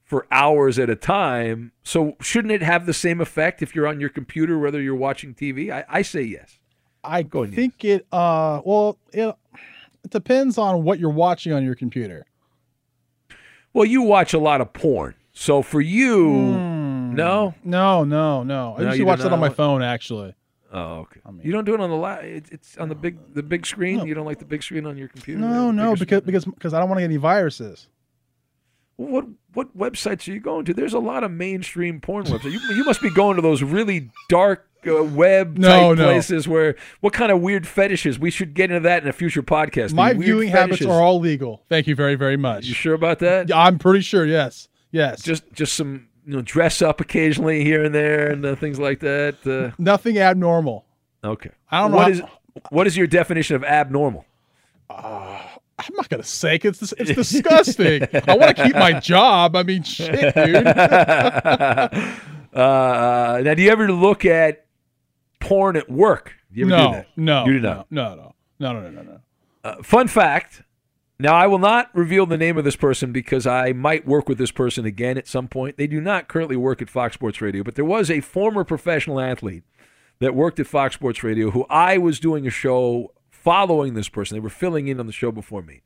for 0.06 0.28
hours 0.32 0.80
at 0.80 0.90
a 0.90 0.96
time. 0.96 1.72
So 1.84 2.16
shouldn't 2.22 2.54
it 2.54 2.62
have 2.62 2.86
the 2.86 2.94
same 2.94 3.20
effect 3.20 3.62
if 3.62 3.76
you're 3.76 3.88
on 3.88 4.00
your 4.00 4.10
computer, 4.10 4.58
whether 4.58 4.80
you're 4.82 4.96
watching 4.96 5.34
TV? 5.34 5.72
I, 5.72 5.84
I 5.90 6.02
say 6.04 6.22
yes. 6.22 6.60
I 7.04 7.24
ahead, 7.44 7.54
think 7.54 7.84
it. 7.84 8.06
Uh. 8.12 8.62
Well, 8.64 8.98
it, 9.12 9.36
it 10.04 10.10
depends 10.12 10.58
on 10.58 10.84
what 10.84 11.00
you're 11.00 11.10
watching 11.10 11.52
on 11.54 11.64
your 11.64 11.76
computer. 11.76 12.26
Well, 13.74 13.86
you 13.86 14.04
watch 14.04 14.34
a 14.34 14.40
lot 14.40 14.62
of 14.62 14.72
porn. 14.72 15.16
So 15.34 15.62
for 15.62 15.82
you, 15.82 16.32
no? 16.32 17.54
No. 17.64 18.04
No. 18.06 18.44
No. 18.44 18.76
I 18.78 18.82
No, 18.82 18.86
usually 18.88 19.04
watch 19.04 19.20
that 19.20 19.34
on 19.34 19.40
my 19.40 19.50
phone. 19.50 19.84
Actually. 19.84 20.34
Oh, 20.72 21.00
okay. 21.02 21.20
you 21.42 21.52
don't 21.52 21.64
do 21.64 21.74
it 21.74 21.80
on 21.80 21.90
the 21.90 21.96
la- 21.96 22.16
it, 22.16 22.46
It's 22.52 22.78
on 22.78 22.90
the 22.90 22.96
big 22.96 23.18
the 23.34 23.44
big 23.44 23.66
screen. 23.66 24.06
You 24.06 24.14
don't 24.14 24.26
like 24.26 24.40
the 24.40 24.46
big 24.46 24.64
screen 24.64 24.86
on 24.86 24.98
your 24.98 25.08
computer. 25.08 25.40
No. 25.40 25.72
No. 25.72 25.94
bigger 25.94 26.06
Because 26.06 26.22
because 26.22 26.46
because 26.46 26.74
I 26.74 26.80
don't 26.80 26.90
want 26.90 26.98
to 27.00 27.02
get 27.02 27.06
any 27.06 27.18
viruses. 27.18 27.88
What 28.98 29.26
what 29.54 29.78
websites 29.78 30.28
are 30.28 30.32
you 30.32 30.40
going 30.40 30.66
to? 30.66 30.74
There's 30.74 30.94
a 30.94 31.00
lot 31.00 31.24
of 31.24 31.32
mainstream 31.32 32.00
porn 32.00 32.26
websites. 32.26 32.52
You, 32.52 32.60
you 32.76 32.84
must 32.86 33.02
be 33.02 33.10
going 33.10 33.36
to 33.36 33.42
those 33.42 33.62
really 33.62 34.10
dark 34.30 34.68
uh, 34.88 35.04
web 35.04 35.58
No, 35.58 35.68
type 35.90 35.98
no. 35.98 36.04
places 36.06 36.48
where 36.48 36.76
what 37.02 37.12
kind 37.12 37.32
of 37.32 37.42
weird 37.42 37.68
fetishes? 37.68 38.18
We 38.20 38.30
should 38.32 38.54
get 38.54 38.72
into 38.72 38.82
that 38.88 39.04
in 39.04 39.10
a 39.10 39.14
future 39.14 39.44
podcast. 39.44 39.94
My 39.94 40.14
viewing 40.14 40.50
habits 40.50 40.82
are 40.86 41.02
all 41.02 41.20
legal. 41.20 41.64
Thank 41.68 41.88
you 41.88 41.96
very 41.96 42.16
very 42.16 42.38
much. 42.38 42.66
You 42.68 42.74
sure 42.74 42.94
about 42.94 43.20
that? 43.20 43.50
Yeah, 43.50 43.60
I'm 43.60 43.80
pretty 43.80 44.02
sure. 44.02 44.26
Yes. 44.26 44.70
Yes. 44.92 45.22
Just 45.24 45.44
just 45.52 45.74
some 45.74 46.08
you 46.26 46.34
know 46.36 46.42
dress 46.42 46.82
up 46.82 47.02
occasionally 47.02 47.64
here 47.66 47.84
and 47.84 47.94
there 47.94 48.32
and 48.32 48.46
uh, 48.46 48.56
things 48.56 48.80
like 48.80 49.00
that. 49.02 49.36
Uh, 49.46 49.76
Nothing 49.78 50.18
abnormal. 50.20 50.86
okay. 51.24 51.52
I 51.70 51.82
don't 51.82 51.92
know 51.92 51.98
What 51.98 52.12
is 52.12 52.22
what 52.70 52.88
is 52.88 52.96
your 52.96 53.08
definition 53.08 53.56
of 53.58 53.64
abnormal? 53.66 54.26
I'm 55.88 55.96
not 55.96 56.10
gonna 56.10 56.24
say 56.24 56.60
it's 56.62 56.92
it's 56.94 57.12
disgusting. 57.16 58.04
I 58.28 58.36
want 58.36 58.58
to 58.58 58.64
keep 58.64 58.76
my 58.76 59.00
job. 59.00 59.56
I 59.56 59.64
mean, 59.64 59.84
shit, 59.84 60.34
dude. 60.34 60.56
uh, 60.68 62.02
now, 62.54 63.54
do 63.54 63.62
you 63.62 63.70
ever 63.70 63.92
look 63.92 64.26
at 64.26 64.66
porn 65.40 65.76
at 65.76 65.90
work? 65.90 66.34
Do 66.52 66.60
you 66.60 66.66
ever 66.66 66.78
no, 66.78 66.88
do 66.88 66.94
that? 66.94 67.08
no, 67.16 67.46
you 67.46 67.54
do 67.54 67.60
not. 67.60 67.92
No, 67.92 68.16
no, 68.16 68.36
no, 68.60 68.74
no, 68.74 68.82
no, 68.82 68.90
no, 68.90 69.02
no. 69.02 69.20
Uh, 69.64 69.84
fun 69.84 70.08
fact. 70.08 70.64
Now, 71.18 71.34
I 71.34 71.48
will 71.48 71.60
not 71.60 71.96
reveal 71.96 72.26
the 72.26 72.38
name 72.38 72.58
of 72.58 72.66
this 72.66 72.76
person 72.76 73.14
because 73.14 73.48
I 73.48 73.72
might 73.72 74.06
work 74.06 74.28
with 74.28 74.38
this 74.38 74.52
person 74.52 74.86
again 74.86 75.18
at 75.18 75.28
some 75.28 75.48
point. 75.48 75.78
They 75.78 75.88
do 75.88 76.02
not 76.02 76.28
currently 76.28 76.58
work 76.58 76.82
at 76.82 76.90
Fox 76.90 77.14
Sports 77.14 77.40
Radio, 77.40 77.64
but 77.64 77.76
there 77.76 77.86
was 77.86 78.12
a 78.12 78.20
former 78.20 78.66
professional 78.66 79.22
athlete 79.22 79.64
that 80.20 80.36
worked 80.36 80.60
at 80.60 80.68
Fox 80.68 80.96
Sports 80.96 81.24
Radio 81.24 81.52
who 81.52 81.66
I 81.70 81.98
was 81.98 82.20
doing 82.20 82.46
a 82.46 82.50
show 82.50 83.14
following 83.46 83.94
this 83.94 84.10
person. 84.10 84.36
They 84.36 84.42
were 84.42 84.50
filling 84.50 84.88
in 84.88 85.00
on 85.00 85.06
the 85.06 85.14
show 85.14 85.32
before 85.32 85.62
me. 85.62 85.84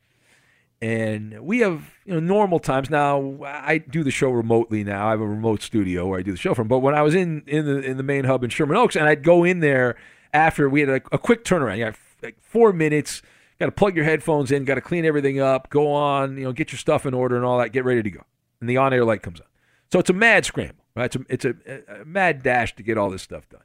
And 0.81 1.41
we 1.41 1.59
have 1.59 1.93
you 2.05 2.13
know 2.13 2.21
normal 2.21 2.59
times 2.59 2.89
now. 2.89 3.43
I 3.43 3.79
do 3.79 4.01
the 4.01 4.11
show 4.11 4.29
remotely 4.29 4.85
now. 4.85 5.07
I 5.07 5.11
have 5.11 5.19
a 5.19 5.27
remote 5.27 5.61
studio 5.61 6.07
where 6.07 6.19
I 6.19 6.23
do 6.23 6.31
the 6.31 6.37
show 6.37 6.53
from. 6.53 6.69
But 6.69 6.79
when 6.79 6.95
I 6.95 7.01
was 7.01 7.13
in 7.13 7.43
in 7.47 7.65
the 7.65 7.81
in 7.81 7.97
the 7.97 8.03
main 8.03 8.23
hub 8.23 8.45
in 8.45 8.49
Sherman 8.49 8.77
Oaks, 8.77 8.95
and 8.95 9.05
I'd 9.05 9.21
go 9.21 9.43
in 9.43 9.59
there 9.59 9.97
after 10.33 10.69
we 10.69 10.79
had 10.79 10.89
a, 10.89 11.01
a 11.11 11.17
quick 11.17 11.43
turnaround. 11.43 11.79
Yeah, 11.79 11.91
like 12.23 12.37
four 12.41 12.71
minutes. 12.71 13.21
Got 13.59 13.65
to 13.65 13.71
plug 13.73 13.93
your 13.93 14.05
headphones 14.05 14.53
in. 14.53 14.63
Got 14.63 14.75
to 14.75 14.81
clean 14.81 15.03
everything 15.03 15.41
up. 15.41 15.69
Go 15.69 15.91
on. 15.91 16.37
You 16.37 16.45
know, 16.45 16.53
get 16.53 16.71
your 16.71 16.79
stuff 16.79 17.05
in 17.05 17.13
order 17.13 17.35
and 17.35 17.43
all 17.43 17.57
that. 17.59 17.73
Get 17.73 17.83
ready 17.83 18.01
to 18.01 18.09
go. 18.09 18.21
And 18.61 18.69
the 18.69 18.77
on 18.77 18.93
air 18.93 19.03
light 19.03 19.21
comes 19.21 19.41
on. 19.41 19.47
So 19.91 19.99
it's 19.99 20.09
a 20.09 20.13
mad 20.13 20.45
scramble. 20.45 20.85
Right? 20.95 21.13
It's 21.13 21.15
a 21.17 21.25
it's 21.27 21.45
a, 21.45 22.01
a 22.01 22.05
mad 22.05 22.41
dash 22.41 22.73
to 22.77 22.83
get 22.83 22.97
all 22.97 23.09
this 23.09 23.21
stuff 23.21 23.49
done. 23.49 23.63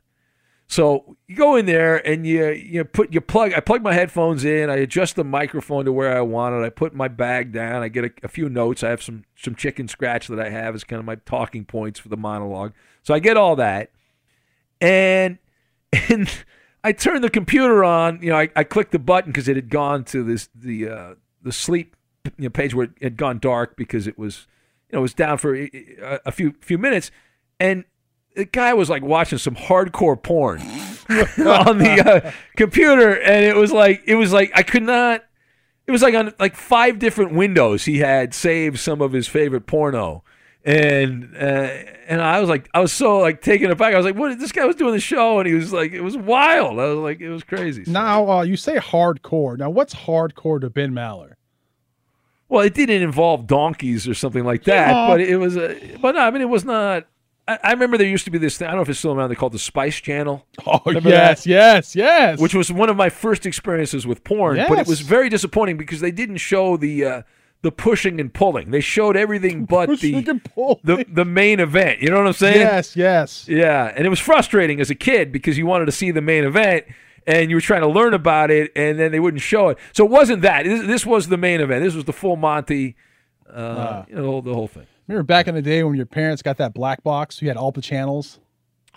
So 0.67 1.17
you 1.29 1.37
go 1.37 1.57
in 1.57 1.67
there 1.67 2.07
and 2.07 2.27
you 2.27 2.49
you 2.49 2.85
put 2.85 3.12
you 3.12 3.21
plug. 3.21 3.53
I 3.53 3.61
plug 3.61 3.83
my 3.83 3.93
headphones 3.93 4.45
in. 4.45 4.71
I 4.71 4.77
adjust 4.77 5.17
the 5.17 5.25
microphone 5.25 5.85
to 5.85 5.93
where 5.93 6.17
I 6.17 6.23
want 6.23 6.55
it. 6.55 6.65
I 6.67 6.71
put 6.71 6.95
my 6.95 7.09
bag 7.09 7.53
down. 7.53 7.83
I 7.83 7.89
get 7.89 8.05
a, 8.05 8.11
a 8.23 8.29
few 8.29 8.49
notes. 8.49 8.83
I 8.83 8.91
have 8.91 9.03
some 9.03 9.25
some 9.37 9.55
chicken 9.55 9.89
scratch 9.89 10.27
that 10.29 10.41
I 10.41 10.49
have 10.49 10.75
as 10.75 10.83
kind 10.83 10.99
of 10.99 11.07
my 11.07 11.17
talking 11.17 11.65
points 11.65 12.01
for 12.01 12.09
the 12.09 12.17
monologue. 12.17 12.73
So 13.03 13.12
I 13.12 13.19
get 13.19 13.37
all 13.37 13.57
that, 13.57 13.91
and 14.81 15.39
and 16.09 16.31
I 16.83 16.93
turn 16.93 17.21
the 17.21 17.31
computer 17.31 17.85
on. 17.85 18.21
You 18.23 18.31
know, 18.31 18.39
I, 18.39 18.49
I 18.57 18.65
click 18.65 18.91
the 18.91 18.99
button 18.99 19.33
because 19.33 19.49
it 19.49 19.57
had 19.57 19.69
gone 19.69 20.05
to 20.05 20.25
this 20.25 20.49
the 20.55 20.89
uh, 20.89 21.15
the 21.43 21.53
sleep 21.53 21.95
you 22.39 22.45
know, 22.45 22.51
page 22.51 22.75
where 22.75 22.87
it 22.87 23.03
had 23.03 23.17
gone 23.17 23.39
dark 23.39 23.77
because 23.77 24.07
it 24.07 24.19
was 24.19 24.47
you 24.89 24.97
know 24.97 25.01
it 25.01 25.03
was 25.03 25.15
down 25.15 25.37
for 25.37 25.55
a, 25.55 26.21
a 26.25 26.33
few 26.33 26.55
few 26.62 26.79
minutes, 26.79 27.11
and 27.61 27.85
the 28.35 28.45
guy 28.45 28.74
was 28.74 28.91
like 28.91 29.03
watching 29.03 29.39
some 29.39 29.55
hardcore 29.55 30.20
porn 30.22 30.61
on 31.11 31.78
the 31.78 32.03
uh, 32.26 32.32
computer, 32.57 33.20
and 33.20 33.45
it 33.45 33.57
was 33.57 33.72
like 33.72 34.03
it 34.07 34.14
was 34.16 34.32
like 34.32 34.51
I 34.55 34.62
could 34.62 34.82
not. 34.82 35.24
It 35.87 35.93
was 35.93 36.03
like 36.03 36.14
on 36.14 36.32
like 36.41 36.57
five 36.57 36.99
different 36.99 37.35
windows. 37.35 37.85
He 37.85 37.99
had 37.99 38.32
saved 38.35 38.78
some 38.78 39.01
of 39.03 39.12
his 39.12 39.28
favorite 39.28 39.66
porno, 39.66 40.24
and 40.64 41.30
uh, 41.37 41.68
and 42.09 42.22
I 42.22 42.41
was 42.41 42.49
like, 42.49 42.68
I 42.72 42.80
was 42.80 42.91
so 42.93 43.18
like 43.18 43.43
taken 43.43 43.70
aback. 43.70 43.93
I 43.93 43.97
was 43.99 44.07
like, 44.07 44.16
what? 44.16 44.39
This 44.39 44.51
guy 44.51 44.64
was 44.64 44.76
doing 44.76 44.95
the 44.95 45.01
show, 45.01 45.39
and 45.41 45.47
he 45.47 45.55
was 45.55 45.72
like, 45.74 45.93
it 45.93 46.01
was 46.01 46.16
wild. 46.16 46.80
I 46.80 46.87
was 46.87 46.99
like, 46.99 47.20
it 47.20 47.28
was 47.28 47.45
crazy. 47.45 47.85
Now, 47.87 48.30
uh, 48.30 48.43
you 48.43 48.57
say 48.57 48.76
hardcore. 48.76 49.59
Now, 49.59 49.68
what's 49.70 49.95
hardcore 49.95 50.61
to 50.62 50.70
Ben 50.70 50.93
Maller? 50.93 51.32
Well, 52.49 52.62
it 52.62 52.74
didn't 52.74 53.03
involve 53.03 53.47
donkeys 53.47 54.07
or 54.09 54.14
something 54.14 54.45
like 54.45 54.64
that, 54.64 54.89
Yeah. 54.91 55.07
but 55.09 55.20
it 55.20 55.37
was. 55.37 55.57
A, 55.57 55.99
but 56.01 56.14
no, 56.14 56.22
I 56.22 56.30
mean, 56.30 56.41
it 56.43 56.49
was 56.49 56.64
not. 56.64 57.07
I, 57.47 57.59
I 57.62 57.70
remember 57.72 57.99
there 57.99 58.07
used 58.07 58.24
to 58.24 58.30
be 58.30 58.38
this 58.38 58.57
thing. 58.59 58.68
I 58.68 58.70
don't 58.70 58.78
know 58.78 58.82
if 58.82 58.88
it's 58.88 58.99
still 58.99 59.12
around. 59.12 59.28
They 59.28 59.34
called 59.34 59.53
the 59.53 59.59
Spice 59.59 60.01
Channel. 60.01 60.47
Oh 60.66 60.80
Remember 60.86 61.11
yes, 61.11 61.45
that? 61.45 61.51
yes, 61.51 61.97
yes. 61.97 62.40
which 62.40 62.55
was 62.55 62.72
one 62.72 62.88
of 62.88 62.97
my 62.97 63.11
first 63.11 63.45
experiences 63.45 64.07
with 64.07 64.24
porn. 64.24 64.57
But 64.57 64.78
it 64.78 64.86
was 64.86 65.01
very 65.03 65.28
disappointing 65.28 65.76
because 65.76 66.01
they 66.01 66.11
didn't 66.11 66.38
show 66.38 66.76
the 66.76 67.05
uh, 67.05 67.22
the 67.61 67.70
pushing 67.70 68.18
and 68.18 68.32
pulling. 68.32 68.70
They 68.70 68.80
showed 68.80 69.16
everything 69.16 69.64
but 69.66 69.88
the 70.01 70.22
the 70.84 71.05
the 71.07 71.24
main 71.24 71.61
event. 71.61 72.01
You 72.01 72.11
know 72.11 72.18
what 72.18 72.26
I'm 72.26 72.32
saying? 72.32 72.61
Yes, 72.61 72.97
yes. 72.97 73.47
Yeah, 73.49 73.92
and 73.95 74.07
it 74.07 74.11
was 74.11 74.20
frustrating 74.20 74.80
as 74.80 74.90
a 74.90 74.95
kid 74.95 75.32
because 75.32 75.59
you 75.59 75.66
wanted 75.66 75.86
to 75.86 75.92
see 75.92 76.11
the 76.11 76.22
main 76.22 76.45
event 76.45 76.86
and 77.26 77.51
you 77.51 77.57
were 77.57 77.61
trying 77.61 77.80
to 77.80 77.88
learn 77.88 78.14
about 78.14 78.51
it, 78.51 78.70
and 78.76 78.99
then 78.99 79.12
they 79.12 79.20
wouldn't 79.20 79.42
show 79.42 79.68
it. 79.70 79.78
So 79.92 80.05
it 80.05 80.11
wasn't 80.11 80.42
that. 80.42 80.64
This, 80.64 80.86
this 80.86 81.07
was 81.07 81.28
the 81.28 81.36
main 81.38 81.61
event. 81.61 81.82
This 81.82 81.95
was 81.95 82.05
the 82.05 82.12
full 82.12 82.36
Monty, 82.36 82.97
uh, 83.51 84.05
you 84.09 84.14
know, 84.14 84.40
the 84.40 84.53
whole 84.55 84.68
thing. 84.68 84.86
Remember 85.07 85.23
back 85.25 85.49
in 85.49 85.55
the 85.55 85.63
day 85.63 85.83
when 85.83 85.95
your 85.97 86.07
parents 86.07 86.43
got 86.43 86.57
that 86.59 86.73
black 86.75 87.03
box? 87.03 87.43
You 87.43 87.49
had 87.49 87.57
all 87.57 87.73
the 87.73 87.83
channels. 87.83 88.41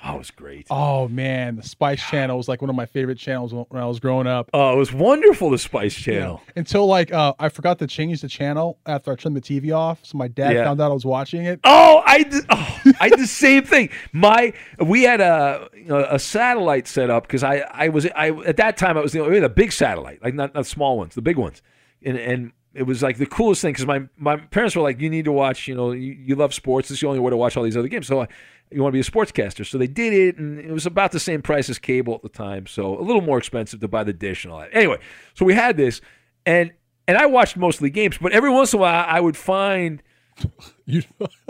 Oh, 0.06 0.14
it 0.14 0.18
was 0.20 0.30
great. 0.32 0.68
Oh 0.70 1.08
man, 1.08 1.56
the 1.56 1.64
Spice 1.64 2.08
Channel 2.08 2.38
was 2.38 2.48
like 2.48 2.62
one 2.62 2.70
of 2.70 2.76
my 2.76 2.86
favorite 2.86 3.18
channels 3.18 3.52
when 3.52 3.66
I 3.82 3.86
was 3.88 4.00
growing 4.00 4.28
up. 4.28 4.48
Oh, 4.54 4.72
it 4.72 4.76
was 4.78 4.94
wonderful. 4.94 5.50
The 5.50 5.58
Spice 5.58 5.96
Channel. 5.96 6.40
Until 6.56 6.86
like 6.86 7.12
uh, 7.12 7.34
I 7.40 7.50
forgot 7.50 7.80
to 7.80 7.88
change 7.88 8.22
the 8.22 8.28
channel 8.28 8.78
after 8.86 9.12
I 9.12 9.16
turned 9.16 9.36
the 9.36 9.42
TV 9.42 9.76
off, 9.76 10.00
so 10.04 10.16
my 10.20 10.28
dad 10.28 10.54
Yeah. 10.54 10.66
found 10.66 10.80
out 10.82 10.92
I 10.92 10.94
was 10.94 11.04
watching 11.04 11.46
it. 11.46 11.60
Oh, 11.64 12.04
I 12.06 12.22
did, 12.22 12.46
oh, 12.52 12.80
I 13.00 13.10
did 13.10 13.18
the 13.20 13.26
same 13.26 13.64
thing. 13.64 13.90
My 14.14 14.54
we 14.80 15.02
had 15.02 15.20
a 15.20 15.68
a 16.14 16.20
satellite 16.20 16.88
set 16.88 17.10
up 17.10 17.24
because 17.24 17.44
I 17.44 17.66
I 17.72 17.90
was 17.90 18.06
I 18.16 18.30
at 18.46 18.58
that 18.58 18.78
time 18.78 19.00
I 19.00 19.02
was 19.02 19.14
the 19.14 19.22
we 19.24 19.34
had 19.34 19.44
a 19.44 19.50
big 19.50 19.72
satellite 19.72 20.22
like 20.24 20.36
not 20.36 20.54
not 20.54 20.68
small 20.68 20.96
ones 21.00 21.16
the 21.16 21.24
big 21.24 21.38
ones 21.38 21.64
and 22.06 22.18
and 22.20 22.52
it 22.78 22.84
was 22.84 23.02
like 23.02 23.18
the 23.18 23.26
coolest 23.26 23.62
thing 23.62 23.74
because 23.74 23.86
my 23.86 24.04
my 24.18 24.38
parents 24.38 24.76
were 24.76 24.82
like 24.84 25.02
you 25.02 25.10
need 25.10 25.26
to 25.26 25.32
watch 25.32 25.68
you 25.68 25.76
know 25.76 25.92
you, 25.92 26.14
you 26.14 26.36
love 26.36 26.54
sports. 26.54 26.90
This 26.90 26.98
is 26.98 27.02
the 27.02 27.08
only 27.08 27.20
way 27.20 27.32
to 27.32 27.38
watch 27.38 27.58
all 27.58 27.64
these 27.64 27.76
other 27.78 27.88
games. 27.88 28.08
So 28.08 28.22
I, 28.22 28.28
you 28.72 28.82
want 28.84 28.92
to 28.94 28.96
be 28.96 29.00
a 29.00 29.04
sportscaster. 29.12 29.66
So 29.66 29.78
they 29.78 29.88
did 29.88 30.14
it 30.14 30.38
and 30.38 30.60
it 30.60 30.72
was 30.72 30.86
about 30.86 31.12
the 31.12 31.20
same 31.20 31.42
price 31.42 31.70
as 31.70 31.80
cable 31.80 32.14
at 32.16 32.22
the 32.22 32.30
time 32.30 32.68
so 32.68 33.00
a 33.00 33.02
little 33.02 33.22
more 33.22 33.38
expensive 33.38 33.80
to 33.80 33.88
buy 33.88 34.04
the 34.04 34.14
dish 34.14 34.44
and 34.44 34.54
all 34.54 34.60
that. 34.60 34.70
Anyway 34.74 34.98
so 35.34 35.46
we 35.46 35.54
had 35.54 35.78
this 35.78 36.02
and 36.46 36.72
and 37.08 37.18
I 37.18 37.26
watched 37.26 37.58
mostly 37.58 37.90
games 37.90 38.18
but 38.20 38.32
every 38.32 38.50
once 38.52 38.74
in 38.74 38.80
a 38.80 38.82
while 38.82 39.06
I 39.08 39.20
would 39.20 39.38
find 39.38 40.04
You 40.86 41.02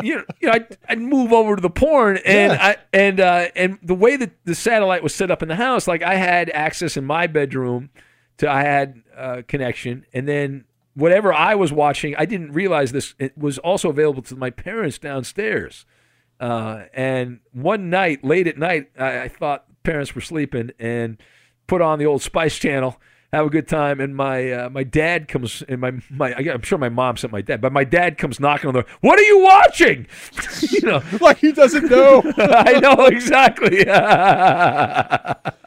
you 0.01 0.15
know, 0.15 0.23
you 0.39 0.47
know 0.47 0.53
I'd, 0.53 0.78
I'd 0.88 0.99
move 1.01 1.34
over 1.34 1.55
to 1.57 1.61
the 1.61 1.69
porn 1.69 2.17
and 2.25 2.53
Yeah. 2.53 2.57
I 2.65 2.78
and 2.93 3.19
uh, 3.19 3.47
and 3.55 3.78
the 3.84 3.95
way 3.95 4.15
that 4.15 4.32
the 4.45 4.55
satellite 4.55 5.03
was 5.03 5.13
set 5.13 5.30
up 5.30 5.41
in 5.43 5.49
the 5.49 5.55
house, 5.55 5.88
like 5.88 6.01
I 6.03 6.15
had 6.15 6.49
access 6.51 6.95
in 6.97 7.03
my 7.05 7.28
bedroom 7.28 7.89
to 8.38 8.49
I 8.49 8.61
had 8.63 9.01
uh, 9.15 9.41
connection, 9.47 10.05
and 10.13 10.28
then 10.28 10.65
whatever 10.97 11.31
I 11.31 11.53
was 11.53 11.71
watching, 11.71 12.15
I 12.17 12.25
didn't 12.25 12.53
realize 12.53 12.91
this 12.91 13.13
it 13.19 13.37
was 13.37 13.59
also 13.59 13.89
available 13.89 14.23
to 14.23 14.35
my 14.35 14.49
parents 14.49 14.97
downstairs. 14.97 15.85
Uh, 16.39 16.85
and 16.91 17.39
one 17.51 17.91
night, 17.91 18.23
late 18.23 18.47
at 18.47 18.57
night, 18.57 18.89
I, 18.97 19.21
I 19.21 19.27
thought 19.27 19.65
parents 19.83 20.15
were 20.15 20.21
sleeping 20.21 20.71
and 20.79 21.21
put 21.67 21.81
on 21.81 21.99
the 21.99 22.07
old 22.07 22.23
Spice 22.23 22.57
Channel, 22.57 22.99
have 23.38 23.47
a 23.47 23.49
good 23.49 23.67
time. 23.67 23.99
And 23.99 24.15
my 24.15 24.51
uh, 24.51 24.69
my 24.69 24.83
dad 24.83 25.27
comes, 25.27 25.61
and 25.67 25.81
my 25.81 25.91
my 26.09 26.33
I'm 26.35 26.61
sure 26.61 26.77
my 26.77 26.89
mom 26.89 27.17
sent 27.17 27.31
my 27.31 27.41
dad, 27.41 27.61
but 27.61 27.71
my 27.71 27.83
dad 27.83 28.17
comes 28.17 28.39
knocking 28.39 28.67
on 28.67 28.73
the 28.73 28.81
door. 28.81 28.91
What 29.01 29.19
are 29.19 29.23
you 29.23 29.39
watching? 29.39 30.07
you 30.71 30.81
know, 30.81 31.01
like 31.21 31.38
he 31.38 31.51
doesn't 31.51 31.89
know. 31.89 32.21
I 32.38 32.79
know 32.79 33.05
exactly. 33.05 33.88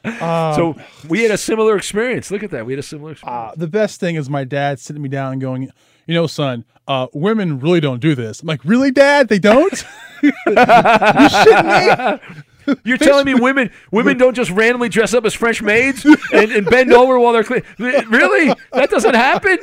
Um, 0.02 0.54
so 0.54 0.76
we 1.08 1.22
had 1.22 1.30
a 1.30 1.38
similar 1.38 1.76
experience. 1.76 2.30
Look 2.30 2.42
at 2.42 2.50
that. 2.50 2.66
We 2.66 2.72
had 2.72 2.80
a 2.80 2.82
similar 2.82 3.12
experience. 3.12 3.52
Uh, 3.52 3.54
the 3.56 3.68
best 3.68 4.00
thing 4.00 4.16
is 4.16 4.30
my 4.30 4.44
dad 4.44 4.80
sitting 4.80 5.02
me 5.02 5.08
down 5.08 5.32
and 5.32 5.40
going, 5.40 5.70
you 6.06 6.14
know, 6.14 6.26
son, 6.26 6.64
uh, 6.88 7.06
women 7.12 7.60
really 7.60 7.80
don't 7.80 8.00
do 8.00 8.14
this. 8.14 8.40
I'm 8.40 8.48
like, 8.48 8.64
really, 8.64 8.90
dad? 8.90 9.28
They 9.28 9.38
don't? 9.38 9.84
you 10.22 10.32
shitting 10.46 12.20
me? 12.20 12.42
You're 12.84 12.98
telling 12.98 13.26
me 13.26 13.34
women 13.34 13.70
women 13.90 14.18
don't 14.18 14.34
just 14.34 14.50
randomly 14.50 14.88
dress 14.88 15.14
up 15.14 15.24
as 15.24 15.34
French 15.34 15.62
maids 15.62 16.04
and, 16.04 16.52
and 16.52 16.66
bend 16.66 16.92
over 16.92 17.18
while 17.18 17.32
they're 17.32 17.44
clean? 17.44 17.62
Really? 17.78 18.54
That 18.72 18.90
doesn't 18.90 19.14
happen? 19.14 19.58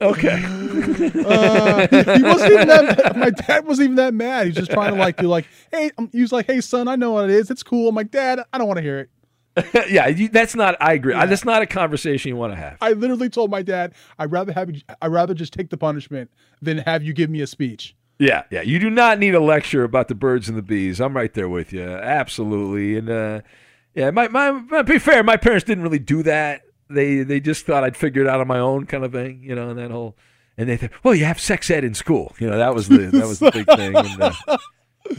Okay. 0.00 0.42
Uh, 0.44 1.86
he 2.16 2.22
wasn't 2.22 2.52
even 2.52 2.68
that. 2.68 3.16
My 3.16 3.30
dad 3.30 3.66
wasn't 3.66 3.86
even 3.86 3.96
that 3.96 4.14
mad. 4.14 4.46
He's 4.46 4.56
just 4.56 4.70
trying 4.70 4.94
to 4.94 4.98
like, 4.98 5.16
be 5.16 5.26
like, 5.26 5.46
hey, 5.70 5.90
um, 5.98 6.08
he 6.12 6.20
was 6.20 6.32
like, 6.32 6.46
hey, 6.46 6.60
son, 6.60 6.88
I 6.88 6.96
know 6.96 7.12
what 7.12 7.24
it 7.24 7.30
is. 7.30 7.50
It's 7.50 7.62
cool. 7.62 7.88
I'm 7.88 7.94
like, 7.94 8.10
dad, 8.10 8.40
I 8.52 8.58
don't 8.58 8.66
want 8.66 8.78
to 8.78 8.82
hear 8.82 9.00
it. 9.00 9.10
yeah, 9.90 10.08
you, 10.08 10.28
that's 10.28 10.54
not. 10.54 10.76
I 10.80 10.94
agree. 10.94 11.12
That's 11.12 11.44
not 11.44 11.60
a 11.60 11.66
conversation 11.66 12.30
you 12.30 12.36
want 12.36 12.52
to 12.52 12.56
have. 12.56 12.78
I 12.80 12.92
literally 12.92 13.28
told 13.28 13.50
my 13.50 13.62
dad, 13.62 13.92
I'd 14.18 14.32
rather 14.32 14.52
have 14.52 14.70
you, 14.70 14.80
I'd 15.02 15.12
rather 15.12 15.34
just 15.34 15.52
take 15.52 15.68
the 15.68 15.76
punishment 15.76 16.30
than 16.62 16.78
have 16.78 17.02
you 17.02 17.12
give 17.12 17.28
me 17.28 17.42
a 17.42 17.46
speech. 17.46 17.94
Yeah, 18.18 18.44
yeah. 18.50 18.62
You 18.62 18.78
do 18.78 18.88
not 18.90 19.18
need 19.18 19.34
a 19.34 19.40
lecture 19.40 19.82
about 19.84 20.08
the 20.08 20.14
birds 20.14 20.48
and 20.48 20.56
the 20.56 20.62
bees. 20.62 21.00
I'm 21.00 21.14
right 21.16 21.32
there 21.34 21.48
with 21.48 21.72
you. 21.72 21.82
Absolutely. 21.82 22.96
And 22.96 23.10
uh, 23.10 23.40
yeah, 23.94 24.10
my, 24.10 24.28
my, 24.28 24.50
my 24.52 24.82
be 24.82 24.98
fair, 24.98 25.22
my 25.24 25.36
parents 25.36 25.64
didn't 25.64 25.82
really 25.82 25.98
do 25.98 26.22
that. 26.22 26.62
They 26.88 27.22
they 27.22 27.40
just 27.40 27.64
thought 27.66 27.84
I'd 27.84 27.96
figure 27.96 28.22
it 28.22 28.28
out 28.28 28.40
on 28.40 28.46
my 28.46 28.58
own, 28.58 28.86
kind 28.86 29.04
of 29.04 29.12
thing. 29.12 29.42
You 29.42 29.54
know, 29.54 29.70
and 29.70 29.78
that 29.78 29.90
whole. 29.90 30.16
And 30.58 30.68
they 30.68 30.76
thought, 30.76 30.90
well, 31.02 31.14
you 31.14 31.24
have 31.24 31.40
sex 31.40 31.70
ed 31.70 31.82
in 31.82 31.94
school. 31.94 32.34
You 32.38 32.50
know, 32.50 32.58
that 32.58 32.74
was 32.74 32.86
the 32.88 32.98
that 32.98 33.26
was 33.26 33.38
the 33.38 33.50
big 33.50 33.66
thing. 33.66 33.96
And, 33.96 34.22
uh, 34.22 34.58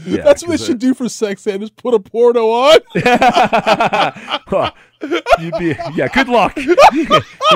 yeah, 0.06 0.22
That's 0.22 0.42
what 0.42 0.50
they 0.50 0.54
'cause, 0.56 0.62
uh, 0.62 0.66
should 0.66 0.78
do 0.78 0.94
for 0.94 1.08
sex 1.08 1.46
ed, 1.46 1.62
is 1.62 1.70
put 1.70 1.92
a 1.94 1.98
porno 2.00 2.48
on. 2.50 2.78
Huh. 4.46 4.70
You'd 5.40 5.58
be 5.58 5.74
yeah. 5.94 6.08
Good 6.14 6.28
luck 6.28 6.56
in 6.56 6.64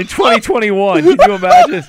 2021. 0.07 1.03
Can 1.03 1.11
you 1.28 1.34
imagine? 1.34 1.84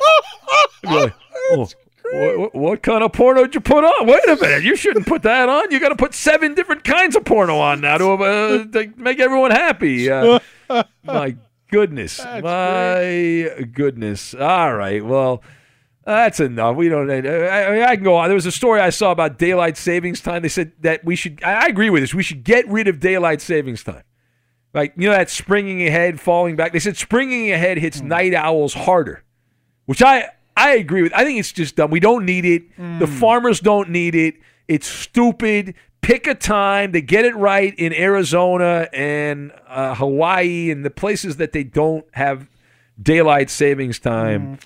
Be 0.83 0.87
like, 0.89 1.13
"Oh, 1.51 1.67
what, 2.11 2.55
what 2.55 2.83
kind 2.83 3.03
of 3.03 3.13
porno 3.13 3.43
did 3.43 3.55
you 3.55 3.61
put 3.61 3.83
on? 3.83 4.07
Wait 4.07 4.23
a 4.27 4.35
minute, 4.35 4.63
you 4.63 4.75
shouldn't 4.75 5.07
put 5.07 5.23
that 5.23 5.49
on. 5.49 5.71
You 5.71 5.79
got 5.79 5.89
to 5.89 5.95
put 5.95 6.13
seven 6.13 6.53
different 6.53 6.83
kinds 6.83 7.15
of 7.15 7.25
porno 7.25 7.57
on 7.57 7.81
now 7.81 7.97
to, 7.97 8.11
uh, 8.11 8.65
to 8.65 8.93
make 8.97 9.19
everyone 9.19 9.51
happy. 9.51 10.09
Uh, 10.09 10.39
my 11.03 11.35
goodness, 11.69 12.19
my 12.23 13.67
goodness. 13.73 14.33
All 14.33 14.73
right, 14.73 15.03
well. 15.03 15.43
That's 16.05 16.39
enough. 16.39 16.75
We 16.75 16.89
don't. 16.89 17.11
I, 17.11 17.19
I, 17.19 17.89
I 17.91 17.95
can 17.95 18.03
go 18.03 18.15
on. 18.15 18.29
There 18.29 18.35
was 18.35 18.47
a 18.47 18.51
story 18.51 18.79
I 18.79 18.89
saw 18.89 19.11
about 19.11 19.37
daylight 19.37 19.77
savings 19.77 20.21
time. 20.21 20.41
They 20.41 20.49
said 20.49 20.71
that 20.79 21.05
we 21.05 21.15
should. 21.15 21.43
I 21.43 21.65
I 21.65 21.65
agree 21.67 21.91
with 21.91 22.01
this. 22.01 22.15
We 22.15 22.23
should 22.23 22.43
get 22.43 22.67
rid 22.67 22.87
of 22.87 22.99
daylight 22.99 23.41
savings 23.41 23.83
time. 23.83 24.01
Like 24.73 24.93
you 24.97 25.07
know 25.07 25.15
that 25.15 25.29
springing 25.29 25.85
ahead, 25.87 26.19
falling 26.19 26.55
back. 26.55 26.73
They 26.73 26.79
said 26.79 26.97
springing 26.97 27.51
ahead 27.51 27.77
hits 27.77 28.01
night 28.01 28.33
owls 28.33 28.73
harder, 28.73 29.23
which 29.85 30.01
I 30.01 30.29
I 30.59 30.75
agree 30.75 31.01
with. 31.01 31.13
I 31.13 31.23
think 31.23 31.39
it's 31.39 31.51
just 31.51 31.75
dumb. 31.75 31.89
We 31.91 31.99
don't 31.99 32.25
need 32.25 32.45
it. 32.45 32.63
The 32.99 33.07
farmers 33.07 33.59
don't 33.59 33.89
need 33.89 34.15
it. 34.15 34.35
It's 34.67 34.87
stupid. 34.87 35.73
Pick 36.01 36.27
a 36.27 36.35
time. 36.35 36.91
They 36.91 37.01
get 37.01 37.25
it 37.25 37.35
right 37.35 37.73
in 37.77 37.93
Arizona 37.93 38.87
and 38.93 39.51
uh, 39.67 39.95
Hawaii 39.95 40.69
and 40.71 40.83
the 40.85 40.89
places 40.89 41.37
that 41.37 41.51
they 41.53 41.63
don't 41.63 42.05
have 42.13 42.47
daylight 43.01 43.49
savings 43.49 43.99
time. 43.99 44.59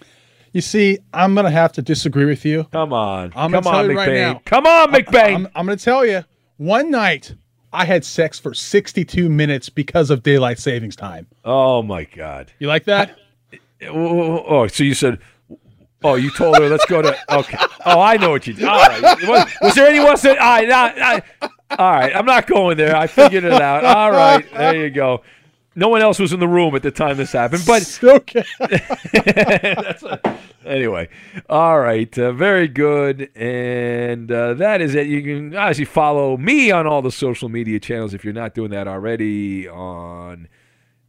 You 0.52 0.62
see, 0.62 1.00
I'm 1.14 1.34
gonna 1.34 1.50
have 1.50 1.74
to 1.74 1.82
disagree 1.82 2.26
with 2.26 2.46
you. 2.46 2.66
Come 2.66 2.94
on, 2.94 3.32
I'm 3.36 3.52
come 3.52 3.66
on, 3.66 3.90
you 3.90 3.98
right 3.98 4.14
now. 4.14 4.42
Come 4.46 4.68
on, 4.68 4.92
McBain. 4.92 5.36
I'm, 5.36 5.48
I'm 5.56 5.66
gonna 5.66 5.78
tell 5.78 6.06
you. 6.06 6.24
One 6.58 6.92
night, 6.92 7.34
I 7.74 7.86
had 7.86 8.06
sex 8.06 8.38
for 8.38 8.54
62 8.54 9.30
minutes 9.30 9.70
because 9.70 10.12
of 10.12 10.22
daylight 10.22 10.60
savings 10.60 10.96
time. 10.96 11.28
oh 11.44 11.82
my 11.82 12.04
God. 12.04 12.52
You 12.60 12.68
like 12.68 12.86
that? 12.86 13.18
Oh, 13.90 14.44
oh, 14.48 14.68
so 14.68 14.84
you 14.84 14.94
said, 14.94 15.20
oh, 16.04 16.16
you 16.16 16.32
told 16.32 16.58
her 16.58 16.68
let's 16.70 16.86
go 16.86 17.02
to. 17.02 17.16
Okay. 17.36 17.58
Oh, 17.86 18.00
I 18.00 18.18
know 18.18 18.32
what 18.32 18.48
you 18.48 18.54
did. 18.54 18.66
All 18.66 18.80
right. 18.80 19.02
Was, 19.28 19.52
was 19.62 19.76
there 19.76 19.88
anyone 19.88 20.18
said? 20.18 20.38
All 20.38 20.66
right, 20.66 21.24
all 21.78 21.92
right. 21.92 22.16
I'm 22.16 22.26
not 22.26 22.48
going 22.48 22.78
there. 22.78 22.96
I 22.96 23.08
figured 23.08 23.44
it 23.44 23.54
out. 23.54 23.84
All 23.86 24.12
right. 24.12 24.46
There 24.54 24.76
you 24.76 24.90
go. 24.90 25.24
No 25.76 25.90
one 25.90 26.02
else 26.02 26.20
was 26.20 26.32
in 26.34 26.40
the 26.40 26.48
room 26.48 26.76
at 26.76 26.84
the 26.84 26.92
time 26.92 27.18
this 27.18 27.32
happened, 27.32 27.64
but 27.66 28.00
okay. 28.04 28.44
That's 28.60 30.04
a- 30.04 30.38
anyway, 30.66 31.10
all 31.50 31.80
right, 31.80 32.16
uh, 32.20 32.32
very 32.32 32.68
good, 32.68 33.30
and 33.36 34.32
uh, 34.32 34.54
that 34.54 34.82
is 34.82 34.94
it. 34.94 35.08
You 35.08 35.24
can 35.24 35.56
obviously 35.56 35.86
follow 35.86 36.38
me 36.38 36.70
on 36.70 36.86
all 36.86 37.02
the 37.02 37.12
social 37.12 37.50
media 37.50 37.80
channels 37.80 38.14
if 38.14 38.24
you're 38.24 38.34
not 38.34 38.54
doing 38.54 38.70
that 38.70 38.88
already. 38.88 39.68
On 39.68 40.48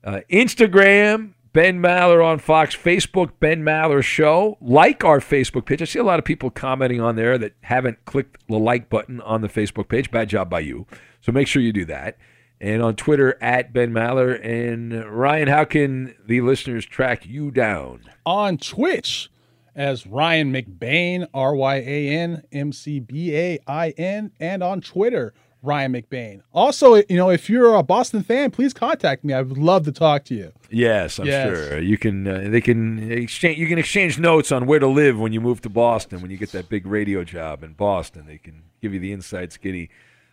uh, 0.02 0.20
Instagram, 0.30 1.33
Ben 1.54 1.80
Maller 1.80 2.26
on 2.26 2.40
Fox, 2.40 2.74
Facebook, 2.74 3.30
Ben 3.38 3.62
Maller 3.62 4.02
Show. 4.02 4.58
Like 4.60 5.04
our 5.04 5.20
Facebook 5.20 5.66
page. 5.66 5.80
I 5.80 5.84
see 5.84 6.00
a 6.00 6.04
lot 6.04 6.18
of 6.18 6.24
people 6.24 6.50
commenting 6.50 7.00
on 7.00 7.14
there 7.14 7.38
that 7.38 7.54
haven't 7.60 8.04
clicked 8.06 8.44
the 8.48 8.58
like 8.58 8.90
button 8.90 9.20
on 9.20 9.40
the 9.40 9.48
Facebook 9.48 9.86
page. 9.86 10.10
Bad 10.10 10.30
job 10.30 10.50
by 10.50 10.58
you. 10.58 10.84
So 11.20 11.30
make 11.30 11.46
sure 11.46 11.62
you 11.62 11.72
do 11.72 11.84
that. 11.84 12.18
And 12.60 12.82
on 12.82 12.96
Twitter 12.96 13.38
at 13.40 13.72
Ben 13.72 13.92
Maller. 13.92 14.44
And 14.44 15.04
Ryan, 15.04 15.46
how 15.46 15.64
can 15.64 16.16
the 16.26 16.40
listeners 16.40 16.84
track 16.84 17.24
you 17.24 17.52
down? 17.52 18.00
On 18.26 18.58
Twitch 18.58 19.30
as 19.76 20.08
Ryan 20.08 20.52
McBain, 20.52 21.28
R 21.32 21.54
Y 21.54 21.76
A 21.76 22.08
N 22.08 22.42
M 22.50 22.72
C 22.72 22.98
B 22.98 23.32
A 23.36 23.60
I 23.68 23.90
N, 23.90 24.32
and 24.40 24.64
on 24.64 24.80
Twitter, 24.80 25.34
Ryan 25.64 25.92
McBain. 25.94 26.42
Also, 26.52 26.96
you 26.96 27.16
know, 27.16 27.30
if 27.30 27.48
you're 27.48 27.74
a 27.74 27.82
Boston 27.82 28.22
fan, 28.22 28.50
please 28.50 28.72
contact 28.74 29.24
me. 29.24 29.32
I 29.32 29.40
would 29.42 29.58
love 29.58 29.84
to 29.86 29.92
talk 29.92 30.24
to 30.26 30.34
you. 30.34 30.52
Yes, 30.70 31.18
I'm 31.18 31.26
Yes. 31.26 31.48
sure 31.56 31.78
you 31.80 31.96
can. 31.98 32.26
Uh, 32.26 32.46
they 32.50 32.60
can 32.60 33.10
exchange. 33.10 33.58
You 33.58 33.66
can 33.66 33.78
exchange 33.78 34.18
notes 34.18 34.52
on 34.52 34.66
where 34.66 34.78
to 34.78 34.86
live 34.86 35.18
when 35.18 35.32
you 35.32 35.40
move 35.40 35.60
to 35.62 35.68
Boston. 35.68 36.20
When 36.20 36.30
you 36.30 36.36
get 36.36 36.52
that 36.52 36.68
big 36.68 36.86
radio 36.86 37.24
job 37.24 37.62
in 37.64 37.72
Boston, 37.72 38.26
they 38.26 38.38
can 38.38 38.62
give 38.82 38.92
you 38.92 39.00
the 39.00 39.12
inside 39.12 39.52
skinny 39.52 39.88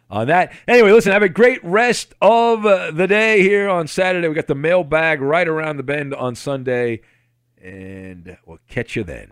on 0.09 0.27
that. 0.27 0.51
Anyway, 0.67 0.91
listen. 0.91 1.11
Have 1.13 1.23
a 1.23 1.29
great 1.29 1.63
rest 1.63 2.13
of 2.21 2.65
uh, 2.65 2.91
the 2.91 3.07
day 3.07 3.41
here 3.41 3.69
on 3.69 3.87
Saturday. 3.87 4.27
We 4.27 4.35
got 4.35 4.47
the 4.47 4.55
mailbag 4.55 5.21
right 5.21 5.47
around 5.47 5.77
the 5.77 5.83
bend 5.83 6.13
on 6.13 6.35
Sunday, 6.35 7.01
and 7.63 8.37
we'll 8.45 8.59
catch 8.67 8.95
you 8.95 9.03
then. 9.03 9.31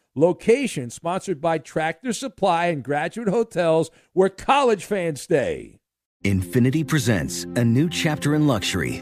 location 0.15 0.89
sponsored 0.89 1.39
by 1.39 1.57
Tractor 1.57 2.13
Supply 2.13 2.67
and 2.67 2.83
Graduate 2.83 3.29
Hotels 3.29 3.91
where 4.13 4.29
college 4.29 4.85
fans 4.85 5.21
stay. 5.21 5.77
Infiniti 6.23 6.87
presents 6.87 7.45
a 7.55 7.63
new 7.63 7.89
chapter 7.89 8.35
in 8.35 8.45
luxury, 8.45 9.01